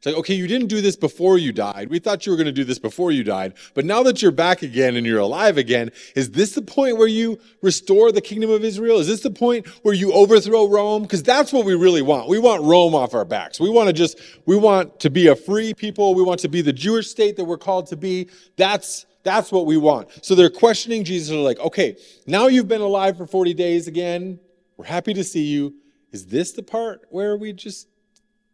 It's 0.00 0.06
like, 0.06 0.16
okay, 0.16 0.32
you 0.32 0.46
didn't 0.46 0.68
do 0.68 0.80
this 0.80 0.96
before 0.96 1.36
you 1.36 1.52
died. 1.52 1.90
We 1.90 1.98
thought 1.98 2.24
you 2.24 2.32
were 2.32 2.38
going 2.38 2.46
to 2.46 2.52
do 2.52 2.64
this 2.64 2.78
before 2.78 3.12
you 3.12 3.22
died. 3.22 3.52
But 3.74 3.84
now 3.84 4.02
that 4.04 4.22
you're 4.22 4.30
back 4.30 4.62
again 4.62 4.96
and 4.96 5.06
you're 5.06 5.20
alive 5.20 5.58
again, 5.58 5.90
is 6.16 6.30
this 6.30 6.54
the 6.54 6.62
point 6.62 6.96
where 6.96 7.06
you 7.06 7.38
restore 7.60 8.10
the 8.10 8.22
kingdom 8.22 8.48
of 8.48 8.64
Israel? 8.64 8.98
Is 8.98 9.08
this 9.08 9.20
the 9.20 9.30
point 9.30 9.66
where 9.82 9.92
you 9.92 10.10
overthrow 10.14 10.70
Rome? 10.70 11.02
Because 11.02 11.22
that's 11.22 11.52
what 11.52 11.66
we 11.66 11.74
really 11.74 12.00
want. 12.00 12.30
We 12.30 12.38
want 12.38 12.62
Rome 12.62 12.94
off 12.94 13.12
our 13.12 13.26
backs. 13.26 13.60
We 13.60 13.68
want 13.68 13.88
to 13.88 13.92
just, 13.92 14.18
we 14.46 14.56
want 14.56 15.00
to 15.00 15.10
be 15.10 15.26
a 15.26 15.36
free 15.36 15.74
people. 15.74 16.14
We 16.14 16.22
want 16.22 16.40
to 16.40 16.48
be 16.48 16.62
the 16.62 16.72
Jewish 16.72 17.08
state 17.08 17.36
that 17.36 17.44
we're 17.44 17.58
called 17.58 17.88
to 17.88 17.96
be. 17.98 18.30
That's, 18.56 19.04
that's 19.22 19.52
what 19.52 19.66
we 19.66 19.76
want. 19.76 20.24
So 20.24 20.34
they're 20.34 20.48
questioning 20.48 21.04
Jesus. 21.04 21.28
They're 21.28 21.40
like, 21.40 21.60
okay, 21.60 21.98
now 22.26 22.46
you've 22.46 22.68
been 22.68 22.80
alive 22.80 23.18
for 23.18 23.26
40 23.26 23.52
days 23.52 23.86
again. 23.86 24.40
We're 24.78 24.86
happy 24.86 25.12
to 25.12 25.24
see 25.24 25.44
you. 25.44 25.74
Is 26.10 26.24
this 26.24 26.52
the 26.52 26.62
part 26.62 27.02
where 27.10 27.36
we 27.36 27.52
just 27.52 27.86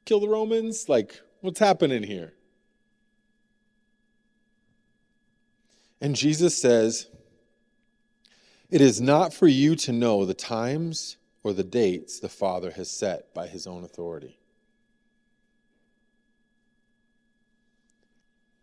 kill 0.06 0.18
the 0.18 0.28
Romans? 0.28 0.88
Like, 0.88 1.20
What's 1.46 1.60
happening 1.60 2.02
here? 2.02 2.32
And 6.00 6.16
Jesus 6.16 6.60
says, 6.60 7.06
It 8.68 8.80
is 8.80 9.00
not 9.00 9.32
for 9.32 9.46
you 9.46 9.76
to 9.76 9.92
know 9.92 10.24
the 10.24 10.34
times 10.34 11.18
or 11.44 11.52
the 11.52 11.62
dates 11.62 12.18
the 12.18 12.28
Father 12.28 12.72
has 12.72 12.90
set 12.90 13.32
by 13.32 13.46
his 13.46 13.68
own 13.68 13.84
authority. 13.84 14.40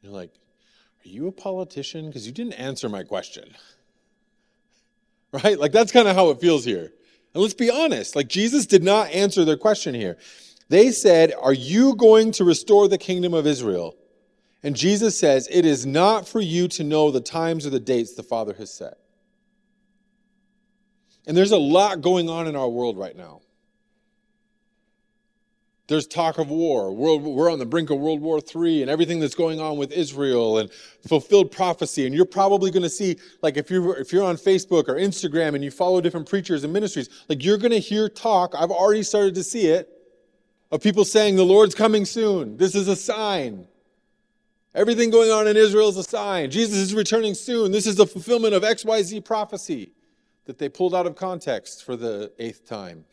You're 0.01 0.11
like, 0.11 0.33
Are 1.05 1.07
you 1.07 1.27
a 1.27 1.31
politician? 1.31 2.07
Because 2.07 2.27
you 2.27 2.33
didn't 2.33 2.55
answer 2.55 2.89
my 2.89 3.03
question. 3.03 3.55
Right? 5.31 5.57
Like, 5.57 5.71
that's 5.71 5.91
kind 5.91 6.07
of 6.07 6.15
how 6.15 6.29
it 6.29 6.39
feels 6.39 6.63
here. 6.63 6.93
And 7.33 7.41
let's 7.41 7.55
be 7.55 7.71
honest, 7.71 8.15
like, 8.15 8.27
Jesus 8.27 8.67
did 8.67 8.83
not 8.83 9.09
answer 9.09 9.43
their 9.43 9.57
question 9.57 9.95
here. 9.95 10.19
They 10.73 10.89
said, 10.89 11.33
Are 11.39 11.53
you 11.53 11.95
going 11.95 12.31
to 12.31 12.43
restore 12.43 12.87
the 12.87 12.97
kingdom 12.97 13.35
of 13.35 13.45
Israel? 13.45 13.95
And 14.63 14.75
Jesus 14.75 15.15
says, 15.15 15.47
It 15.51 15.65
is 15.67 15.85
not 15.85 16.27
for 16.27 16.41
you 16.41 16.67
to 16.69 16.83
know 16.83 17.11
the 17.11 17.21
times 17.21 17.67
or 17.67 17.69
the 17.69 17.79
dates 17.79 18.15
the 18.15 18.23
Father 18.23 18.55
has 18.55 18.73
set. 18.73 18.97
And 21.27 21.37
there's 21.37 21.51
a 21.51 21.59
lot 21.59 22.01
going 22.01 22.27
on 22.27 22.47
in 22.47 22.55
our 22.55 22.67
world 22.67 22.97
right 22.97 23.15
now. 23.15 23.41
There's 25.89 26.07
talk 26.07 26.39
of 26.39 26.49
war. 26.49 26.91
We're 26.91 27.51
on 27.51 27.59
the 27.59 27.67
brink 27.67 27.91
of 27.91 27.99
World 27.99 28.21
War 28.21 28.39
III 28.39 28.81
and 28.81 28.89
everything 28.89 29.19
that's 29.19 29.35
going 29.35 29.59
on 29.59 29.77
with 29.77 29.91
Israel 29.91 30.57
and 30.57 30.71
fulfilled 31.07 31.51
prophecy. 31.51 32.07
And 32.07 32.15
you're 32.15 32.25
probably 32.25 32.71
going 32.71 32.81
to 32.81 32.89
see, 32.89 33.17
like, 33.43 33.57
if 33.57 33.69
you're, 33.69 33.95
if 33.97 34.11
you're 34.11 34.25
on 34.25 34.37
Facebook 34.37 34.87
or 34.87 34.95
Instagram 34.95 35.53
and 35.53 35.63
you 35.63 35.69
follow 35.69 36.01
different 36.01 36.27
preachers 36.27 36.63
and 36.63 36.73
ministries, 36.73 37.09
like, 37.29 37.43
you're 37.45 37.59
going 37.59 37.73
to 37.73 37.79
hear 37.79 38.09
talk. 38.09 38.55
I've 38.57 38.71
already 38.71 39.03
started 39.03 39.35
to 39.35 39.43
see 39.43 39.67
it 39.67 39.92
of 40.73 40.81
people 40.81 41.05
saying 41.05 41.35
the 41.35 41.45
Lord's 41.45 41.75
coming 41.75 42.03
soon. 42.03 42.57
This 42.57 42.73
is 42.73 42.87
a 42.87 42.95
sign. 42.95 43.67
Everything 44.73 45.11
going 45.11 45.29
on 45.29 45.47
in 45.47 45.55
Israel 45.55 45.87
is 45.89 45.97
a 45.97 46.03
sign. 46.03 46.49
Jesus 46.49 46.77
is 46.77 46.95
returning 46.95 47.35
soon. 47.35 47.71
This 47.71 47.85
is 47.85 47.95
the 47.95 48.07
fulfillment 48.07 48.55
of 48.55 48.63
XYZ 48.63 49.23
prophecy 49.23 49.91
that 50.45 50.57
they 50.57 50.67
pulled 50.69 50.95
out 50.95 51.05
of 51.05 51.15
context 51.15 51.83
for 51.83 51.95
the 51.95 52.31
eighth 52.39 52.67
time. 52.67 53.05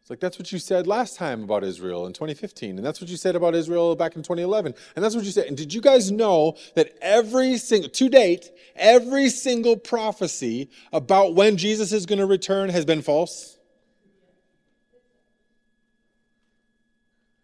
It's 0.00 0.08
like 0.08 0.18
that's 0.18 0.38
what 0.38 0.50
you 0.50 0.58
said 0.58 0.86
last 0.86 1.16
time 1.16 1.44
about 1.44 1.62
Israel 1.62 2.06
in 2.06 2.14
2015, 2.14 2.78
and 2.78 2.86
that's 2.86 3.02
what 3.02 3.10
you 3.10 3.16
said 3.18 3.36
about 3.36 3.54
Israel 3.54 3.94
back 3.94 4.16
in 4.16 4.22
2011, 4.22 4.74
and 4.96 5.04
that's 5.04 5.14
what 5.14 5.26
you 5.26 5.30
said. 5.30 5.46
And 5.46 5.58
did 5.58 5.74
you 5.74 5.82
guys 5.82 6.10
know 6.10 6.56
that 6.74 6.96
every 7.02 7.58
single, 7.58 7.90
to 7.90 8.08
date, 8.08 8.50
every 8.76 9.28
single 9.28 9.76
prophecy 9.76 10.70
about 10.90 11.34
when 11.34 11.58
Jesus 11.58 11.92
is 11.92 12.06
going 12.06 12.18
to 12.18 12.26
return 12.26 12.70
has 12.70 12.86
been 12.86 13.02
false? 13.02 13.58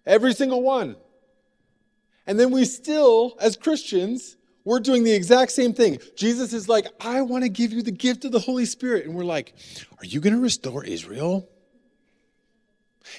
Every 0.07 0.33
single 0.35 0.63
one. 0.63 0.97
And 2.27 2.39
then 2.39 2.51
we 2.51 2.65
still, 2.65 3.37
as 3.41 3.57
Christians, 3.57 4.37
we're 4.65 4.81
doing 4.81 5.05
the 5.05 5.13
exact 5.13 5.53
same 5.53 5.73
thing. 5.73 5.99
Jesus 6.17 6.53
is 6.53 6.69
like, 6.69 6.87
I 7.01 7.23
want 7.23 7.45
to 7.45 7.49
give 7.49 7.73
you 7.73 7.83
the 7.83 7.91
gift 7.91 8.25
of 8.25 8.33
the 8.33 8.39
Holy 8.39 8.67
Spirit. 8.67 9.07
And 9.07 9.15
we're 9.15 9.25
like, 9.25 9.55
Are 9.99 10.05
you 10.05 10.21
going 10.21 10.35
to 10.35 10.41
restore 10.41 10.85
Israel? 10.85 11.49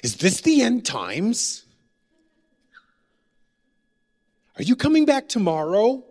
Is 0.03 0.17
this 0.17 0.41
the 0.41 0.61
end 0.61 0.85
times? 0.85 1.65
Are 4.57 4.63
you 4.63 4.75
coming 4.75 5.05
back 5.05 5.27
tomorrow? 5.27 6.03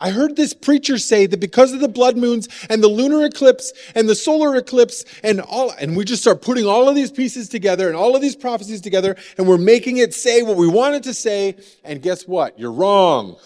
I 0.00 0.10
heard 0.10 0.36
this 0.36 0.54
preacher 0.54 0.96
say 0.96 1.26
that 1.26 1.40
because 1.40 1.72
of 1.72 1.80
the 1.80 1.88
blood 1.88 2.16
moons 2.16 2.48
and 2.70 2.82
the 2.82 2.88
lunar 2.88 3.24
eclipse 3.24 3.72
and 3.96 4.08
the 4.08 4.14
solar 4.14 4.54
eclipse 4.54 5.04
and 5.24 5.40
all, 5.40 5.72
and 5.72 5.96
we 5.96 6.04
just 6.04 6.22
start 6.22 6.40
putting 6.40 6.66
all 6.66 6.88
of 6.88 6.94
these 6.94 7.10
pieces 7.10 7.48
together 7.48 7.88
and 7.88 7.96
all 7.96 8.14
of 8.14 8.22
these 8.22 8.36
prophecies 8.36 8.80
together 8.80 9.16
and 9.36 9.48
we're 9.48 9.58
making 9.58 9.96
it 9.96 10.14
say 10.14 10.42
what 10.42 10.56
we 10.56 10.68
want 10.68 10.94
it 10.94 11.02
to 11.04 11.14
say. 11.14 11.56
And 11.82 12.00
guess 12.00 12.28
what? 12.28 12.58
You're 12.58 12.72
wrong. 12.72 13.36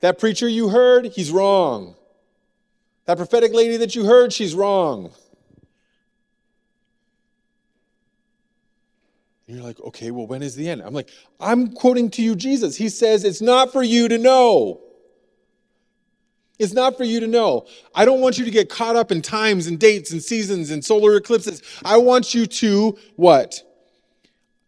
That 0.00 0.18
preacher 0.18 0.48
you 0.48 0.68
heard, 0.68 1.06
he's 1.06 1.30
wrong. 1.30 1.94
That 3.06 3.16
prophetic 3.16 3.54
lady 3.54 3.78
that 3.78 3.94
you 3.94 4.04
heard, 4.04 4.32
she's 4.32 4.54
wrong. 4.54 5.12
And 9.50 9.58
you're 9.58 9.66
like, 9.66 9.80
okay, 9.80 10.12
well, 10.12 10.28
when 10.28 10.44
is 10.44 10.54
the 10.54 10.68
end? 10.68 10.80
I'm 10.80 10.94
like, 10.94 11.10
I'm 11.40 11.72
quoting 11.72 12.08
to 12.10 12.22
you 12.22 12.36
Jesus. 12.36 12.76
He 12.76 12.88
says, 12.88 13.24
it's 13.24 13.40
not 13.40 13.72
for 13.72 13.82
you 13.82 14.06
to 14.06 14.16
know. 14.16 14.80
It's 16.60 16.72
not 16.72 16.96
for 16.96 17.02
you 17.02 17.18
to 17.18 17.26
know. 17.26 17.66
I 17.92 18.04
don't 18.04 18.20
want 18.20 18.38
you 18.38 18.44
to 18.44 18.50
get 18.52 18.68
caught 18.68 18.94
up 18.94 19.10
in 19.10 19.22
times 19.22 19.66
and 19.66 19.76
dates 19.76 20.12
and 20.12 20.22
seasons 20.22 20.70
and 20.70 20.84
solar 20.84 21.16
eclipses. 21.16 21.64
I 21.84 21.96
want 21.96 22.32
you 22.32 22.46
to 22.46 22.96
what? 23.16 23.60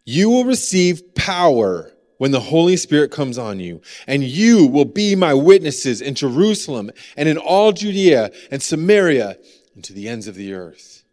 You 0.05 0.31
will 0.31 0.47
receive 0.47 1.15
power 1.15 1.93
when 2.19 2.33
the 2.33 2.41
Holy 2.41 2.77
Spirit 2.77 3.13
comes 3.13 3.39
on 3.39 3.61
you, 3.61 3.83
and 4.09 4.25
you 4.25 4.67
will 4.67 4.85
be 4.85 5.15
my 5.15 5.33
witnesses 5.33 6.01
in 6.01 6.17
Jerusalem 6.17 6.91
and 7.17 7.29
in 7.29 7.39
all 7.39 7.71
Judea 7.71 8.33
and 8.51 8.61
Samaria 8.61 9.37
and 9.77 9.85
to 9.85 9.93
the 9.93 10.09
ends 10.09 10.27
of 10.27 10.35
the 10.35 10.55
earth. 10.55 11.05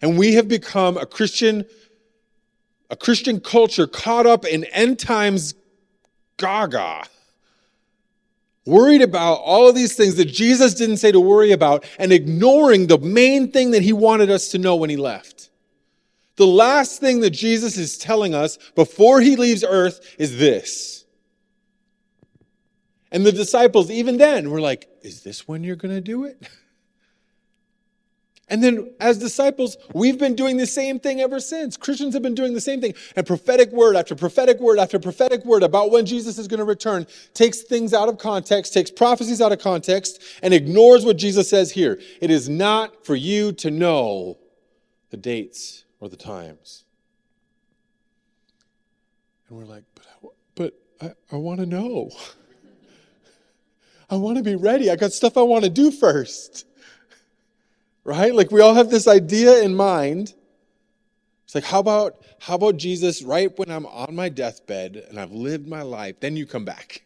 And 0.00 0.16
we 0.16 0.34
have 0.34 0.46
become 0.46 0.96
a 0.96 1.04
Christian 1.04 1.64
a 2.90 2.96
Christian 2.96 3.40
culture 3.40 3.86
caught 3.86 4.26
up 4.26 4.44
in 4.44 4.64
end 4.64 4.98
times 4.98 5.54
gaga, 6.36 7.04
worried 8.66 9.02
about 9.02 9.34
all 9.34 9.68
of 9.68 9.74
these 9.74 9.94
things 9.94 10.16
that 10.16 10.26
Jesus 10.26 10.74
didn't 10.74 10.96
say 10.96 11.12
to 11.12 11.20
worry 11.20 11.52
about, 11.52 11.84
and 11.98 12.12
ignoring 12.12 12.88
the 12.88 12.98
main 12.98 13.52
thing 13.52 13.70
that 13.70 13.82
he 13.82 13.92
wanted 13.92 14.30
us 14.30 14.48
to 14.48 14.58
know 14.58 14.76
when 14.76 14.90
he 14.90 14.96
left. 14.96 15.50
The 16.36 16.46
last 16.46 17.00
thing 17.00 17.20
that 17.20 17.30
Jesus 17.30 17.76
is 17.76 17.98
telling 17.98 18.34
us 18.34 18.58
before 18.74 19.20
he 19.20 19.36
leaves 19.36 19.62
earth 19.62 20.16
is 20.18 20.38
this. 20.38 21.04
And 23.12 23.26
the 23.26 23.32
disciples, 23.32 23.90
even 23.90 24.16
then, 24.16 24.50
were 24.50 24.60
like, 24.60 24.88
Is 25.02 25.22
this 25.22 25.46
when 25.46 25.64
you're 25.64 25.76
going 25.76 25.94
to 25.94 26.00
do 26.00 26.24
it? 26.24 26.48
And 28.50 28.62
then 28.64 28.90
as 28.98 29.16
disciples, 29.16 29.76
we've 29.94 30.18
been 30.18 30.34
doing 30.34 30.56
the 30.56 30.66
same 30.66 30.98
thing 30.98 31.20
ever 31.20 31.38
since. 31.38 31.76
Christians 31.76 32.14
have 32.14 32.22
been 32.22 32.34
doing 32.34 32.52
the 32.52 32.60
same 32.60 32.80
thing. 32.80 32.94
And 33.14 33.24
prophetic 33.24 33.70
word 33.70 33.94
after 33.94 34.16
prophetic 34.16 34.58
word 34.58 34.80
after 34.80 34.98
prophetic 34.98 35.44
word 35.44 35.62
about 35.62 35.92
when 35.92 36.04
Jesus 36.04 36.36
is 36.36 36.48
going 36.48 36.58
to 36.58 36.64
return 36.64 37.06
takes 37.32 37.62
things 37.62 37.94
out 37.94 38.08
of 38.08 38.18
context, 38.18 38.74
takes 38.74 38.90
prophecies 38.90 39.40
out 39.40 39.52
of 39.52 39.60
context, 39.60 40.20
and 40.42 40.52
ignores 40.52 41.04
what 41.04 41.16
Jesus 41.16 41.48
says 41.48 41.70
here. 41.70 42.00
It 42.20 42.32
is 42.32 42.48
not 42.48 43.06
for 43.06 43.14
you 43.14 43.52
to 43.52 43.70
know 43.70 44.36
the 45.10 45.16
dates 45.16 45.84
or 46.00 46.08
the 46.08 46.16
times. 46.16 46.84
And 49.48 49.58
we're 49.58 49.64
like, 49.64 49.84
but 49.94 50.06
I, 50.06 50.28
but 50.56 50.74
I, 51.00 51.36
I 51.36 51.38
want 51.38 51.60
to 51.60 51.66
know. 51.66 52.10
I 54.10 54.16
want 54.16 54.38
to 54.38 54.42
be 54.42 54.56
ready. 54.56 54.90
I 54.90 54.96
got 54.96 55.12
stuff 55.12 55.36
I 55.36 55.42
want 55.42 55.62
to 55.62 55.70
do 55.70 55.92
first 55.92 56.66
right? 58.04 58.34
Like 58.34 58.50
we 58.50 58.60
all 58.60 58.74
have 58.74 58.90
this 58.90 59.06
idea 59.06 59.62
in 59.62 59.74
mind. 59.74 60.34
It's 61.44 61.54
like, 61.54 61.64
how 61.64 61.80
about, 61.80 62.22
how 62.38 62.54
about 62.54 62.76
Jesus 62.76 63.22
right 63.22 63.50
when 63.58 63.70
I'm 63.70 63.86
on 63.86 64.14
my 64.14 64.28
deathbed 64.28 65.04
and 65.08 65.18
I've 65.18 65.32
lived 65.32 65.66
my 65.68 65.82
life, 65.82 66.20
then 66.20 66.36
you 66.36 66.46
come 66.46 66.64
back. 66.64 67.04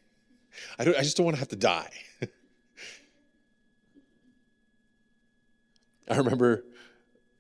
I, 0.79 0.85
don't, 0.85 0.97
I 0.97 1.01
just 1.01 1.17
don't 1.17 1.25
want 1.25 1.37
to 1.37 1.41
have 1.41 1.49
to 1.49 1.57
die. 1.57 1.91
I 6.11 6.17
remember, 6.17 6.65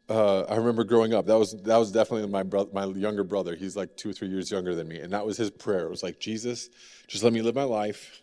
uh, 0.08 0.42
I 0.42 0.56
remember 0.56 0.84
growing 0.84 1.12
up. 1.14 1.26
That 1.26 1.38
was 1.38 1.54
that 1.62 1.76
was 1.76 1.92
definitely 1.92 2.28
my 2.28 2.42
brother, 2.42 2.70
my 2.72 2.86
younger 2.86 3.24
brother. 3.24 3.54
He's 3.54 3.76
like 3.76 3.96
two 3.96 4.10
or 4.10 4.12
three 4.12 4.28
years 4.28 4.50
younger 4.50 4.74
than 4.74 4.88
me, 4.88 5.00
and 5.00 5.12
that 5.12 5.24
was 5.24 5.36
his 5.36 5.50
prayer. 5.50 5.84
It 5.84 5.90
was 5.90 6.02
like, 6.02 6.18
Jesus, 6.18 6.70
just 7.06 7.22
let 7.24 7.32
me 7.32 7.42
live 7.42 7.54
my 7.54 7.64
life, 7.64 8.22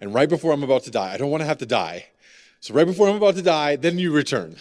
and 0.00 0.14
right 0.14 0.28
before 0.28 0.52
I'm 0.52 0.62
about 0.62 0.84
to 0.84 0.90
die, 0.90 1.12
I 1.12 1.16
don't 1.16 1.30
want 1.30 1.40
to 1.42 1.46
have 1.46 1.58
to 1.58 1.66
die. 1.66 2.06
So 2.64 2.72
right 2.72 2.86
before 2.86 3.10
I'm 3.10 3.16
about 3.16 3.34
to 3.34 3.42
die, 3.42 3.76
then 3.76 3.98
you 3.98 4.10
return. 4.10 4.56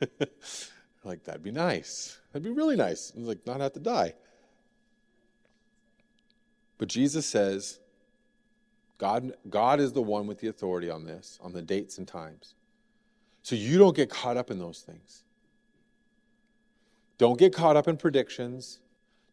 like, 1.04 1.24
that'd 1.24 1.42
be 1.42 1.50
nice. 1.50 2.20
That'd 2.30 2.44
be 2.44 2.52
really 2.52 2.76
nice. 2.76 3.12
Like, 3.16 3.44
not 3.44 3.58
have 3.58 3.72
to 3.72 3.80
die. 3.80 4.14
But 6.78 6.86
Jesus 6.86 7.26
says, 7.26 7.80
God, 8.96 9.32
God 9.50 9.80
is 9.80 9.90
the 9.92 10.00
one 10.00 10.28
with 10.28 10.38
the 10.38 10.46
authority 10.46 10.88
on 10.88 11.04
this, 11.04 11.40
on 11.42 11.52
the 11.52 11.62
dates 11.62 11.98
and 11.98 12.06
times. 12.06 12.54
So 13.42 13.56
you 13.56 13.76
don't 13.76 13.96
get 13.96 14.08
caught 14.08 14.36
up 14.36 14.52
in 14.52 14.60
those 14.60 14.78
things. 14.78 15.24
Don't 17.18 17.40
get 17.40 17.52
caught 17.52 17.76
up 17.76 17.88
in 17.88 17.96
predictions. 17.96 18.78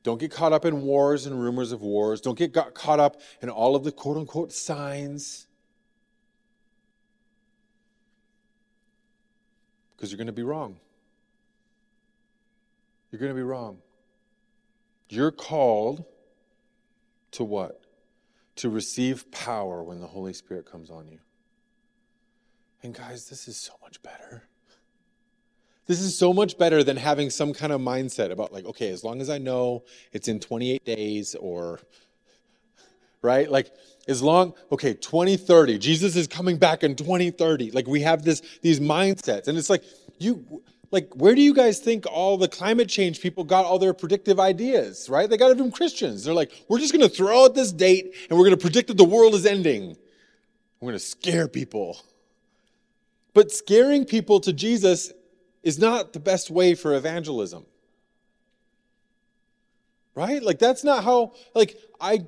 Don't 0.02 0.20
get 0.20 0.32
caught 0.32 0.52
up 0.52 0.66
in 0.66 0.82
wars 0.82 1.28
and 1.28 1.40
rumors 1.40 1.72
of 1.72 1.84
wars. 1.84 2.22
Don't 2.22 2.40
get 2.40 2.56
caught 2.74 3.00
up 3.00 3.22
in 3.44 3.52
all 3.52 3.76
of 3.76 3.84
the 3.84 3.92
quote 3.92 4.18
unquote 4.18 4.52
signs. 4.52 5.46
Because 10.00 10.14
you're 10.14 10.18
going 10.18 10.28
to 10.28 10.34
be 10.34 10.44
wrong. 10.44 10.78
You're 13.12 13.20
going 13.20 13.34
to 13.34 13.36
be 13.36 13.44
wrong. 13.44 13.80
You're 15.10 15.32
called 15.32 16.06
to 17.32 17.44
what? 17.44 17.82
To 18.58 18.70
receive 18.70 19.30
power 19.30 19.84
when 19.84 20.00
the 20.00 20.08
Holy 20.08 20.32
Spirit 20.32 20.66
comes 20.66 20.90
on 20.90 21.10
you. 21.10 21.20
And 22.82 22.94
guys, 22.94 23.28
this 23.28 23.50
is 23.50 23.58
so 23.58 23.74
much 23.82 24.02
better. 24.02 24.44
This 25.86 26.00
is 26.00 26.18
so 26.18 26.32
much 26.32 26.58
better 26.58 26.82
than 26.82 26.96
having 26.96 27.30
some 27.30 27.52
kind 27.54 27.74
of 27.74 27.82
mindset 27.82 28.32
about, 28.32 28.54
like, 28.54 28.64
okay, 28.64 28.92
as 28.92 29.04
long 29.04 29.20
as 29.20 29.30
I 29.30 29.38
know 29.38 29.84
it's 30.14 30.30
in 30.30 30.40
28 30.40 30.86
days 30.86 31.36
or, 31.36 31.82
right? 33.22 33.50
Like, 33.50 33.72
as 34.10 34.24
long 34.24 34.54
okay 34.72 34.94
2030 34.96 35.78
jesus 35.78 36.16
is 36.16 36.28
coming 36.28 36.58
back 36.58 36.84
in 36.84 36.96
2030 36.96 37.72
like 37.72 37.88
we 37.88 38.02
have 38.02 38.24
this 38.24 38.42
these 38.62 38.80
mindsets. 38.80 39.48
And 39.48 39.58
it's 39.58 39.70
like 39.70 39.84
you 40.18 40.64
like 40.92 41.14
where 41.14 41.36
do 41.36 41.42
you 41.42 41.54
guys 41.54 41.80
think 41.80 42.06
all 42.08 42.36
the 42.38 42.48
climate 42.48 42.90
change 42.90 43.22
people 43.22 43.44
got 43.44 43.66
all 43.66 43.78
their 43.78 43.94
predictive 43.94 44.40
ideas 44.40 45.08
right? 45.10 45.30
They 45.30 45.38
got 45.38 45.52
it 45.52 45.58
from 45.58 45.72
christians. 45.72 46.24
They're 46.24 46.34
like 46.34 46.52
we're 46.68 46.80
just 46.80 46.92
going 46.92 47.08
to 47.08 47.16
throw 47.16 47.46
out 47.46 47.56
this 47.56 47.72
date 47.72 48.16
and 48.30 48.38
we're 48.38 48.46
going 48.46 48.58
to 48.58 48.62
predict 48.62 48.88
that 48.88 48.98
the 48.98 49.06
world 49.06 49.36
is 49.36 49.46
ending. 49.46 49.96
We're 50.80 50.88
going 50.88 51.00
to 51.00 51.06
scare 51.06 51.48
people. 51.48 52.02
But 53.36 53.52
scaring 53.52 54.06
people 54.06 54.40
to 54.42 54.52
jesus 54.52 55.14
is 55.62 55.78
not 55.78 56.14
the 56.14 56.20
best 56.20 56.50
way 56.50 56.74
for 56.74 56.96
evangelism. 56.96 57.66
Right? 60.16 60.42
Like 60.42 60.58
that's 60.58 60.84
not 60.84 61.04
how 61.04 61.34
like 61.54 61.78
i 62.02 62.26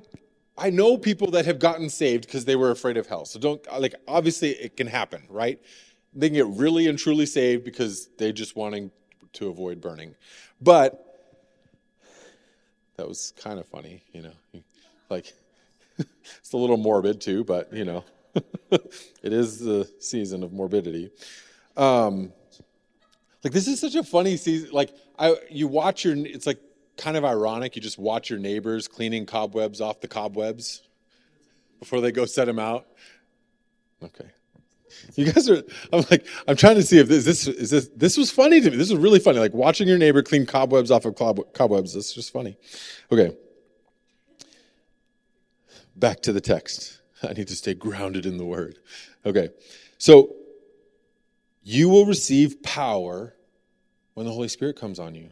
I 0.62 0.70
know 0.70 0.96
people 0.96 1.32
that 1.32 1.44
have 1.46 1.58
gotten 1.58 1.88
saved 1.90 2.26
because 2.26 2.44
they 2.44 2.54
were 2.54 2.70
afraid 2.70 2.96
of 2.96 3.08
hell. 3.08 3.24
So 3.24 3.40
don't, 3.40 3.60
like, 3.80 3.96
obviously 4.06 4.50
it 4.50 4.76
can 4.76 4.86
happen, 4.86 5.24
right? 5.28 5.60
They 6.14 6.28
can 6.28 6.34
get 6.34 6.46
really 6.46 6.86
and 6.86 6.96
truly 6.96 7.26
saved 7.26 7.64
because 7.64 8.08
they're 8.16 8.30
just 8.30 8.54
wanting 8.54 8.92
to 9.32 9.48
avoid 9.48 9.80
burning. 9.80 10.14
But 10.60 11.04
that 12.96 13.08
was 13.08 13.32
kind 13.42 13.58
of 13.58 13.66
funny, 13.66 14.04
you 14.12 14.22
know. 14.22 14.62
Like, 15.10 15.32
it's 15.98 16.52
a 16.52 16.56
little 16.56 16.76
morbid 16.76 17.20
too, 17.20 17.42
but, 17.42 17.72
you 17.72 17.84
know, 17.84 18.04
it 18.70 19.32
is 19.32 19.58
the 19.58 19.90
season 19.98 20.44
of 20.44 20.52
morbidity. 20.52 21.10
Um, 21.76 22.32
like, 23.42 23.52
this 23.52 23.66
is 23.66 23.80
such 23.80 23.96
a 23.96 24.04
funny 24.04 24.36
season. 24.36 24.70
Like, 24.70 24.94
I, 25.18 25.34
you 25.50 25.66
watch 25.66 26.04
your, 26.04 26.14
it's 26.16 26.46
like, 26.46 26.60
kind 26.96 27.16
of 27.16 27.24
ironic. 27.24 27.76
You 27.76 27.82
just 27.82 27.98
watch 27.98 28.30
your 28.30 28.38
neighbors 28.38 28.88
cleaning 28.88 29.26
cobwebs 29.26 29.80
off 29.80 30.00
the 30.00 30.08
cobwebs 30.08 30.82
before 31.78 32.00
they 32.00 32.12
go 32.12 32.24
set 32.24 32.46
them 32.46 32.58
out. 32.58 32.86
Okay. 34.02 34.28
You 35.14 35.32
guys 35.32 35.48
are, 35.48 35.62
I'm 35.92 36.04
like, 36.10 36.26
I'm 36.46 36.56
trying 36.56 36.76
to 36.76 36.82
see 36.82 36.98
if 36.98 37.08
this, 37.08 37.24
this 37.24 37.46
is 37.46 37.70
this, 37.70 37.88
this 37.96 38.16
was 38.16 38.30
funny 38.30 38.60
to 38.60 38.70
me. 38.70 38.76
This 38.76 38.90
was 38.90 39.00
really 39.00 39.18
funny. 39.18 39.38
Like 39.38 39.54
watching 39.54 39.88
your 39.88 39.98
neighbor 39.98 40.22
clean 40.22 40.46
cobwebs 40.46 40.90
off 40.90 41.04
of 41.04 41.14
cobwebs. 41.14 41.94
This 41.94 42.08
is 42.08 42.12
just 42.12 42.32
funny. 42.32 42.56
Okay. 43.10 43.34
Back 45.96 46.20
to 46.22 46.32
the 46.32 46.40
text. 46.40 47.00
I 47.22 47.32
need 47.32 47.48
to 47.48 47.56
stay 47.56 47.74
grounded 47.74 48.26
in 48.26 48.36
the 48.36 48.44
word. 48.44 48.78
Okay. 49.24 49.50
So 49.98 50.34
you 51.62 51.88
will 51.88 52.06
receive 52.06 52.62
power 52.62 53.34
when 54.14 54.26
the 54.26 54.32
Holy 54.32 54.48
Spirit 54.48 54.76
comes 54.76 54.98
on 54.98 55.14
you. 55.14 55.30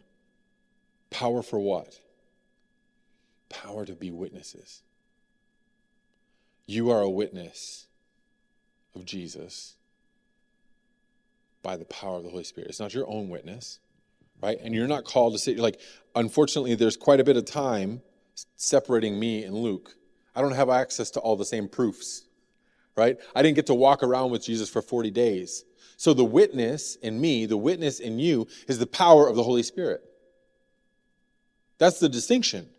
Power 1.11 1.43
for 1.43 1.59
what? 1.59 1.99
Power 3.49 3.85
to 3.85 3.93
be 3.93 4.09
witnesses. 4.09 4.81
You 6.65 6.89
are 6.89 7.01
a 7.01 7.09
witness 7.09 7.87
of 8.95 9.05
Jesus 9.05 9.75
by 11.61 11.77
the 11.77 11.85
power 11.85 12.17
of 12.17 12.23
the 12.23 12.29
Holy 12.29 12.43
Spirit. 12.43 12.69
It's 12.69 12.79
not 12.79 12.93
your 12.93 13.07
own 13.09 13.29
witness, 13.29 13.79
right? 14.41 14.57
And 14.61 14.73
you're 14.73 14.87
not 14.87 15.03
called 15.03 15.33
to 15.33 15.39
say, 15.39 15.55
like, 15.55 15.79
unfortunately, 16.15 16.75
there's 16.75 16.97
quite 16.97 17.19
a 17.19 17.23
bit 17.23 17.37
of 17.37 17.45
time 17.45 18.01
separating 18.55 19.19
me 19.19 19.43
and 19.43 19.55
Luke. 19.55 19.95
I 20.35 20.41
don't 20.41 20.55
have 20.55 20.69
access 20.69 21.11
to 21.11 21.19
all 21.19 21.35
the 21.35 21.45
same 21.45 21.67
proofs, 21.67 22.23
right? 22.95 23.17
I 23.35 23.41
didn't 23.41 23.57
get 23.57 23.67
to 23.67 23.73
walk 23.73 24.01
around 24.01 24.31
with 24.31 24.45
Jesus 24.45 24.69
for 24.69 24.81
40 24.81 25.11
days. 25.11 25.65
So 25.97 26.13
the 26.13 26.25
witness 26.25 26.95
in 26.95 27.19
me, 27.19 27.45
the 27.45 27.57
witness 27.57 27.99
in 27.99 28.17
you, 28.17 28.47
is 28.67 28.79
the 28.79 28.87
power 28.87 29.27
of 29.27 29.35
the 29.35 29.43
Holy 29.43 29.63
Spirit. 29.63 30.01
That's 31.81 31.97
the 31.97 32.09
distinction. 32.09 32.69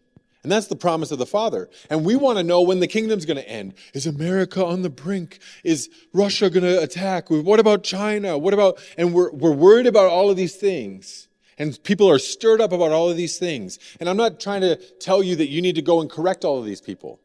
And 0.44 0.52
that's 0.52 0.68
the 0.68 0.76
promise 0.76 1.10
of 1.10 1.18
the 1.18 1.26
Father. 1.26 1.68
And 1.90 2.04
we 2.04 2.14
want 2.14 2.38
to 2.38 2.44
know 2.44 2.62
when 2.62 2.78
the 2.78 2.86
kingdom's 2.86 3.26
going 3.26 3.36
to 3.36 3.48
end. 3.48 3.74
Is 3.94 4.06
America 4.06 4.64
on 4.64 4.82
the 4.82 4.90
brink? 4.90 5.40
Is 5.64 5.90
Russia 6.12 6.48
going 6.48 6.62
to 6.62 6.80
attack? 6.80 7.28
What 7.28 7.58
about 7.58 7.82
China? 7.82 8.38
What 8.38 8.54
about, 8.54 8.78
and 8.96 9.12
we're, 9.12 9.32
we're 9.32 9.50
worried 9.50 9.88
about 9.88 10.08
all 10.08 10.30
of 10.30 10.36
these 10.36 10.54
things. 10.54 11.26
And 11.58 11.82
people 11.82 12.08
are 12.08 12.20
stirred 12.20 12.60
up 12.60 12.70
about 12.70 12.92
all 12.92 13.10
of 13.10 13.16
these 13.16 13.38
things. 13.38 13.80
And 13.98 14.08
I'm 14.08 14.16
not 14.16 14.38
trying 14.38 14.60
to 14.60 14.76
tell 15.00 15.20
you 15.20 15.34
that 15.34 15.48
you 15.48 15.60
need 15.60 15.74
to 15.74 15.82
go 15.82 16.00
and 16.00 16.08
correct 16.08 16.44
all 16.44 16.60
of 16.60 16.64
these 16.64 16.80
people. 16.80 17.18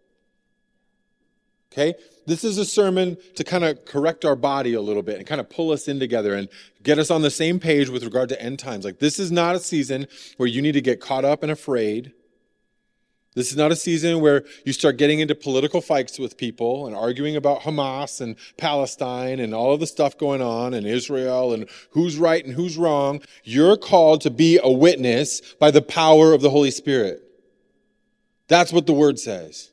Okay? 1.71 1.95
This 2.25 2.43
is 2.43 2.58
a 2.58 2.65
sermon 2.65 3.17
to 3.36 3.43
kind 3.43 3.63
of 3.63 3.86
correct 3.86 4.25
our 4.25 4.36
body 4.36 4.73
a 4.73 4.82
little 4.82 5.03
bit 5.03 5.17
and 5.17 5.25
kind 5.25 5.39
of 5.39 5.49
pull 5.49 5.71
us 5.71 5.88
in 5.88 5.99
together 5.99 6.34
and 6.34 6.49
get 6.84 6.99
us 6.99 7.10
on 7.10 7.21
the 7.21 7.32
same 7.32 7.60
page 7.60 7.89
with 7.89 8.03
regard 8.03 8.30
to 8.30 8.41
end 8.41 8.60
times. 8.60 8.84
Like, 8.84 8.99
this 8.99 9.19
is 9.19 9.32
not 9.32 9.56
a 9.56 9.60
season 9.60 10.08
where 10.38 10.47
you 10.47 10.62
need 10.62 10.73
to 10.73 10.82
get 10.82 10.99
caught 10.99 11.23
up 11.23 11.43
and 11.43 11.51
afraid. 11.51 12.13
This 13.38 13.51
is 13.51 13.56
not 13.56 13.71
a 13.71 13.75
season 13.75 14.19
where 14.19 14.43
you 14.65 14.73
start 14.73 14.97
getting 14.97 15.19
into 15.19 15.36
political 15.36 15.80
fights 15.80 16.17
with 16.17 16.38
people 16.38 16.88
and 16.88 16.95
arguing 16.95 17.36
about 17.36 17.62
Hamas 17.62 18.19
and 18.19 18.36
Palestine 18.58 19.39
and 19.39 19.53
all 19.53 19.73
of 19.73 19.80
the 19.80 19.86
stuff 19.86 20.17
going 20.17 20.41
on 20.41 20.73
in 20.73 20.88
Israel 20.88 21.53
and 21.53 21.69
who's 21.91 22.17
right 22.17 22.43
and 22.43 22.56
who's 22.56 22.77
wrong. 22.77 23.21
You're 23.43 23.77
called 23.77 24.21
to 24.21 24.32
be 24.32 24.60
a 24.63 24.71
witness 24.71 25.53
by 25.60 25.69
the 25.69 25.84
power 25.84 26.34
of 26.34 26.41
the 26.41 26.49
Holy 26.49 26.71
Spirit. 26.71 27.21
That's 28.47 28.73
what 28.73 28.88
the 28.88 28.93
word 28.93 29.19
says. 29.19 29.69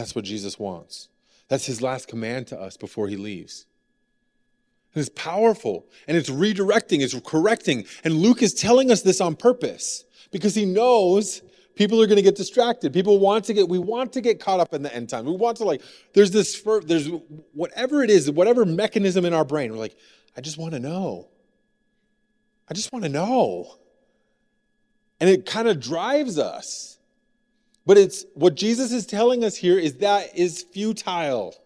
That's 0.00 0.14
what 0.14 0.24
Jesus 0.24 0.58
wants. 0.58 1.08
That's 1.48 1.66
his 1.66 1.82
last 1.82 2.08
command 2.08 2.46
to 2.46 2.58
us 2.58 2.78
before 2.78 3.08
he 3.08 3.16
leaves. 3.16 3.66
And 4.94 5.00
it's 5.02 5.10
powerful 5.10 5.84
and 6.08 6.16
it's 6.16 6.30
redirecting, 6.30 7.02
it's 7.02 7.14
correcting. 7.20 7.84
And 8.02 8.14
Luke 8.14 8.40
is 8.42 8.54
telling 8.54 8.90
us 8.90 9.02
this 9.02 9.20
on 9.20 9.36
purpose 9.36 10.04
because 10.30 10.54
he 10.54 10.64
knows 10.64 11.42
People 11.76 12.02
are 12.02 12.06
going 12.06 12.16
to 12.16 12.22
get 12.22 12.36
distracted. 12.36 12.92
People 12.92 13.18
want 13.18 13.44
to 13.46 13.54
get, 13.54 13.66
we 13.66 13.78
want 13.78 14.12
to 14.12 14.20
get 14.20 14.38
caught 14.38 14.60
up 14.60 14.74
in 14.74 14.82
the 14.82 14.94
end 14.94 15.08
time. 15.08 15.24
We 15.24 15.32
want 15.32 15.56
to 15.58 15.64
like, 15.64 15.80
there's 16.12 16.30
this, 16.30 16.62
there's 16.84 17.08
whatever 17.54 18.02
it 18.02 18.10
is, 18.10 18.30
whatever 18.30 18.66
mechanism 18.66 19.24
in 19.24 19.32
our 19.32 19.46
brain, 19.46 19.72
we're 19.72 19.78
like, 19.78 19.96
I 20.36 20.42
just 20.42 20.58
want 20.58 20.74
to 20.74 20.78
know. 20.78 21.28
I 22.68 22.74
just 22.74 22.92
want 22.92 23.04
to 23.06 23.08
know. 23.08 23.76
And 25.20 25.30
it 25.30 25.46
kind 25.46 25.68
of 25.68 25.80
drives 25.80 26.38
us. 26.38 26.98
But 27.90 27.98
it's 27.98 28.24
what 28.34 28.54
Jesus 28.54 28.92
is 28.92 29.04
telling 29.04 29.42
us 29.42 29.56
here 29.56 29.76
is 29.76 29.94
that 29.94 30.38
is 30.38 30.62
futile. 30.62 31.56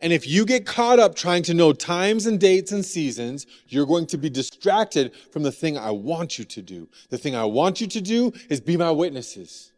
And 0.00 0.12
if 0.12 0.24
you 0.24 0.46
get 0.46 0.66
caught 0.66 1.00
up 1.00 1.16
trying 1.16 1.42
to 1.42 1.52
know 1.52 1.72
times 1.72 2.26
and 2.26 2.38
dates 2.38 2.70
and 2.70 2.84
seasons, 2.84 3.44
you're 3.66 3.86
going 3.86 4.06
to 4.06 4.16
be 4.16 4.30
distracted 4.30 5.12
from 5.32 5.42
the 5.42 5.50
thing 5.50 5.76
I 5.76 5.90
want 5.90 6.38
you 6.38 6.44
to 6.44 6.62
do. 6.62 6.88
The 7.08 7.18
thing 7.18 7.34
I 7.34 7.44
want 7.44 7.80
you 7.80 7.88
to 7.88 8.00
do 8.00 8.32
is 8.48 8.60
be 8.60 8.76
my 8.76 8.92
witnesses. 8.92 9.72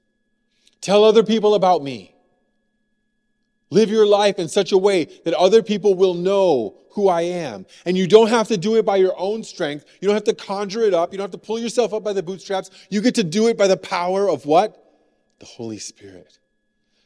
Tell 0.82 1.02
other 1.02 1.22
people 1.22 1.54
about 1.54 1.82
me. 1.82 2.14
Live 3.70 3.88
your 3.88 4.06
life 4.06 4.38
in 4.38 4.48
such 4.48 4.70
a 4.70 4.76
way 4.76 5.06
that 5.24 5.32
other 5.32 5.62
people 5.62 5.94
will 5.94 6.12
know 6.12 6.76
who 6.90 7.08
I 7.08 7.22
am. 7.22 7.64
And 7.86 7.96
you 7.96 8.06
don't 8.06 8.28
have 8.28 8.48
to 8.48 8.58
do 8.58 8.76
it 8.76 8.84
by 8.84 8.96
your 8.96 9.18
own 9.18 9.44
strength. 9.44 9.86
You 10.02 10.08
don't 10.08 10.14
have 10.14 10.24
to 10.24 10.34
conjure 10.34 10.82
it 10.82 10.92
up. 10.92 11.10
You 11.10 11.16
don't 11.16 11.24
have 11.24 11.40
to 11.40 11.46
pull 11.46 11.58
yourself 11.58 11.94
up 11.94 12.04
by 12.04 12.12
the 12.12 12.22
bootstraps. 12.22 12.68
You 12.90 13.00
get 13.00 13.14
to 13.14 13.24
do 13.24 13.48
it 13.48 13.56
by 13.56 13.66
the 13.66 13.78
power 13.78 14.28
of 14.28 14.44
what? 14.44 14.81
The 15.42 15.48
Holy 15.48 15.78
Spirit. 15.78 16.38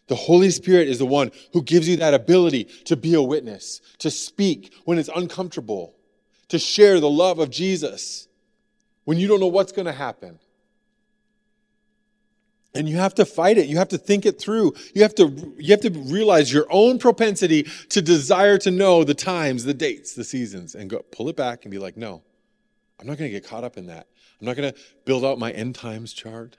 The 0.08 0.14
Holy 0.14 0.50
Spirit 0.50 0.88
is 0.88 0.98
the 0.98 1.06
one 1.06 1.32
who 1.54 1.62
gives 1.62 1.88
you 1.88 1.96
that 1.96 2.12
ability 2.12 2.64
to 2.84 2.94
be 2.94 3.14
a 3.14 3.22
witness, 3.22 3.80
to 4.00 4.10
speak 4.10 4.74
when 4.84 4.98
it's 4.98 5.08
uncomfortable, 5.16 5.94
to 6.48 6.58
share 6.58 7.00
the 7.00 7.08
love 7.08 7.38
of 7.38 7.48
Jesus 7.48 8.28
when 9.04 9.16
you 9.16 9.26
don't 9.26 9.40
know 9.40 9.46
what's 9.46 9.72
going 9.72 9.86
to 9.86 9.92
happen. 9.92 10.38
And 12.74 12.86
you 12.86 12.98
have 12.98 13.14
to 13.14 13.24
fight 13.24 13.56
it. 13.56 13.68
You 13.68 13.78
have 13.78 13.88
to 13.88 13.96
think 13.96 14.26
it 14.26 14.38
through. 14.38 14.74
You 14.94 15.00
have 15.00 15.14
to, 15.14 15.54
you 15.56 15.70
have 15.70 15.80
to 15.80 15.90
realize 15.90 16.52
your 16.52 16.66
own 16.68 16.98
propensity 16.98 17.62
to 17.88 18.02
desire 18.02 18.58
to 18.58 18.70
know 18.70 19.02
the 19.02 19.14
times, 19.14 19.64
the 19.64 19.72
dates, 19.72 20.12
the 20.12 20.24
seasons, 20.24 20.74
and 20.74 20.90
go 20.90 20.98
pull 21.10 21.30
it 21.30 21.36
back 21.36 21.64
and 21.64 21.70
be 21.70 21.78
like, 21.78 21.96
no, 21.96 22.22
I'm 23.00 23.06
not 23.06 23.16
going 23.16 23.32
to 23.32 23.40
get 23.40 23.48
caught 23.48 23.64
up 23.64 23.78
in 23.78 23.86
that. 23.86 24.08
I'm 24.42 24.46
not 24.46 24.56
going 24.56 24.70
to 24.74 24.78
build 25.06 25.24
out 25.24 25.38
my 25.38 25.52
end 25.52 25.74
times 25.74 26.12
chart. 26.12 26.58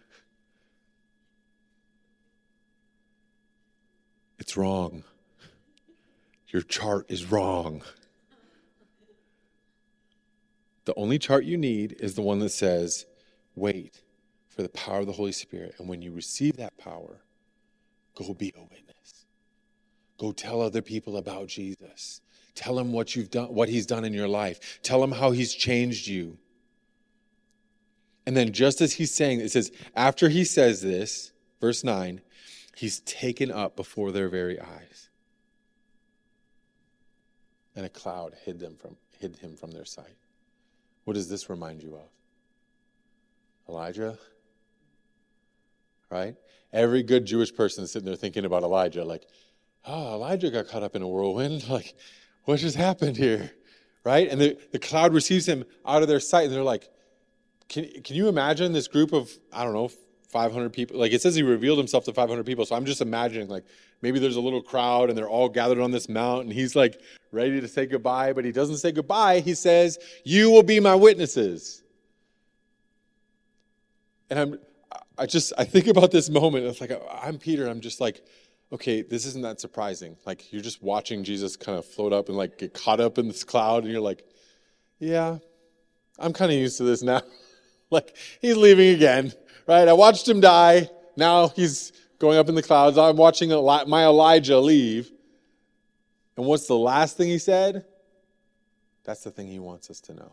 It's 4.39 4.55
wrong. 4.55 5.03
Your 6.49 6.61
chart 6.61 7.05
is 7.09 7.29
wrong. 7.29 7.81
The 10.85 10.93
only 10.95 11.19
chart 11.19 11.43
you 11.43 11.57
need 11.57 11.97
is 11.99 12.15
the 12.15 12.21
one 12.21 12.39
that 12.39 12.49
says, 12.49 13.05
wait 13.55 14.01
for 14.47 14.61
the 14.61 14.69
power 14.69 14.99
of 14.99 15.07
the 15.07 15.11
Holy 15.11 15.33
Spirit. 15.33 15.75
And 15.79 15.89
when 15.89 16.01
you 16.01 16.13
receive 16.13 16.57
that 16.57 16.77
power, 16.77 17.17
go 18.15 18.33
be 18.33 18.53
a 18.55 18.61
witness. 18.61 19.25
Go 20.17 20.31
tell 20.31 20.61
other 20.61 20.81
people 20.81 21.17
about 21.17 21.47
Jesus. 21.47 22.21
Tell 22.55 22.79
him 22.79 22.91
what 22.91 23.15
you've 23.15 23.29
done, 23.29 23.53
what 23.53 23.69
he's 23.69 23.85
done 23.85 24.05
in 24.05 24.13
your 24.13 24.27
life. 24.27 24.79
Tell 24.81 25.03
him 25.03 25.11
how 25.11 25.31
he's 25.31 25.53
changed 25.53 26.07
you. 26.07 26.37
And 28.25 28.35
then 28.35 28.51
just 28.51 28.81
as 28.81 28.93
he's 28.93 29.13
saying, 29.13 29.41
it 29.41 29.51
says, 29.51 29.71
after 29.95 30.29
he 30.29 30.43
says 30.43 30.81
this, 30.81 31.31
verse 31.61 31.83
9, 31.83 32.21
He's 32.77 32.99
taken 32.99 33.51
up 33.51 33.75
before 33.75 34.11
their 34.11 34.29
very 34.29 34.61
eyes. 34.61 35.09
And 37.75 37.87
a 37.87 37.89
cloud 37.89 38.35
hid 38.45 38.59
them 38.59 38.75
from 38.75 38.97
hid 39.19 39.35
him 39.37 39.55
from 39.55 39.71
their 39.71 39.83
sight. 39.83 40.15
What 41.03 41.15
does 41.15 41.27
this 41.27 41.49
remind 41.49 41.81
you 41.81 41.95
of? 41.95 42.07
Elijah? 43.67 44.19
Right? 46.11 46.35
Every 46.71 47.01
good 47.01 47.25
Jewish 47.25 47.51
person 47.51 47.83
is 47.83 47.91
sitting 47.91 48.05
there 48.05 48.15
thinking 48.15 48.45
about 48.45 48.61
Elijah, 48.61 49.03
like, 49.03 49.25
oh, 49.83 50.13
Elijah 50.13 50.51
got 50.51 50.67
caught 50.67 50.83
up 50.83 50.95
in 50.95 51.01
a 51.01 51.07
whirlwind. 51.07 51.67
Like, 51.69 51.95
what 52.43 52.59
just 52.59 52.75
happened 52.75 53.17
here? 53.17 53.49
Right? 54.03 54.29
And 54.29 54.39
the, 54.39 54.55
the 54.71 54.77
cloud 54.77 55.15
receives 55.15 55.47
him 55.47 55.65
out 55.83 56.03
of 56.03 56.07
their 56.07 56.19
sight, 56.19 56.43
and 56.43 56.53
they're 56.53 56.61
like, 56.61 56.87
can, 57.69 57.89
can 58.03 58.15
you 58.15 58.27
imagine 58.27 58.71
this 58.71 58.87
group 58.87 59.13
of, 59.13 59.31
I 59.51 59.63
don't 59.63 59.73
know, 59.73 59.89
500 60.29 60.73
people. 60.73 60.99
Like 60.99 61.13
it 61.13 61.21
says 61.21 61.35
he 61.35 61.43
revealed 61.43 61.77
himself 61.77 62.03
to 62.05 62.13
500 62.13 62.45
people. 62.45 62.65
So 62.65 62.75
I'm 62.75 62.85
just 62.85 63.01
imagining 63.01 63.47
like 63.47 63.63
maybe 64.01 64.19
there's 64.19 64.35
a 64.35 64.41
little 64.41 64.61
crowd 64.61 65.09
and 65.09 65.17
they're 65.17 65.29
all 65.29 65.49
gathered 65.49 65.79
on 65.79 65.91
this 65.91 66.09
mount 66.09 66.43
and 66.43 66.53
he's 66.53 66.75
like 66.75 66.99
ready 67.31 67.61
to 67.61 67.67
say 67.67 67.85
goodbye, 67.85 68.33
but 68.33 68.45
he 68.45 68.51
doesn't 68.51 68.77
say 68.77 68.91
goodbye. 68.91 69.39
He 69.39 69.53
says, 69.53 69.97
You 70.23 70.51
will 70.51 70.63
be 70.63 70.79
my 70.79 70.95
witnesses. 70.95 71.83
And 74.29 74.39
I'm, 74.39 74.59
I 75.17 75.25
just, 75.25 75.53
I 75.57 75.63
think 75.63 75.87
about 75.87 76.11
this 76.11 76.29
moment. 76.29 76.65
It's 76.65 76.81
like, 76.81 76.91
I'm 77.21 77.37
Peter. 77.37 77.67
I'm 77.67 77.79
just 77.79 78.01
like, 78.01 78.25
okay, 78.73 79.01
this 79.01 79.25
isn't 79.25 79.43
that 79.43 79.61
surprising. 79.61 80.17
Like 80.25 80.51
you're 80.51 80.61
just 80.61 80.83
watching 80.83 81.23
Jesus 81.23 81.55
kind 81.55 81.77
of 81.77 81.85
float 81.85 82.11
up 82.11 82.27
and 82.27 82.37
like 82.37 82.57
get 82.57 82.73
caught 82.73 82.99
up 82.99 83.17
in 83.17 83.27
this 83.27 83.45
cloud 83.45 83.83
and 83.83 83.91
you're 83.91 84.01
like, 84.01 84.23
yeah, 84.99 85.37
I'm 86.19 86.33
kind 86.33 86.51
of 86.51 86.57
used 86.57 86.77
to 86.77 86.83
this 86.83 87.01
now. 87.01 87.21
like 87.89 88.15
he's 88.41 88.57
leaving 88.57 88.93
again 88.93 89.31
right? 89.67 89.87
I 89.87 89.93
watched 89.93 90.27
him 90.27 90.39
die. 90.39 90.89
Now 91.15 91.49
he's 91.49 91.91
going 92.19 92.37
up 92.37 92.49
in 92.49 92.55
the 92.55 92.63
clouds. 92.63 92.97
I'm 92.97 93.17
watching 93.17 93.49
my 93.49 94.05
Elijah 94.05 94.59
leave. 94.59 95.11
And 96.35 96.45
what's 96.45 96.67
the 96.67 96.75
last 96.75 97.17
thing 97.17 97.27
he 97.27 97.39
said? 97.39 97.85
That's 99.03 99.23
the 99.23 99.31
thing 99.31 99.47
he 99.47 99.59
wants 99.59 99.89
us 99.89 99.99
to 100.01 100.13
know. 100.13 100.31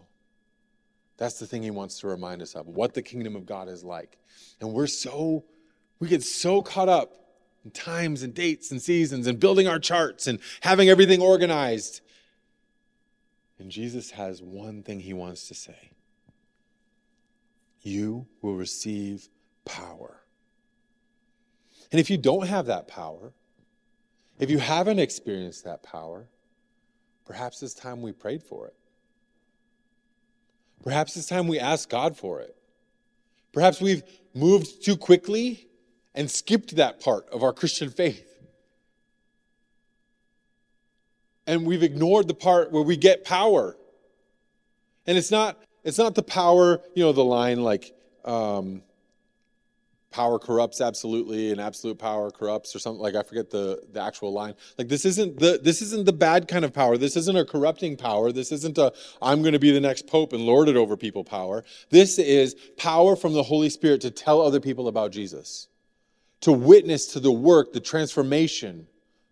That's 1.16 1.38
the 1.38 1.46
thing 1.46 1.62
he 1.62 1.70
wants 1.70 2.00
to 2.00 2.08
remind 2.08 2.42
us 2.42 2.54
of 2.54 2.66
what 2.66 2.94
the 2.94 3.02
kingdom 3.02 3.36
of 3.36 3.46
God 3.46 3.68
is 3.68 3.84
like. 3.84 4.18
And 4.60 4.72
we're 4.72 4.88
so, 4.88 5.44
we 6.00 6.08
get 6.08 6.22
so 6.22 6.60
caught 6.60 6.88
up 6.88 7.14
in 7.64 7.70
times 7.70 8.22
and 8.22 8.34
dates 8.34 8.70
and 8.70 8.82
seasons 8.82 9.26
and 9.26 9.38
building 9.38 9.68
our 9.68 9.78
charts 9.78 10.26
and 10.26 10.40
having 10.60 10.88
everything 10.88 11.22
organized. 11.22 12.00
And 13.58 13.70
Jesus 13.70 14.10
has 14.10 14.42
one 14.42 14.82
thing 14.82 15.00
he 15.00 15.14
wants 15.14 15.48
to 15.48 15.54
say 15.54 15.93
you 17.84 18.26
will 18.42 18.56
receive 18.56 19.28
power. 19.64 20.20
And 21.92 22.00
if 22.00 22.10
you 22.10 22.16
don't 22.18 22.46
have 22.46 22.66
that 22.66 22.88
power, 22.88 23.32
if 24.38 24.50
you 24.50 24.58
haven't 24.58 24.98
experienced 24.98 25.64
that 25.64 25.82
power, 25.82 26.26
perhaps 27.24 27.62
it's 27.62 27.74
time 27.74 28.02
we 28.02 28.10
prayed 28.10 28.42
for 28.42 28.66
it. 28.66 28.74
Perhaps 30.82 31.16
it's 31.16 31.26
time 31.26 31.46
we 31.46 31.60
asked 31.60 31.88
God 31.88 32.16
for 32.16 32.40
it. 32.40 32.56
Perhaps 33.52 33.80
we've 33.80 34.02
moved 34.34 34.84
too 34.84 34.96
quickly 34.96 35.68
and 36.14 36.30
skipped 36.30 36.76
that 36.76 37.00
part 37.00 37.28
of 37.30 37.42
our 37.42 37.52
Christian 37.52 37.90
faith. 37.90 38.30
And 41.46 41.64
we've 41.66 41.82
ignored 41.82 42.26
the 42.26 42.34
part 42.34 42.72
where 42.72 42.82
we 42.82 42.96
get 42.96 43.24
power. 43.24 43.76
And 45.06 45.16
it's 45.16 45.30
not 45.30 45.58
it's 45.84 45.98
not 45.98 46.14
the 46.14 46.22
power, 46.22 46.80
you 46.94 47.04
know, 47.04 47.12
the 47.12 47.24
line 47.24 47.62
like 47.62 47.94
um, 48.24 48.82
power 50.10 50.38
corrupts 50.38 50.80
absolutely 50.80 51.50
and 51.50 51.60
absolute 51.60 51.98
power 51.98 52.30
corrupts 52.30 52.74
or 52.74 52.78
something 52.78 53.02
like 53.02 53.16
I 53.16 53.22
forget 53.22 53.50
the 53.50 53.82
the 53.92 54.00
actual 54.00 54.32
line. 54.32 54.54
Like 54.78 54.88
this 54.88 55.04
isn't 55.04 55.38
the 55.38 55.60
this 55.62 55.82
isn't 55.82 56.06
the 56.06 56.12
bad 56.12 56.48
kind 56.48 56.64
of 56.64 56.72
power. 56.72 56.96
This 56.96 57.16
isn't 57.16 57.36
a 57.36 57.44
corrupting 57.44 57.96
power. 57.96 58.32
This 58.32 58.52
isn't 58.52 58.78
a 58.78 58.92
I'm 59.20 59.42
going 59.42 59.52
to 59.52 59.58
be 59.58 59.72
the 59.72 59.80
next 59.80 60.06
pope 60.06 60.32
and 60.32 60.42
lord 60.42 60.68
it 60.68 60.76
over 60.76 60.96
people 60.96 61.24
power. 61.24 61.64
This 61.90 62.18
is 62.18 62.54
power 62.76 63.16
from 63.16 63.32
the 63.32 63.42
Holy 63.42 63.68
Spirit 63.68 64.00
to 64.02 64.10
tell 64.10 64.40
other 64.40 64.60
people 64.60 64.88
about 64.88 65.10
Jesus. 65.10 65.68
To 66.42 66.52
witness 66.52 67.06
to 67.08 67.20
the 67.20 67.32
work, 67.32 67.72
the 67.72 67.80
transformation 67.80 68.86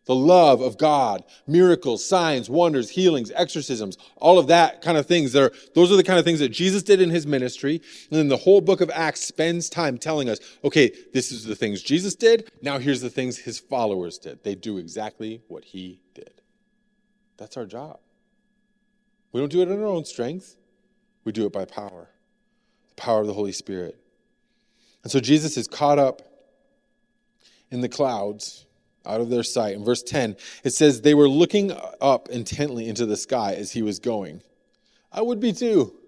the 0.06 0.14
love 0.14 0.60
of 0.60 0.78
God, 0.78 1.22
miracles, 1.46 2.04
signs, 2.04 2.50
wonders, 2.50 2.90
healings, 2.90 3.30
exorcisms, 3.34 3.96
all 4.16 4.38
of 4.38 4.48
that 4.48 4.82
kind 4.82 4.98
of 4.98 5.06
things. 5.06 5.32
That 5.32 5.42
are, 5.44 5.52
those 5.74 5.92
are 5.92 5.96
the 5.96 6.02
kind 6.02 6.18
of 6.18 6.24
things 6.24 6.40
that 6.40 6.48
Jesus 6.48 6.82
did 6.82 7.00
in 7.00 7.10
his 7.10 7.26
ministry. 7.26 7.80
And 8.10 8.18
then 8.18 8.28
the 8.28 8.36
whole 8.36 8.60
book 8.60 8.80
of 8.80 8.90
Acts 8.90 9.20
spends 9.20 9.68
time 9.68 9.98
telling 9.98 10.28
us, 10.28 10.40
okay, 10.64 10.90
this 11.12 11.30
is 11.30 11.44
the 11.44 11.54
things 11.54 11.82
Jesus 11.82 12.14
did. 12.14 12.50
Now 12.62 12.78
here's 12.78 13.00
the 13.00 13.10
things 13.10 13.38
his 13.38 13.60
followers 13.60 14.18
did. 14.18 14.42
They 14.42 14.56
do 14.56 14.78
exactly 14.78 15.42
what 15.48 15.64
he 15.64 16.00
did. 16.14 16.40
That's 17.36 17.56
our 17.56 17.66
job. 17.66 18.00
We 19.30 19.40
don't 19.40 19.52
do 19.52 19.62
it 19.62 19.68
in 19.68 19.80
our 19.80 19.86
own 19.86 20.04
strength. 20.04 20.56
We 21.24 21.32
do 21.32 21.46
it 21.46 21.52
by 21.52 21.64
power, 21.64 22.08
the 22.88 22.94
power 22.96 23.20
of 23.20 23.28
the 23.28 23.32
Holy 23.32 23.52
Spirit. 23.52 23.98
And 25.04 25.12
so 25.12 25.20
Jesus 25.20 25.56
is 25.56 25.68
caught 25.68 25.98
up 25.98 26.22
in 27.70 27.80
the 27.80 27.88
clouds 27.88 28.66
out 29.06 29.20
of 29.20 29.30
their 29.30 29.42
sight. 29.42 29.74
In 29.74 29.84
verse 29.84 30.02
10, 30.02 30.36
it 30.64 30.70
says, 30.70 31.00
They 31.00 31.14
were 31.14 31.28
looking 31.28 31.72
up 32.00 32.28
intently 32.28 32.88
into 32.88 33.06
the 33.06 33.16
sky 33.16 33.54
as 33.54 33.72
he 33.72 33.82
was 33.82 33.98
going. 33.98 34.42
I 35.10 35.22
would 35.22 35.40
be 35.40 35.52
too. 35.52 35.94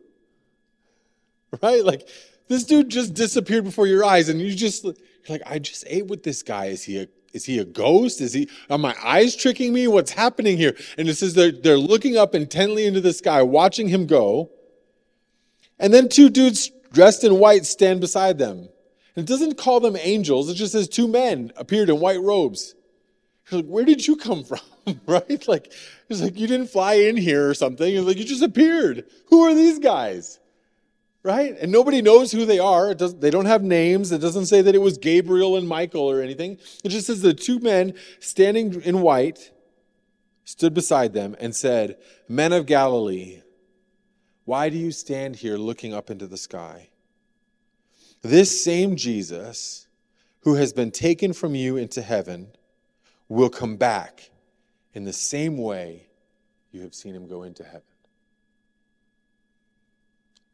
Right? 1.63 1.85
Like, 1.85 2.09
this 2.49 2.65
dude 2.65 2.89
just 2.89 3.15
disappeared 3.15 3.63
before 3.63 3.87
your 3.87 4.05
eyes, 4.05 4.29
and 4.29 4.41
you 4.41 4.53
just, 4.57 4.83
you're 4.83 4.95
like, 5.29 5.43
I 5.47 5.61
just 5.61 5.85
ate 5.87 6.09
with 6.09 6.25
this 6.25 6.43
guy. 6.43 6.67
Is 6.67 6.83
he 6.83 6.99
a 6.99 7.07
is 7.35 7.45
he 7.45 7.59
a 7.59 7.65
ghost? 7.65 8.21
Is 8.21 8.33
he, 8.33 8.49
are 8.71 8.79
my 8.79 8.95
eyes 9.05 9.35
tricking 9.35 9.73
me? 9.73 9.89
What's 9.89 10.13
happening 10.13 10.57
here? 10.57 10.77
And 10.97 11.09
it 11.09 11.17
says 11.17 11.35
they're, 11.35 11.51
they're 11.51 11.77
looking 11.77 12.17
up 12.17 12.35
intently 12.35 12.87
into 12.87 13.01
the 13.01 13.13
sky, 13.13 13.43
watching 13.43 13.89
him 13.89 14.07
go. 14.07 14.51
And 15.79 15.93
then 15.93 16.09
two 16.09 16.31
dudes 16.31 16.71
dressed 16.93 17.25
in 17.25 17.41
white 17.41 17.67
stand 17.67 18.01
beside 18.01 18.39
them. 18.39 18.69
And 19.17 19.25
it 19.25 19.27
doesn't 19.27 19.59
call 19.59 19.81
them 19.81 19.97
angels, 19.97 20.49
it 20.49 20.55
just 20.55 20.73
says 20.73 20.89
two 20.89 21.09
men 21.09 21.53
appeared 21.57 21.91
in 21.91 21.99
white 22.01 22.21
robes. 22.21 22.77
You're 23.51 23.61
like, 23.61 23.71
where 23.71 23.85
did 23.85 24.07
you 24.07 24.17
come 24.17 24.45
from? 24.45 24.61
right? 25.07 25.47
Like, 25.47 25.73
it's 26.09 26.23
like 26.23 26.39
you 26.39 26.47
didn't 26.47 26.69
fly 26.69 26.95
in 26.95 27.17
here 27.17 27.49
or 27.49 27.55
something. 27.55 27.95
It's 27.95 28.07
like 28.07 28.17
you 28.17 28.25
just 28.25 28.43
appeared. 28.43 29.05
Who 29.29 29.43
are 29.43 29.55
these 29.55 29.79
guys? 29.79 30.41
Right? 31.23 31.57
And 31.59 31.73
nobody 31.73 32.03
knows 32.03 32.33
who 32.33 32.45
they 32.45 32.59
are. 32.59 32.95
They 32.95 33.31
don't 33.31 33.47
have 33.47 33.63
names. 33.63 34.13
It 34.13 34.21
doesn't 34.21 34.47
say 34.47 34.61
that 34.61 34.75
it 34.75 34.81
was 34.81 34.99
Gabriel 34.99 35.57
and 35.57 35.67
Michael 35.67 36.11
or 36.11 36.21
anything. 36.21 36.59
It 36.83 36.91
just 36.91 37.07
says 37.07 37.23
the 37.23 37.33
two 37.33 37.59
men 37.61 37.95
standing 38.21 38.83
in 38.83 39.01
white 39.01 39.51
stood 40.45 40.75
beside 40.75 41.15
them 41.15 41.35
and 41.41 41.57
said, 41.57 41.97
Men 42.29 42.53
of 42.53 42.67
Galilee, 42.67 43.41
why 44.45 44.69
do 44.69 44.77
you 44.77 44.93
stand 44.93 45.37
here 45.37 45.57
looking 45.57 45.95
up 45.95 46.11
into 46.11 46.27
the 46.27 46.37
sky? 46.37 46.91
This 48.21 48.63
same 48.63 48.97
Jesus 48.97 49.87
who 50.41 50.57
has 50.57 50.75
been 50.75 50.91
taken 50.91 51.33
from 51.33 51.55
you 51.55 51.79
into 51.79 52.03
heaven 52.03 52.49
will 53.29 53.51
come 53.51 53.77
back 53.77 54.31
in 54.93 55.05
the 55.05 55.13
same 55.13 55.57
way 55.59 56.07
you 56.73 56.83
have 56.83 56.95
seen 56.95 57.15
him 57.15 57.27
go 57.27 57.43
into 57.43 57.65
heaven. 57.65 57.83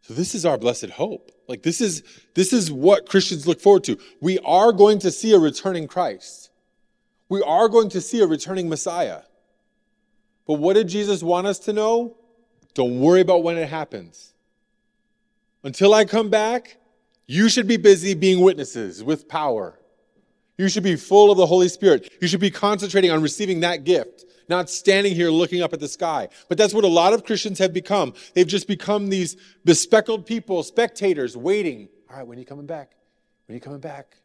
So 0.02 0.14
this 0.14 0.34
is 0.34 0.44
our 0.44 0.58
blessed 0.58 0.90
hope. 0.90 1.30
Like 1.48 1.62
this 1.62 1.80
is 1.80 2.02
this 2.34 2.52
is 2.52 2.70
what 2.70 3.08
Christians 3.08 3.46
look 3.46 3.60
forward 3.60 3.84
to. 3.84 3.98
We 4.20 4.38
are 4.40 4.72
going 4.72 4.98
to 5.00 5.10
see 5.10 5.32
a 5.34 5.38
returning 5.38 5.86
Christ. 5.86 6.50
We 7.28 7.42
are 7.42 7.68
going 7.68 7.88
to 7.90 8.00
see 8.00 8.20
a 8.20 8.26
returning 8.26 8.68
Messiah. 8.68 9.22
But 10.46 10.54
what 10.54 10.74
did 10.74 10.88
Jesus 10.88 11.22
want 11.22 11.46
us 11.46 11.58
to 11.60 11.72
know? 11.72 12.16
Don't 12.74 13.00
worry 13.00 13.20
about 13.20 13.42
when 13.42 13.56
it 13.56 13.68
happens. 13.68 14.34
Until 15.62 15.94
I 15.94 16.04
come 16.04 16.30
back, 16.30 16.76
you 17.26 17.48
should 17.48 17.68
be 17.68 17.76
busy 17.76 18.14
being 18.14 18.40
witnesses 18.40 19.04
with 19.04 19.28
power. 19.28 19.78
You 20.60 20.68
should 20.68 20.82
be 20.82 20.96
full 20.96 21.30
of 21.30 21.38
the 21.38 21.46
Holy 21.46 21.68
Spirit. 21.68 22.12
You 22.20 22.28
should 22.28 22.38
be 22.38 22.50
concentrating 22.50 23.10
on 23.10 23.22
receiving 23.22 23.60
that 23.60 23.84
gift, 23.84 24.26
not 24.46 24.68
standing 24.68 25.14
here 25.14 25.30
looking 25.30 25.62
up 25.62 25.72
at 25.72 25.80
the 25.80 25.88
sky. 25.88 26.28
But 26.50 26.58
that's 26.58 26.74
what 26.74 26.84
a 26.84 26.88
lot 26.88 27.14
of 27.14 27.24
Christians 27.24 27.58
have 27.60 27.72
become. 27.72 28.12
They've 28.34 28.46
just 28.46 28.68
become 28.68 29.08
these 29.08 29.38
bespectacled 29.64 30.26
people, 30.26 30.62
spectators, 30.62 31.34
waiting. 31.34 31.88
All 32.10 32.18
right, 32.18 32.26
when 32.26 32.36
are 32.36 32.40
you 32.40 32.46
coming 32.46 32.66
back? 32.66 32.90
When 33.46 33.54
are 33.54 33.56
you 33.56 33.62
coming 33.62 33.80
back? 33.80 34.18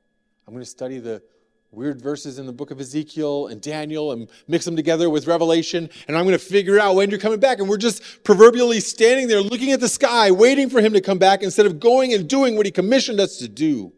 I'm 0.45 0.53
going 0.53 0.61
to 0.61 0.69
study 0.69 0.99
the 0.99 1.23
weird 1.71 2.01
verses 2.01 2.37
in 2.37 2.45
the 2.45 2.53
book 2.53 2.69
of 2.69 2.81
Ezekiel 2.81 3.47
and 3.47 3.61
Daniel 3.61 4.11
and 4.11 4.29
mix 4.49 4.65
them 4.65 4.75
together 4.75 5.09
with 5.09 5.27
Revelation, 5.27 5.89
and 6.09 6.17
I'm 6.17 6.25
going 6.25 6.37
to 6.37 6.45
figure 6.45 6.81
out 6.81 6.95
when 6.95 7.09
you're 7.09 7.19
coming 7.19 7.39
back. 7.39 7.59
And 7.59 7.69
we're 7.69 7.77
just 7.77 8.25
proverbially 8.25 8.81
standing 8.81 9.29
there 9.29 9.39
looking 9.39 9.71
at 9.71 9.79
the 9.79 9.87
sky, 9.87 10.31
waiting 10.31 10.69
for 10.69 10.81
him 10.81 10.91
to 10.91 11.01
come 11.01 11.17
back 11.17 11.43
instead 11.43 11.65
of 11.65 11.79
going 11.79 12.13
and 12.13 12.27
doing 12.27 12.57
what 12.57 12.65
he 12.65 12.73
commissioned 12.73 13.21
us 13.21 13.37
to 13.37 13.47
do. 13.47 13.93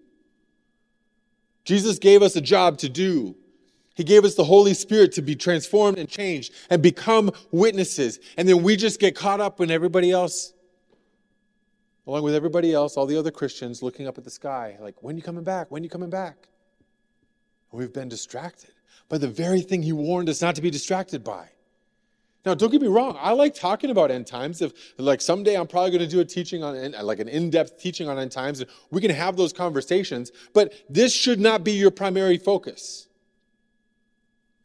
Jesus 1.68 1.99
gave 1.99 2.22
us 2.22 2.38
a 2.38 2.41
job 2.41 2.78
to 2.78 2.88
do. 2.88 3.36
He 3.93 4.05
gave 4.05 4.24
us 4.24 4.36
the 4.36 4.45
Holy 4.45 4.74
Spirit 4.74 5.11
to 5.13 5.22
be 5.22 5.36
transformed 5.36 5.97
and 5.97 6.07
changed 6.07 6.53
and 6.70 6.82
become 6.82 7.30
witnesses. 7.51 8.22
And 8.38 8.47
then 8.47 8.63
we 8.63 8.78
just 8.78 9.01
get 9.01 9.15
caught 9.15 9.41
up 9.41 9.59
when 9.59 9.70
everybody 9.70 10.09
else, 10.09 10.53
along 12.05 12.24
with 12.24 12.36
everybody 12.36 12.74
else, 12.74 12.95
all 12.95 13.05
the 13.05 13.18
other 13.18 13.32
Christians 13.32 13.84
looking 13.84 14.07
up 14.07 14.18
at 14.18 14.24
the 14.24 14.30
sky, 14.30 14.78
like, 14.80 15.03
when 15.03 15.15
are 15.15 15.18
you 15.18 15.24
coming 15.24 15.43
back? 15.43 15.70
When 15.70 15.84
you 15.84 15.89
coming 15.89 16.09
back? 16.09 16.47
We've 17.74 17.91
been 17.91 18.07
distracted 18.07 18.72
by 19.09 19.18
the 19.18 19.28
very 19.28 19.59
thing 19.59 19.84
he 19.84 19.91
warned 19.91 20.30
us 20.30 20.41
not 20.41 20.55
to 20.55 20.61
be 20.61 20.72
distracted 20.72 21.22
by. 21.22 21.49
Now, 22.48 22.54
don't 22.54 22.72
get 22.72 22.82
me 22.82 22.88
wrong. 22.88 23.18
I 23.20 23.34
like 23.34 23.54
talking 23.54 23.89
about 23.89 24.10
end 24.10 24.26
times. 24.26 24.62
If 24.62 24.72
like 24.98 25.20
someday 25.20 25.56
I'm 25.56 25.68
probably 25.68 25.91
going 25.91 26.00
to 26.00 26.08
do 26.08 26.22
a 26.22 26.26
teaching 26.26 26.64
on 26.64 26.93
like 27.04 27.20
an 27.20 27.28
in-depth 27.28 27.78
teaching 27.78 28.08
on 28.08 28.18
end 28.18 28.32
times, 28.32 28.64
we 28.89 29.02
can 29.02 29.12
have 29.12 29.36
those 29.36 29.52
conversations. 29.52 30.32
But 30.54 30.74
this 30.89 31.14
should 31.14 31.41
not 31.41 31.66
be 31.66 31.74
your 31.74 31.91
primary 31.91 32.38
focus. 32.38 33.10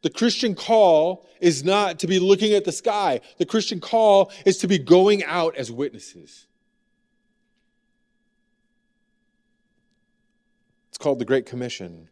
The 0.03 0.11
Christian 0.11 0.55
call 0.55 1.26
is 1.41 1.64
not 1.64 1.99
to 1.99 2.07
be 2.07 2.20
looking 2.20 2.53
at 2.53 2.64
the 2.64 2.70
sky. 2.70 3.20
The 3.39 3.47
Christian 3.47 3.80
call 3.80 4.30
is 4.47 4.59
to 4.59 4.68
be 4.68 4.78
going 4.78 5.24
out 5.24 5.57
as 5.57 5.72
witnesses. 5.72 6.47
It's 10.91 10.99
called 10.99 11.18
the 11.18 11.24
Great 11.24 11.47
Commission. 11.47 12.11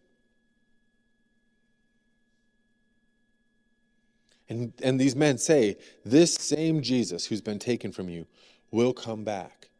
And, 4.51 4.72
and 4.82 5.01
these 5.01 5.14
men 5.16 5.38
say, 5.38 5.76
This 6.05 6.34
same 6.34 6.82
Jesus 6.82 7.24
who's 7.24 7.40
been 7.40 7.61
taken 7.61 7.92
from 7.92 8.09
you 8.09 8.26
will 8.72 8.92
come 8.92 9.24
back. 9.24 9.70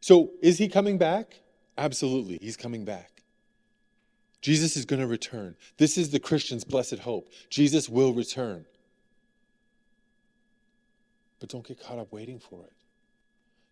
So 0.00 0.32
is 0.42 0.58
he 0.58 0.68
coming 0.68 0.98
back? 0.98 1.40
Absolutely, 1.78 2.38
he's 2.42 2.56
coming 2.56 2.84
back. 2.84 3.22
Jesus 4.42 4.76
is 4.76 4.84
going 4.84 5.00
to 5.00 5.06
return. 5.06 5.56
This 5.78 5.96
is 5.96 6.10
the 6.10 6.20
Christian's 6.20 6.64
blessed 6.64 6.98
hope. 6.98 7.28
Jesus 7.48 7.88
will 7.88 8.12
return. 8.12 8.66
But 11.40 11.48
don't 11.48 11.66
get 11.66 11.80
caught 11.80 11.98
up 11.98 12.12
waiting 12.12 12.38
for 12.38 12.62
it. 12.64 12.72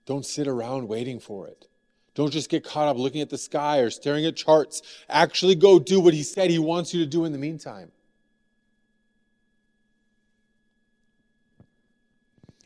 Don't 0.07 0.25
sit 0.25 0.47
around 0.47 0.89
waiting 0.89 1.19
for 1.19 1.49
it. 1.49 1.67
Don't 2.15 2.31
just 2.31 2.51
get 2.51 2.63
caught 2.63 2.89
up 2.89 2.97
looking 2.97 3.21
at 3.21 3.31
the 3.31 3.39
sky 3.39 3.79
or 3.79 3.91
staring 3.91 4.27
at 4.27 4.37
charts. 4.37 4.83
Actually, 5.09 5.57
go 5.57 5.79
do 5.79 5.99
what 5.99 6.15
he 6.15 6.23
said 6.23 6.51
he 6.51 6.59
wants 6.59 6.95
you 6.95 7.01
to 7.01 7.11
do 7.11 7.25
in 7.25 7.33
the 7.33 7.39
meantime. 7.39 7.91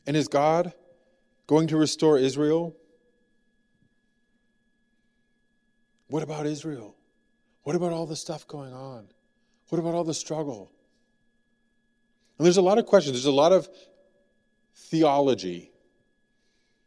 And 0.09 0.17
is 0.17 0.27
God 0.27 0.73
going 1.47 1.67
to 1.67 1.77
restore 1.77 2.17
Israel? 2.17 2.75
What 6.07 6.23
about 6.23 6.47
Israel? 6.47 6.97
What 7.65 7.77
about 7.77 7.93
all 7.93 8.07
the 8.07 8.17
stuff 8.17 8.47
going 8.49 8.73
on? 8.73 9.09
What 9.69 9.79
about 9.79 9.93
all 9.93 10.05
the 10.05 10.15
struggle? 10.15 10.73
And 12.39 12.47
there's 12.47 12.57
a 12.57 12.63
lot 12.63 12.79
of 12.79 12.87
questions. 12.87 13.17
There's 13.17 13.27
a 13.27 13.31
lot 13.31 13.53
of 13.53 13.69
theology. 14.75 15.73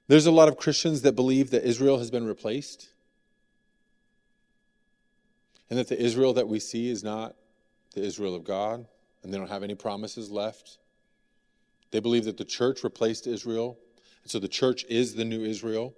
There's 0.08 0.26
a 0.26 0.32
lot 0.32 0.48
of 0.48 0.58
Christians 0.58 1.04
that 1.04 1.16
believe 1.16 1.52
that 1.52 1.64
Israel 1.64 2.00
has 2.00 2.10
been 2.10 2.26
replaced 2.26 2.90
and 5.70 5.78
that 5.78 5.90
the 5.90 6.02
Israel 6.02 6.34
that 6.34 6.48
we 6.48 6.60
see 6.60 6.90
is 6.90 7.04
not 7.04 7.36
the 7.94 8.02
Israel 8.02 8.34
of 8.34 8.44
God 8.44 8.88
and 9.22 9.32
they 9.32 9.38
don't 9.38 9.50
have 9.50 9.62
any 9.62 9.76
promises 9.76 10.32
left. 10.32 10.80
They 11.92 12.00
believe 12.00 12.26
that 12.26 12.38
the 12.38 12.46
church 12.46 12.84
replaced 12.84 13.28
Israel, 13.28 13.78
and 14.24 14.32
so 14.32 14.40
the 14.40 14.48
church 14.48 14.86
is 14.90 15.16
the 15.16 15.26
new 15.26 15.44
Israel. 15.44 15.94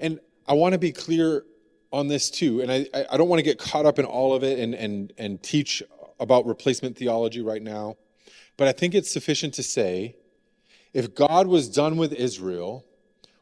And 0.00 0.20
I 0.46 0.54
want 0.54 0.72
to 0.72 0.78
be 0.78 0.92
clear 0.92 1.44
on 1.92 2.08
this 2.08 2.30
too, 2.30 2.62
and 2.62 2.72
I, 2.72 2.86
I 3.10 3.16
don't 3.16 3.28
want 3.28 3.38
to 3.38 3.44
get 3.44 3.58
caught 3.58 3.84
up 3.84 3.98
in 3.98 4.04
all 4.04 4.34
of 4.34 4.42
it 4.42 4.58
and, 4.58 4.74
and, 4.74 5.12
and 5.18 5.42
teach 5.42 5.82
about 6.18 6.46
replacement 6.46 6.96
theology 6.96 7.42
right 7.42 7.62
now, 7.62 7.96
but 8.56 8.68
I 8.68 8.72
think 8.72 8.94
it's 8.94 9.10
sufficient 9.10 9.54
to 9.54 9.62
say 9.62 10.16
if 10.92 11.14
God 11.14 11.46
was 11.46 11.68
done 11.68 11.96
with 11.96 12.12
Israel, 12.12 12.84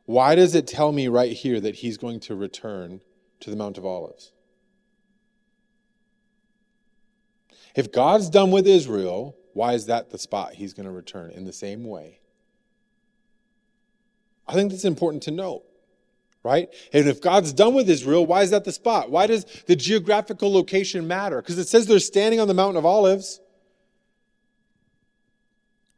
why 0.06 0.34
does 0.34 0.54
it 0.54 0.66
tell 0.66 0.92
me 0.92 1.08
right 1.08 1.32
here 1.32 1.60
that 1.60 1.76
he's 1.76 1.96
going 1.96 2.20
to 2.20 2.34
return 2.34 3.00
to 3.40 3.50
the 3.50 3.56
Mount 3.56 3.78
of 3.78 3.84
Olives? 3.84 4.32
If 7.76 7.92
God's 7.92 8.28
done 8.28 8.50
with 8.50 8.66
Israel, 8.66 9.36
why 9.52 9.74
is 9.74 9.86
that 9.86 10.10
the 10.10 10.18
spot 10.18 10.54
he's 10.54 10.74
going 10.74 10.86
to 10.86 10.92
return 10.92 11.30
in 11.30 11.44
the 11.44 11.52
same 11.52 11.84
way? 11.84 12.20
I 14.46 14.54
think 14.54 14.70
that's 14.70 14.84
important 14.84 15.22
to 15.24 15.30
note, 15.30 15.62
right? 16.42 16.68
And 16.92 17.08
if 17.08 17.20
God's 17.20 17.52
done 17.52 17.74
with 17.74 17.88
Israel, 17.88 18.26
why 18.26 18.42
is 18.42 18.50
that 18.50 18.64
the 18.64 18.72
spot? 18.72 19.10
Why 19.10 19.26
does 19.26 19.44
the 19.66 19.76
geographical 19.76 20.52
location 20.52 21.06
matter? 21.06 21.40
Because 21.40 21.58
it 21.58 21.68
says 21.68 21.86
they're 21.86 22.00
standing 22.00 22.40
on 22.40 22.48
the 22.48 22.54
Mountain 22.54 22.76
of 22.76 22.84
Olives. 22.84 23.40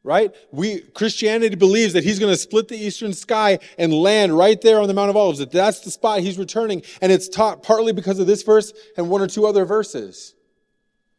Right? 0.04 0.34
We 0.50 0.80
Christianity 0.80 1.54
believes 1.54 1.92
that 1.92 2.02
he's 2.02 2.18
going 2.18 2.32
to 2.32 2.36
split 2.36 2.66
the 2.66 2.76
eastern 2.76 3.12
sky 3.12 3.60
and 3.78 3.94
land 3.94 4.36
right 4.36 4.60
there 4.60 4.80
on 4.80 4.88
the 4.88 4.94
Mount 4.94 5.10
of 5.10 5.16
Olives. 5.16 5.38
That 5.38 5.52
that's 5.52 5.78
the 5.78 5.92
spot 5.92 6.20
he's 6.20 6.38
returning, 6.38 6.82
and 7.00 7.12
it's 7.12 7.28
taught 7.28 7.62
partly 7.62 7.92
because 7.92 8.18
of 8.18 8.26
this 8.26 8.42
verse 8.42 8.72
and 8.96 9.08
one 9.08 9.20
or 9.20 9.28
two 9.28 9.46
other 9.46 9.64
verses. 9.64 10.34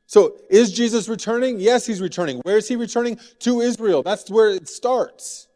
So 0.08 0.38
is 0.50 0.72
Jesus 0.72 1.08
returning? 1.08 1.60
Yes, 1.60 1.86
he's 1.86 2.02
returning. 2.02 2.40
Where 2.40 2.58
is 2.58 2.68
he 2.68 2.76
returning? 2.76 3.20
To 3.40 3.62
Israel. 3.62 4.04
That's 4.04 4.30
where 4.30 4.50
it 4.50 4.68
starts. 4.70 5.48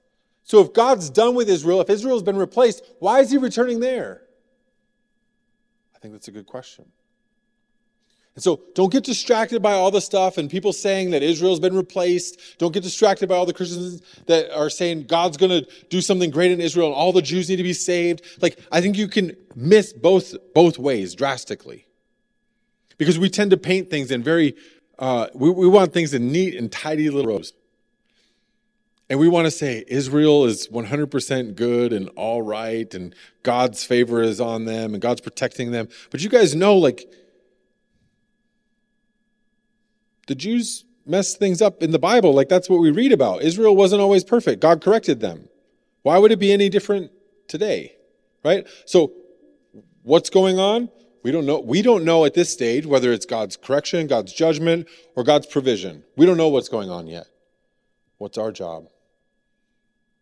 So 0.43 0.61
if 0.61 0.73
God's 0.73 1.09
done 1.09 1.35
with 1.35 1.49
Israel, 1.49 1.81
if 1.81 1.89
Israel's 1.89 2.23
been 2.23 2.37
replaced, 2.37 2.83
why 2.99 3.19
is 3.19 3.29
he 3.29 3.37
returning 3.37 3.81
there? 3.81 4.21
I 5.95 5.99
think 5.99 6.13
that's 6.13 6.27
a 6.27 6.31
good 6.31 6.45
question. 6.45 6.85
And 8.35 8.43
so 8.43 8.61
don't 8.75 8.91
get 8.91 9.03
distracted 9.03 9.63
by 9.63 9.73
all 9.73 9.89
the 9.89 9.99
stuff 9.99 10.37
and 10.37 10.47
people 10.47 10.71
saying 10.71 11.09
that 11.09 11.23
Israel's 11.23 11.59
been 11.59 11.75
replaced. 11.75 12.39
Don't 12.59 12.71
get 12.71 12.83
distracted 12.83 13.27
by 13.27 13.35
all 13.35 13.47
the 13.47 13.53
Christians 13.53 14.03
that 14.27 14.55
are 14.55 14.69
saying 14.69 15.07
God's 15.07 15.37
going 15.37 15.49
to 15.49 15.67
do 15.89 16.01
something 16.01 16.29
great 16.29 16.51
in 16.51 16.61
Israel 16.61 16.85
and 16.87 16.95
all 16.95 17.11
the 17.11 17.21
Jews 17.23 17.49
need 17.49 17.55
to 17.55 17.63
be 17.63 17.73
saved. 17.73 18.21
Like, 18.39 18.59
I 18.71 18.79
think 18.79 18.95
you 18.95 19.07
can 19.07 19.35
miss 19.55 19.91
both, 19.91 20.35
both 20.53 20.77
ways 20.77 21.15
drastically 21.15 21.86
because 22.97 23.19
we 23.19 23.29
tend 23.29 23.51
to 23.51 23.57
paint 23.57 23.89
things 23.89 24.11
in 24.11 24.23
very, 24.23 24.55
uh, 24.99 25.27
we, 25.33 25.49
we 25.49 25.67
want 25.67 25.93
things 25.93 26.13
in 26.13 26.31
neat 26.31 26.55
and 26.55 26.71
tidy 26.71 27.09
little 27.09 27.31
rows. 27.31 27.53
And 29.09 29.19
we 29.19 29.29
want 29.29 29.45
to 29.45 29.51
say 29.51 29.85
Israel 29.87 30.45
is 30.45 30.67
100% 30.67 31.55
good 31.55 31.93
and 31.93 32.09
all 32.09 32.41
right, 32.41 32.93
and 32.93 33.15
God's 33.43 33.83
favor 33.83 34.21
is 34.21 34.41
on 34.41 34.65
them, 34.65 34.93
and 34.93 35.01
God's 35.01 35.21
protecting 35.21 35.71
them. 35.71 35.87
But 36.11 36.21
you 36.21 36.29
guys 36.29 36.53
know, 36.53 36.75
like, 36.75 37.09
the 40.27 40.35
Jews 40.35 40.83
mess 41.05 41.35
things 41.35 41.61
up 41.61 41.81
in 41.81 41.91
the 41.91 41.99
Bible. 41.99 42.33
Like, 42.33 42.49
that's 42.49 42.69
what 42.69 42.81
we 42.81 42.91
read 42.91 43.13
about. 43.13 43.43
Israel 43.43 43.77
wasn't 43.77 44.01
always 44.01 44.25
perfect, 44.25 44.61
God 44.61 44.81
corrected 44.81 45.21
them. 45.21 45.47
Why 46.01 46.17
would 46.17 46.31
it 46.31 46.39
be 46.39 46.51
any 46.51 46.67
different 46.67 47.11
today? 47.47 47.95
Right? 48.43 48.67
So, 48.85 49.13
what's 50.03 50.29
going 50.29 50.59
on? 50.59 50.89
We 51.27 51.33
don't 51.33 51.45
know. 51.45 51.59
We 51.59 51.81
don't 51.81 52.05
know 52.05 52.23
at 52.23 52.35
this 52.35 52.49
stage 52.49 52.85
whether 52.85 53.11
it's 53.11 53.25
God's 53.25 53.57
correction, 53.57 54.07
God's 54.07 54.31
judgment, 54.31 54.87
or 55.13 55.25
God's 55.25 55.45
provision. 55.45 56.05
We 56.15 56.25
don't 56.25 56.37
know 56.37 56.47
what's 56.47 56.69
going 56.69 56.89
on 56.89 57.05
yet. 57.05 57.27
What's 58.17 58.37
our 58.37 58.49
job? 58.49 58.87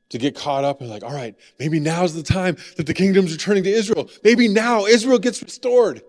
To 0.09 0.17
get 0.17 0.35
caught 0.35 0.63
up 0.63 0.81
and 0.81 0.89
like, 0.89 1.03
all 1.03 1.13
right, 1.13 1.35
maybe 1.59 1.79
now's 1.79 2.15
the 2.15 2.23
time 2.23 2.57
that 2.77 2.87
the 2.87 2.93
kingdom's 2.95 3.31
returning 3.31 3.63
to 3.65 3.69
Israel. 3.69 4.09
Maybe 4.23 4.47
now 4.47 4.87
Israel 4.87 5.19
gets 5.19 5.43
restored. 5.43 6.01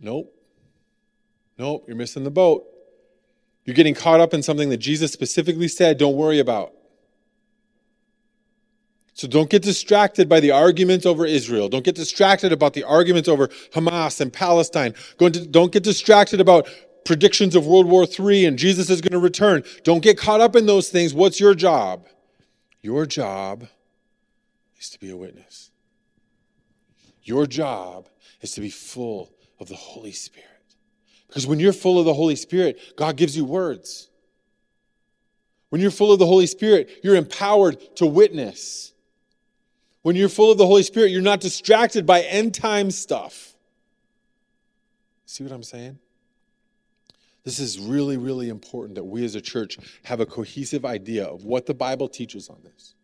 Nope. 0.00 0.34
Nope, 1.58 1.84
you're 1.86 1.94
missing 1.94 2.24
the 2.24 2.30
boat. 2.30 2.64
You're 3.66 3.76
getting 3.76 3.94
caught 3.94 4.20
up 4.20 4.32
in 4.32 4.42
something 4.42 4.70
that 4.70 4.78
Jesus 4.78 5.12
specifically 5.12 5.68
said, 5.68 5.98
don't 5.98 6.16
worry 6.16 6.38
about. 6.38 6.72
So 9.16 9.26
don't 9.26 9.48
get 9.48 9.62
distracted 9.62 10.28
by 10.28 10.40
the 10.40 10.50
arguments 10.50 11.06
over 11.06 11.24
Israel. 11.24 11.70
Don't 11.70 11.84
get 11.86 11.94
distracted 11.94 12.52
about 12.52 12.74
the 12.74 12.84
arguments 12.84 13.30
over 13.30 13.48
Hamas 13.72 14.20
and 14.20 14.30
Palestine. 14.30 14.94
Don't 15.16 15.72
get 15.72 15.82
distracted 15.82 16.38
about 16.38 16.68
predictions 17.06 17.56
of 17.56 17.66
World 17.66 17.86
War 17.86 18.06
III 18.06 18.44
and 18.44 18.58
Jesus 18.58 18.90
is 18.90 19.00
going 19.00 19.12
to 19.12 19.18
return. 19.18 19.64
Don't 19.84 20.02
get 20.02 20.18
caught 20.18 20.42
up 20.42 20.54
in 20.54 20.66
those 20.66 20.90
things. 20.90 21.14
What's 21.14 21.40
your 21.40 21.54
job? 21.54 22.06
Your 22.82 23.06
job 23.06 23.66
is 24.78 24.90
to 24.90 25.00
be 25.00 25.08
a 25.08 25.16
witness. 25.16 25.70
Your 27.22 27.46
job 27.46 28.10
is 28.42 28.52
to 28.52 28.60
be 28.60 28.68
full 28.68 29.32
of 29.58 29.68
the 29.68 29.76
Holy 29.76 30.12
Spirit. 30.12 30.50
Because 31.26 31.46
when 31.46 31.58
you're 31.58 31.72
full 31.72 31.98
of 31.98 32.04
the 32.04 32.12
Holy 32.12 32.36
Spirit, 32.36 32.78
God 32.96 33.16
gives 33.16 33.34
you 33.34 33.46
words. 33.46 34.10
When 35.70 35.80
you're 35.80 35.90
full 35.90 36.12
of 36.12 36.18
the 36.18 36.26
Holy 36.26 36.46
Spirit, 36.46 37.00
you're 37.02 37.16
empowered 37.16 37.96
to 37.96 38.04
witness. 38.04 38.92
When 40.06 40.14
you're 40.14 40.28
full 40.28 40.52
of 40.52 40.58
the 40.58 40.68
Holy 40.68 40.84
Spirit, 40.84 41.10
you're 41.10 41.20
not 41.20 41.40
distracted 41.40 42.06
by 42.06 42.20
end 42.20 42.54
time 42.54 42.92
stuff. 42.92 43.56
See 45.24 45.42
what 45.42 45.52
I'm 45.52 45.64
saying? 45.64 45.98
This 47.42 47.58
is 47.58 47.80
really, 47.80 48.16
really 48.16 48.48
important 48.48 48.94
that 48.94 49.02
we 49.02 49.24
as 49.24 49.34
a 49.34 49.40
church 49.40 49.78
have 50.04 50.20
a 50.20 50.26
cohesive 50.26 50.84
idea 50.84 51.24
of 51.24 51.44
what 51.44 51.66
the 51.66 51.74
Bible 51.74 52.08
teaches 52.08 52.48
on 52.48 52.58
this. 52.62 52.94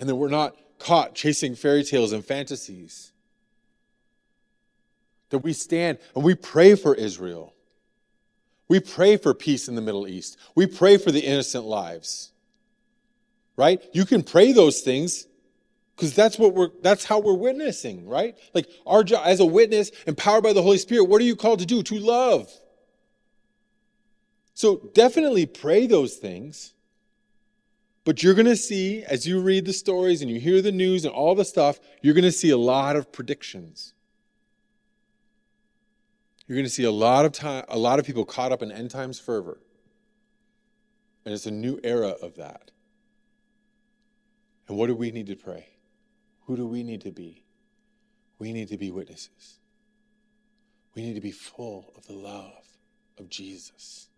And 0.00 0.08
that 0.08 0.16
we're 0.16 0.28
not 0.28 0.56
caught 0.80 1.14
chasing 1.14 1.54
fairy 1.54 1.84
tales 1.84 2.10
and 2.10 2.24
fantasies. 2.24 3.12
That 5.28 5.38
we 5.38 5.52
stand 5.52 5.98
and 6.16 6.24
we 6.24 6.34
pray 6.34 6.74
for 6.74 6.96
Israel. 6.96 7.54
We 8.66 8.80
pray 8.80 9.16
for 9.16 9.34
peace 9.34 9.68
in 9.68 9.76
the 9.76 9.82
Middle 9.82 10.08
East. 10.08 10.36
We 10.56 10.66
pray 10.66 10.96
for 10.96 11.12
the 11.12 11.20
innocent 11.20 11.64
lives. 11.64 12.32
Right? 13.56 13.80
You 13.92 14.04
can 14.04 14.24
pray 14.24 14.50
those 14.50 14.80
things 14.80 15.28
because 16.00 16.14
that's 16.14 16.38
what 16.38 16.54
we're 16.54 16.70
that's 16.80 17.04
how 17.04 17.18
we're 17.18 17.34
witnessing 17.34 18.08
right? 18.08 18.34
Like 18.54 18.66
our 18.86 19.04
job 19.04 19.20
as 19.26 19.38
a 19.38 19.44
witness 19.44 19.90
empowered 20.06 20.42
by 20.42 20.54
the 20.54 20.62
holy 20.62 20.78
spirit 20.78 21.04
what 21.04 21.20
are 21.20 21.24
you 21.24 21.36
called 21.36 21.58
to 21.58 21.66
do? 21.66 21.82
To 21.82 21.98
love. 21.98 22.50
So 24.54 24.90
definitely 24.94 25.44
pray 25.44 25.86
those 25.86 26.16
things. 26.16 26.72
But 28.04 28.22
you're 28.22 28.32
going 28.32 28.46
to 28.46 28.56
see 28.56 29.04
as 29.04 29.26
you 29.26 29.42
read 29.42 29.66
the 29.66 29.74
stories 29.74 30.22
and 30.22 30.30
you 30.30 30.40
hear 30.40 30.62
the 30.62 30.72
news 30.72 31.04
and 31.04 31.12
all 31.12 31.34
the 31.34 31.44
stuff 31.44 31.78
you're 32.00 32.14
going 32.14 32.24
to 32.24 32.32
see 32.32 32.48
a 32.48 32.56
lot 32.56 32.96
of 32.96 33.12
predictions. 33.12 33.92
You're 36.46 36.56
going 36.56 36.64
to 36.64 36.72
see 36.72 36.84
a 36.84 36.90
lot 36.90 37.26
of 37.26 37.32
time 37.32 37.64
a 37.68 37.78
lot 37.78 37.98
of 37.98 38.06
people 38.06 38.24
caught 38.24 38.52
up 38.52 38.62
in 38.62 38.72
end 38.72 38.90
times 38.90 39.20
fervor. 39.20 39.60
And 41.26 41.34
it's 41.34 41.44
a 41.44 41.50
new 41.50 41.78
era 41.84 42.14
of 42.22 42.36
that. 42.36 42.70
And 44.66 44.78
what 44.78 44.86
do 44.86 44.94
we 44.94 45.10
need 45.10 45.26
to 45.26 45.36
pray 45.36 45.69
who 46.50 46.56
do 46.56 46.66
we 46.66 46.82
need 46.82 47.00
to 47.02 47.12
be? 47.12 47.44
We 48.40 48.52
need 48.52 48.66
to 48.70 48.76
be 48.76 48.90
witnesses. 48.90 49.60
We 50.96 51.02
need 51.02 51.14
to 51.14 51.20
be 51.20 51.30
full 51.30 51.92
of 51.96 52.08
the 52.08 52.12
love 52.12 52.64
of 53.20 53.28
Jesus. 53.28 54.08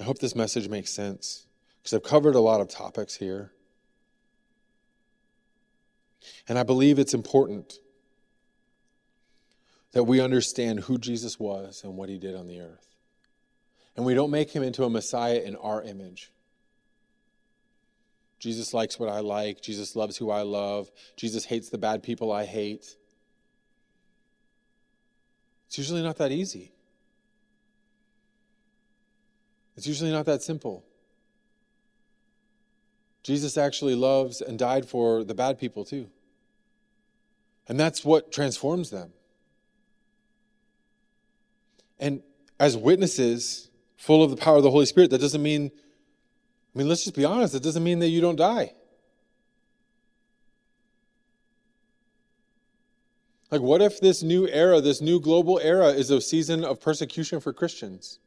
I 0.00 0.04
hope 0.04 0.20
this 0.20 0.34
message 0.34 0.70
makes 0.70 0.90
sense 0.90 1.48
because 1.82 1.92
I've 1.92 2.02
covered 2.02 2.34
a 2.34 2.40
lot 2.40 2.62
of 2.62 2.70
topics 2.70 3.16
here. 3.16 3.52
And 6.48 6.58
I 6.58 6.62
believe 6.62 6.98
it's 6.98 7.12
important 7.12 7.74
that 9.92 10.04
we 10.04 10.18
understand 10.18 10.80
who 10.80 10.96
Jesus 10.96 11.38
was 11.38 11.82
and 11.84 11.94
what 11.98 12.08
he 12.08 12.16
did 12.16 12.36
on 12.36 12.46
the 12.46 12.58
earth. 12.58 12.96
And 13.96 14.06
we 14.06 14.14
don't 14.14 14.30
make 14.30 14.52
him 14.52 14.62
into 14.62 14.84
a 14.84 14.88
Messiah 14.88 15.42
in 15.44 15.56
our 15.56 15.82
image. 15.82 16.32
Jesus 18.38 18.74
likes 18.74 18.98
what 18.98 19.08
I 19.08 19.20
like. 19.20 19.60
Jesus 19.60 19.96
loves 19.96 20.16
who 20.16 20.30
I 20.30 20.42
love. 20.42 20.90
Jesus 21.16 21.44
hates 21.44 21.70
the 21.70 21.78
bad 21.78 22.02
people 22.02 22.32
I 22.32 22.44
hate. 22.44 22.96
It's 25.66 25.78
usually 25.78 26.02
not 26.02 26.18
that 26.18 26.32
easy. 26.32 26.72
It's 29.76 29.86
usually 29.86 30.12
not 30.12 30.26
that 30.26 30.42
simple. 30.42 30.84
Jesus 33.22 33.58
actually 33.58 33.94
loves 33.94 34.40
and 34.40 34.58
died 34.58 34.86
for 34.86 35.24
the 35.24 35.34
bad 35.34 35.58
people 35.58 35.84
too. 35.84 36.08
And 37.68 37.78
that's 37.78 38.04
what 38.04 38.30
transforms 38.30 38.90
them. 38.90 39.12
And 41.98 42.22
as 42.60 42.76
witnesses, 42.76 43.70
full 43.96 44.22
of 44.22 44.30
the 44.30 44.36
power 44.36 44.58
of 44.58 44.62
the 44.62 44.70
Holy 44.70 44.86
Spirit, 44.86 45.10
that 45.10 45.20
doesn't 45.20 45.42
mean 45.42 45.72
I 46.76 46.78
mean, 46.78 46.88
let's 46.88 47.04
just 47.04 47.16
be 47.16 47.24
honest, 47.24 47.54
it 47.54 47.62
doesn't 47.62 47.82
mean 47.82 48.00
that 48.00 48.08
you 48.08 48.20
don't 48.20 48.36
die. 48.36 48.74
Like, 53.50 53.62
what 53.62 53.80
if 53.80 53.98
this 53.98 54.22
new 54.22 54.46
era, 54.46 54.82
this 54.82 55.00
new 55.00 55.18
global 55.18 55.58
era, 55.58 55.86
is 55.86 56.10
a 56.10 56.20
season 56.20 56.64
of 56.64 56.78
persecution 56.78 57.40
for 57.40 57.54
Christians? 57.54 58.18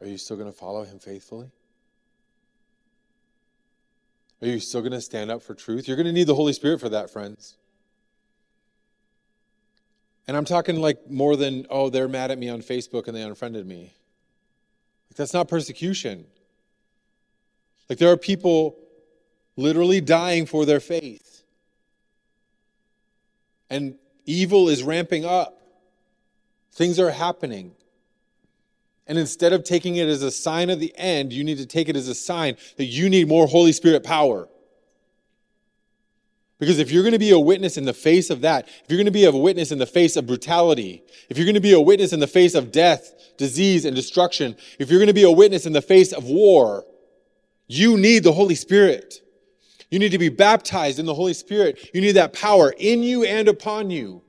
Are 0.00 0.06
you 0.06 0.18
still 0.18 0.36
going 0.36 0.52
to 0.52 0.56
follow 0.56 0.84
him 0.84 1.00
faithfully? 1.00 1.50
Are 4.42 4.46
you 4.46 4.60
still 4.60 4.82
going 4.82 4.92
to 4.92 5.00
stand 5.00 5.32
up 5.32 5.42
for 5.42 5.54
truth? 5.54 5.88
You're 5.88 5.96
going 5.96 6.06
to 6.06 6.12
need 6.12 6.28
the 6.28 6.34
Holy 6.36 6.52
Spirit 6.52 6.78
for 6.78 6.90
that, 6.90 7.10
friends. 7.10 7.56
And 10.28 10.36
I'm 10.36 10.44
talking 10.44 10.80
like 10.80 11.10
more 11.10 11.34
than, 11.34 11.66
oh, 11.70 11.90
they're 11.90 12.06
mad 12.06 12.30
at 12.30 12.38
me 12.38 12.48
on 12.50 12.60
Facebook 12.60 13.08
and 13.08 13.16
they 13.16 13.22
unfriended 13.22 13.66
me. 13.66 13.94
That's 15.16 15.32
not 15.32 15.48
persecution. 15.48 16.26
Like 17.88 17.98
there 17.98 18.10
are 18.10 18.16
people 18.16 18.76
literally 19.56 20.00
dying 20.00 20.46
for 20.46 20.64
their 20.64 20.80
faith. 20.80 21.42
And 23.70 23.96
evil 24.26 24.68
is 24.68 24.82
ramping 24.82 25.24
up. 25.24 25.60
Things 26.72 27.00
are 27.00 27.10
happening. 27.10 27.72
And 29.06 29.18
instead 29.18 29.52
of 29.52 29.64
taking 29.64 29.96
it 29.96 30.08
as 30.08 30.22
a 30.22 30.30
sign 30.30 30.68
of 30.68 30.80
the 30.80 30.92
end, 30.96 31.32
you 31.32 31.44
need 31.44 31.58
to 31.58 31.66
take 31.66 31.88
it 31.88 31.96
as 31.96 32.08
a 32.08 32.14
sign 32.14 32.56
that 32.76 32.86
you 32.86 33.08
need 33.08 33.28
more 33.28 33.46
Holy 33.46 33.72
Spirit 33.72 34.04
power. 34.04 34.48
Because 36.58 36.78
if 36.78 36.90
you're 36.90 37.02
going 37.02 37.12
to 37.12 37.18
be 37.18 37.30
a 37.30 37.38
witness 37.38 37.76
in 37.76 37.84
the 37.84 37.92
face 37.92 38.30
of 38.30 38.40
that, 38.40 38.66
if 38.66 38.84
you're 38.88 38.96
going 38.96 39.06
to 39.06 39.10
be 39.10 39.24
a 39.24 39.30
witness 39.30 39.72
in 39.72 39.78
the 39.78 39.86
face 39.86 40.16
of 40.16 40.26
brutality, 40.26 41.02
if 41.28 41.36
you're 41.36 41.44
going 41.44 41.54
to 41.54 41.60
be 41.60 41.72
a 41.72 41.80
witness 41.80 42.12
in 42.12 42.20
the 42.20 42.26
face 42.26 42.54
of 42.54 42.72
death, 42.72 43.12
disease, 43.36 43.84
and 43.84 43.94
destruction, 43.94 44.56
if 44.78 44.90
you're 44.90 44.98
going 44.98 45.08
to 45.08 45.14
be 45.14 45.24
a 45.24 45.30
witness 45.30 45.66
in 45.66 45.74
the 45.74 45.82
face 45.82 46.12
of 46.12 46.24
war, 46.24 46.84
you 47.66 47.98
need 47.98 48.24
the 48.24 48.32
Holy 48.32 48.54
Spirit. 48.54 49.20
You 49.90 49.98
need 49.98 50.12
to 50.12 50.18
be 50.18 50.30
baptized 50.30 50.98
in 50.98 51.06
the 51.06 51.14
Holy 51.14 51.34
Spirit. 51.34 51.90
You 51.92 52.00
need 52.00 52.12
that 52.12 52.32
power 52.32 52.74
in 52.78 53.02
you 53.02 53.24
and 53.24 53.48
upon 53.48 53.90
you. 53.90 54.22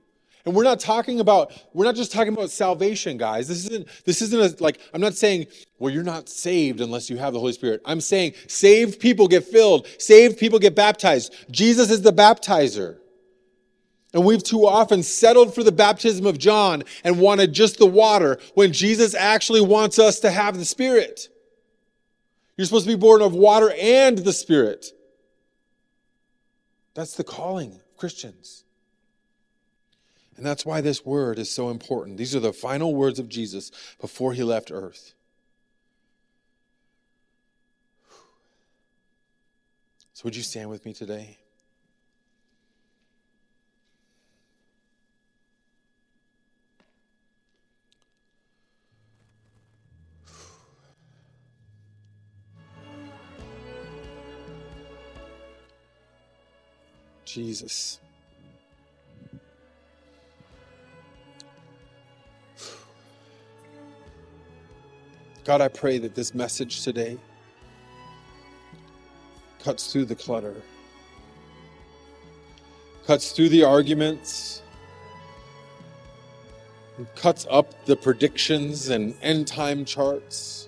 And 0.47 0.55
we're 0.55 0.63
not 0.63 0.79
talking 0.79 1.19
about, 1.19 1.51
we're 1.73 1.83
not 1.83 1.95
just 1.95 2.13
talking 2.13 2.31
about 2.31 2.49
salvation, 2.49 3.17
guys. 3.17 3.49
This 3.49 3.65
isn't, 3.65 3.85
this 4.05 4.21
isn't 4.21 4.39
a, 4.39 4.63
like, 4.63 4.79
I'm 4.93 5.01
not 5.01 5.13
saying, 5.13 5.47
well, 5.77 5.93
you're 5.93 6.03
not 6.03 6.29
saved 6.29 6.79
unless 6.79 7.09
you 7.09 7.17
have 7.17 7.33
the 7.33 7.39
Holy 7.39 7.51
Spirit. 7.51 7.81
I'm 7.83 7.99
saying 7.99 8.31
saved 8.47 9.01
people 9.01 9.27
get 9.27 9.43
filled, 9.43 9.87
saved 9.99 10.37
people 10.37 10.57
get 10.57 10.73
baptized. 10.73 11.35
Jesus 11.51 11.91
is 11.91 12.01
the 12.01 12.13
baptizer. 12.13 12.99
And 14.13 14.23
we've 14.23 14.41
too 14.41 14.65
often 14.65 15.03
settled 15.03 15.53
for 15.53 15.63
the 15.63 15.71
baptism 15.73 16.25
of 16.25 16.37
John 16.37 16.83
and 17.03 17.19
wanted 17.19 17.51
just 17.51 17.77
the 17.77 17.85
water 17.85 18.39
when 18.53 18.71
Jesus 18.71 19.13
actually 19.15 19.59
wants 19.59 19.99
us 19.99 20.21
to 20.21 20.31
have 20.31 20.57
the 20.57 20.63
Spirit. 20.63 21.27
You're 22.55 22.63
supposed 22.63 22.85
to 22.85 22.91
be 22.93 22.97
born 22.97 23.21
of 23.21 23.33
water 23.33 23.73
and 23.77 24.17
the 24.17 24.31
Spirit. 24.31 24.85
That's 26.93 27.15
the 27.15 27.25
calling 27.25 27.73
of 27.73 27.97
Christians. 27.97 28.63
And 30.37 30.45
that's 30.45 30.65
why 30.65 30.81
this 30.81 31.03
word 31.03 31.39
is 31.39 31.49
so 31.49 31.69
important. 31.69 32.17
These 32.17 32.35
are 32.35 32.39
the 32.39 32.53
final 32.53 32.93
words 32.93 33.17
of 33.17 33.27
Jesus 33.27 33.71
before 33.99 34.33
he 34.33 34.43
left 34.43 34.71
earth. 34.71 35.13
So, 40.13 40.23
would 40.23 40.35
you 40.35 40.43
stand 40.43 40.69
with 40.69 40.85
me 40.85 40.93
today? 40.93 41.37
Jesus. 57.25 57.99
God, 65.47 65.61
I 65.61 65.69
pray 65.69 65.97
that 65.99 66.13
this 66.13 66.35
message 66.35 66.83
today 66.83 67.17
cuts 69.63 69.93
through 69.93 70.03
the 70.03 70.13
clutter, 70.13 70.55
cuts 73.05 73.31
through 73.31 73.47
the 73.47 73.63
arguments, 73.63 74.61
cuts 77.15 77.47
up 77.49 77.85
the 77.85 77.95
predictions 77.95 78.89
and 78.89 79.15
end 79.21 79.47
time 79.47 79.85
charts. 79.85 80.67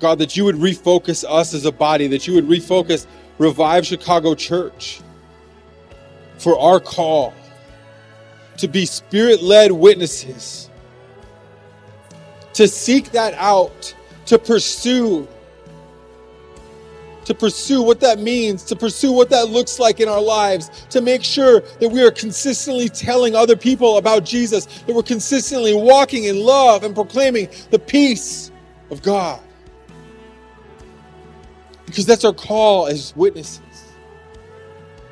God, 0.00 0.18
that 0.18 0.36
you 0.36 0.44
would 0.44 0.56
refocus 0.56 1.24
us 1.24 1.54
as 1.54 1.64
a 1.64 1.70
body, 1.70 2.08
that 2.08 2.26
you 2.26 2.34
would 2.34 2.48
refocus 2.48 3.06
Revive 3.38 3.86
Chicago 3.86 4.34
Church 4.34 5.00
for 6.38 6.58
our 6.58 6.80
call 6.80 7.34
to 8.56 8.66
be 8.66 8.84
spirit 8.84 9.44
led 9.44 9.70
witnesses, 9.70 10.70
to 12.54 12.68
seek 12.68 13.10
that 13.12 13.34
out, 13.34 13.94
to 14.26 14.38
pursue. 14.38 15.26
To 17.26 17.34
pursue 17.34 17.82
what 17.82 18.00
that 18.00 18.18
means, 18.18 18.64
to 18.64 18.74
pursue 18.74 19.12
what 19.12 19.30
that 19.30 19.48
looks 19.48 19.78
like 19.78 20.00
in 20.00 20.08
our 20.08 20.20
lives, 20.20 20.70
to 20.90 21.00
make 21.00 21.22
sure 21.22 21.60
that 21.60 21.88
we 21.88 22.02
are 22.02 22.10
consistently 22.10 22.88
telling 22.88 23.36
other 23.36 23.56
people 23.56 23.98
about 23.98 24.24
Jesus, 24.24 24.66
that 24.66 24.92
we're 24.92 25.04
consistently 25.04 25.72
walking 25.72 26.24
in 26.24 26.40
love 26.40 26.82
and 26.82 26.94
proclaiming 26.94 27.48
the 27.70 27.78
peace 27.78 28.50
of 28.90 29.02
God 29.02 29.40
because 31.92 32.06
that's 32.06 32.24
our 32.24 32.32
call 32.32 32.86
as 32.86 33.14
witnesses. 33.16 33.60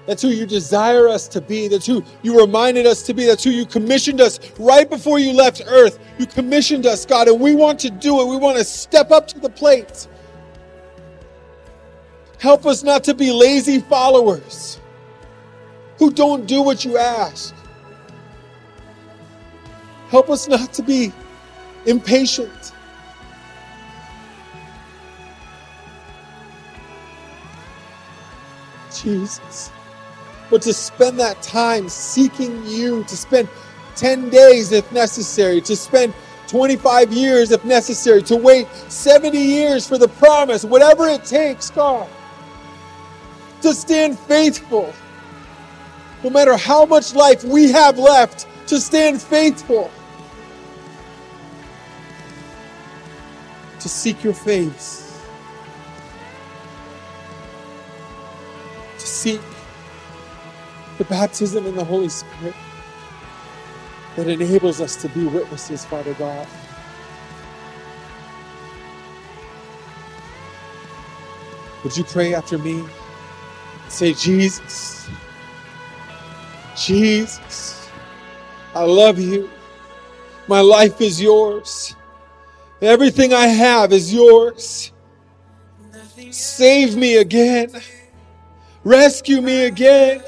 That's 0.06 0.22
who 0.22 0.28
you 0.28 0.46
desire 0.46 1.08
us 1.08 1.28
to 1.28 1.40
be. 1.40 1.68
That's 1.68 1.86
who 1.86 2.02
you 2.22 2.40
reminded 2.40 2.86
us 2.86 3.02
to 3.02 3.14
be. 3.14 3.26
That's 3.26 3.44
who 3.44 3.50
you 3.50 3.66
commissioned 3.66 4.20
us 4.20 4.40
right 4.58 4.88
before 4.88 5.18
you 5.18 5.32
left 5.32 5.62
earth. 5.66 5.98
You 6.18 6.26
commissioned 6.26 6.86
us, 6.86 7.04
God, 7.06 7.28
and 7.28 7.40
we 7.40 7.54
want 7.54 7.78
to 7.80 7.90
do 7.90 8.20
it. 8.20 8.26
We 8.26 8.36
want 8.36 8.58
to 8.58 8.64
step 8.64 9.10
up 9.10 9.28
to 9.28 9.38
the 9.38 9.50
plate. 9.50 10.08
Help 12.38 12.64
us 12.64 12.82
not 12.82 13.04
to 13.04 13.14
be 13.14 13.30
lazy 13.30 13.80
followers 13.80 14.80
who 15.98 16.10
don't 16.10 16.46
do 16.46 16.62
what 16.62 16.84
you 16.84 16.96
ask. 16.96 17.54
Help 20.08 20.30
us 20.30 20.48
not 20.48 20.72
to 20.72 20.82
be 20.82 21.12
impatient. 21.86 22.72
Jesus. 28.92 29.70
But 30.50 30.62
to 30.62 30.74
spend 30.74 31.18
that 31.20 31.40
time 31.42 31.88
seeking 31.88 32.66
you, 32.66 33.04
to 33.04 33.16
spend 33.16 33.48
10 33.96 34.30
days 34.30 34.72
if 34.72 34.90
necessary, 34.92 35.60
to 35.62 35.76
spend 35.76 36.12
25 36.48 37.12
years 37.12 37.52
if 37.52 37.64
necessary, 37.64 38.22
to 38.24 38.36
wait 38.36 38.66
70 38.88 39.38
years 39.38 39.86
for 39.86 39.98
the 39.98 40.08
promise, 40.08 40.64
whatever 40.64 41.06
it 41.06 41.24
takes, 41.24 41.70
God. 41.70 42.08
To 43.62 43.72
stand 43.72 44.18
faithful, 44.18 44.92
no 46.24 46.30
matter 46.30 46.56
how 46.56 46.84
much 46.84 47.14
life 47.14 47.44
we 47.44 47.70
have 47.70 47.98
left, 47.98 48.48
to 48.66 48.80
stand 48.80 49.22
faithful. 49.22 49.90
To 53.78 53.88
seek 53.88 54.24
your 54.24 54.34
face. 54.34 55.22
To 58.98 59.06
seek 59.06 59.40
the 61.00 61.04
baptism 61.06 61.64
in 61.64 61.74
the 61.74 61.82
Holy 61.82 62.10
Spirit 62.10 62.54
that 64.16 64.28
enables 64.28 64.82
us 64.82 64.96
to 64.96 65.08
be 65.08 65.24
witnesses, 65.24 65.82
Father 65.82 66.12
God. 66.12 66.46
Would 71.82 71.96
you 71.96 72.04
pray 72.04 72.34
after 72.34 72.58
me? 72.58 72.84
Say, 73.88 74.12
Jesus, 74.12 75.08
Jesus, 76.76 77.88
I 78.74 78.84
love 78.84 79.18
you. 79.18 79.48
My 80.48 80.60
life 80.60 81.00
is 81.00 81.18
yours. 81.18 81.96
Everything 82.82 83.32
I 83.32 83.46
have 83.46 83.94
is 83.94 84.12
yours. 84.12 84.92
Save 86.30 86.94
me 86.94 87.16
again. 87.16 87.70
Rescue 88.84 89.40
me 89.40 89.64
again. 89.64 90.22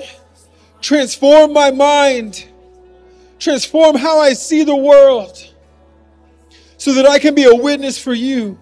Transform 0.82 1.52
my 1.52 1.70
mind. 1.70 2.46
Transform 3.38 3.96
how 3.96 4.18
I 4.20 4.34
see 4.34 4.64
the 4.64 4.76
world 4.76 5.38
so 6.76 6.92
that 6.94 7.06
I 7.06 7.18
can 7.18 7.34
be 7.34 7.44
a 7.44 7.54
witness 7.54 7.98
for 7.98 8.12
you. 8.12 8.58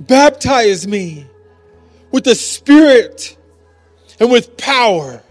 Baptize 0.00 0.86
me 0.86 1.26
with 2.10 2.24
the 2.24 2.34
Spirit 2.34 3.36
and 4.18 4.30
with 4.30 4.56
power 4.56 5.22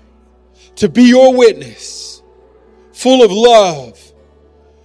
to 0.77 0.87
be 0.87 1.03
your 1.03 1.35
witness, 1.35 2.23
full 2.93 3.23
of 3.23 3.31
love, 3.31 3.99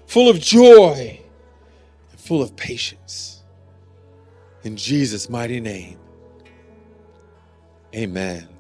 full 0.07 0.29
of 0.29 0.41
joy, 0.41 1.21
and 2.11 2.21
full 2.21 2.43
of 2.43 2.57
patience. 2.57 3.43
In 4.65 4.77
Jesus' 4.77 5.29
mighty 5.29 5.61
name. 5.61 5.99
Amen. 7.95 8.54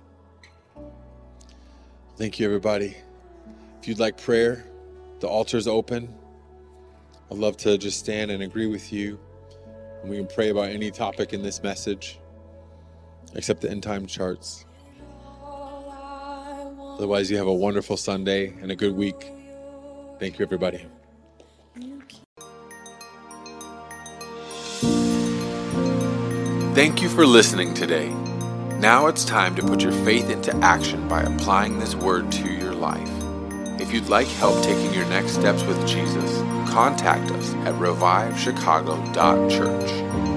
Thank 2.16 2.38
you, 2.38 2.46
everybody. 2.46 2.96
If 3.80 3.88
you'd 3.88 3.98
like 3.98 4.16
prayer, 4.16 4.64
the 5.18 5.26
altar's 5.26 5.66
open. 5.66 6.14
I'd 7.28 7.38
love 7.38 7.56
to 7.58 7.76
just 7.76 7.98
stand 7.98 8.30
and 8.30 8.44
agree 8.44 8.66
with 8.66 8.92
you. 8.92 9.18
And 10.00 10.10
we 10.10 10.18
can 10.18 10.28
pray 10.28 10.50
about 10.50 10.68
any 10.68 10.92
topic 10.92 11.32
in 11.32 11.42
this 11.42 11.60
message, 11.64 12.20
except 13.34 13.62
the 13.62 13.70
end 13.70 13.82
time 13.82 14.06
charts. 14.06 14.64
Otherwise, 16.94 17.32
you 17.32 17.36
have 17.36 17.48
a 17.48 17.52
wonderful 17.52 17.96
Sunday 17.96 18.54
and 18.62 18.70
a 18.70 18.76
good 18.76 18.94
week. 18.94 19.32
Thank 20.20 20.38
you, 20.38 20.44
everybody. 20.44 20.86
Thank 26.74 27.02
you 27.02 27.08
for 27.08 27.26
listening 27.26 27.74
today. 27.74 28.14
Now 28.84 29.06
it's 29.06 29.24
time 29.24 29.56
to 29.56 29.62
put 29.62 29.80
your 29.80 29.92
faith 30.04 30.28
into 30.28 30.54
action 30.56 31.08
by 31.08 31.22
applying 31.22 31.78
this 31.78 31.94
word 31.94 32.30
to 32.32 32.52
your 32.52 32.74
life. 32.74 33.08
If 33.80 33.94
you'd 33.94 34.10
like 34.10 34.26
help 34.26 34.62
taking 34.62 34.92
your 34.92 35.06
next 35.06 35.32
steps 35.32 35.62
with 35.62 35.88
Jesus, 35.88 36.30
contact 36.70 37.30
us 37.30 37.54
at 37.64 37.72
revivechicago.church. 37.76 40.33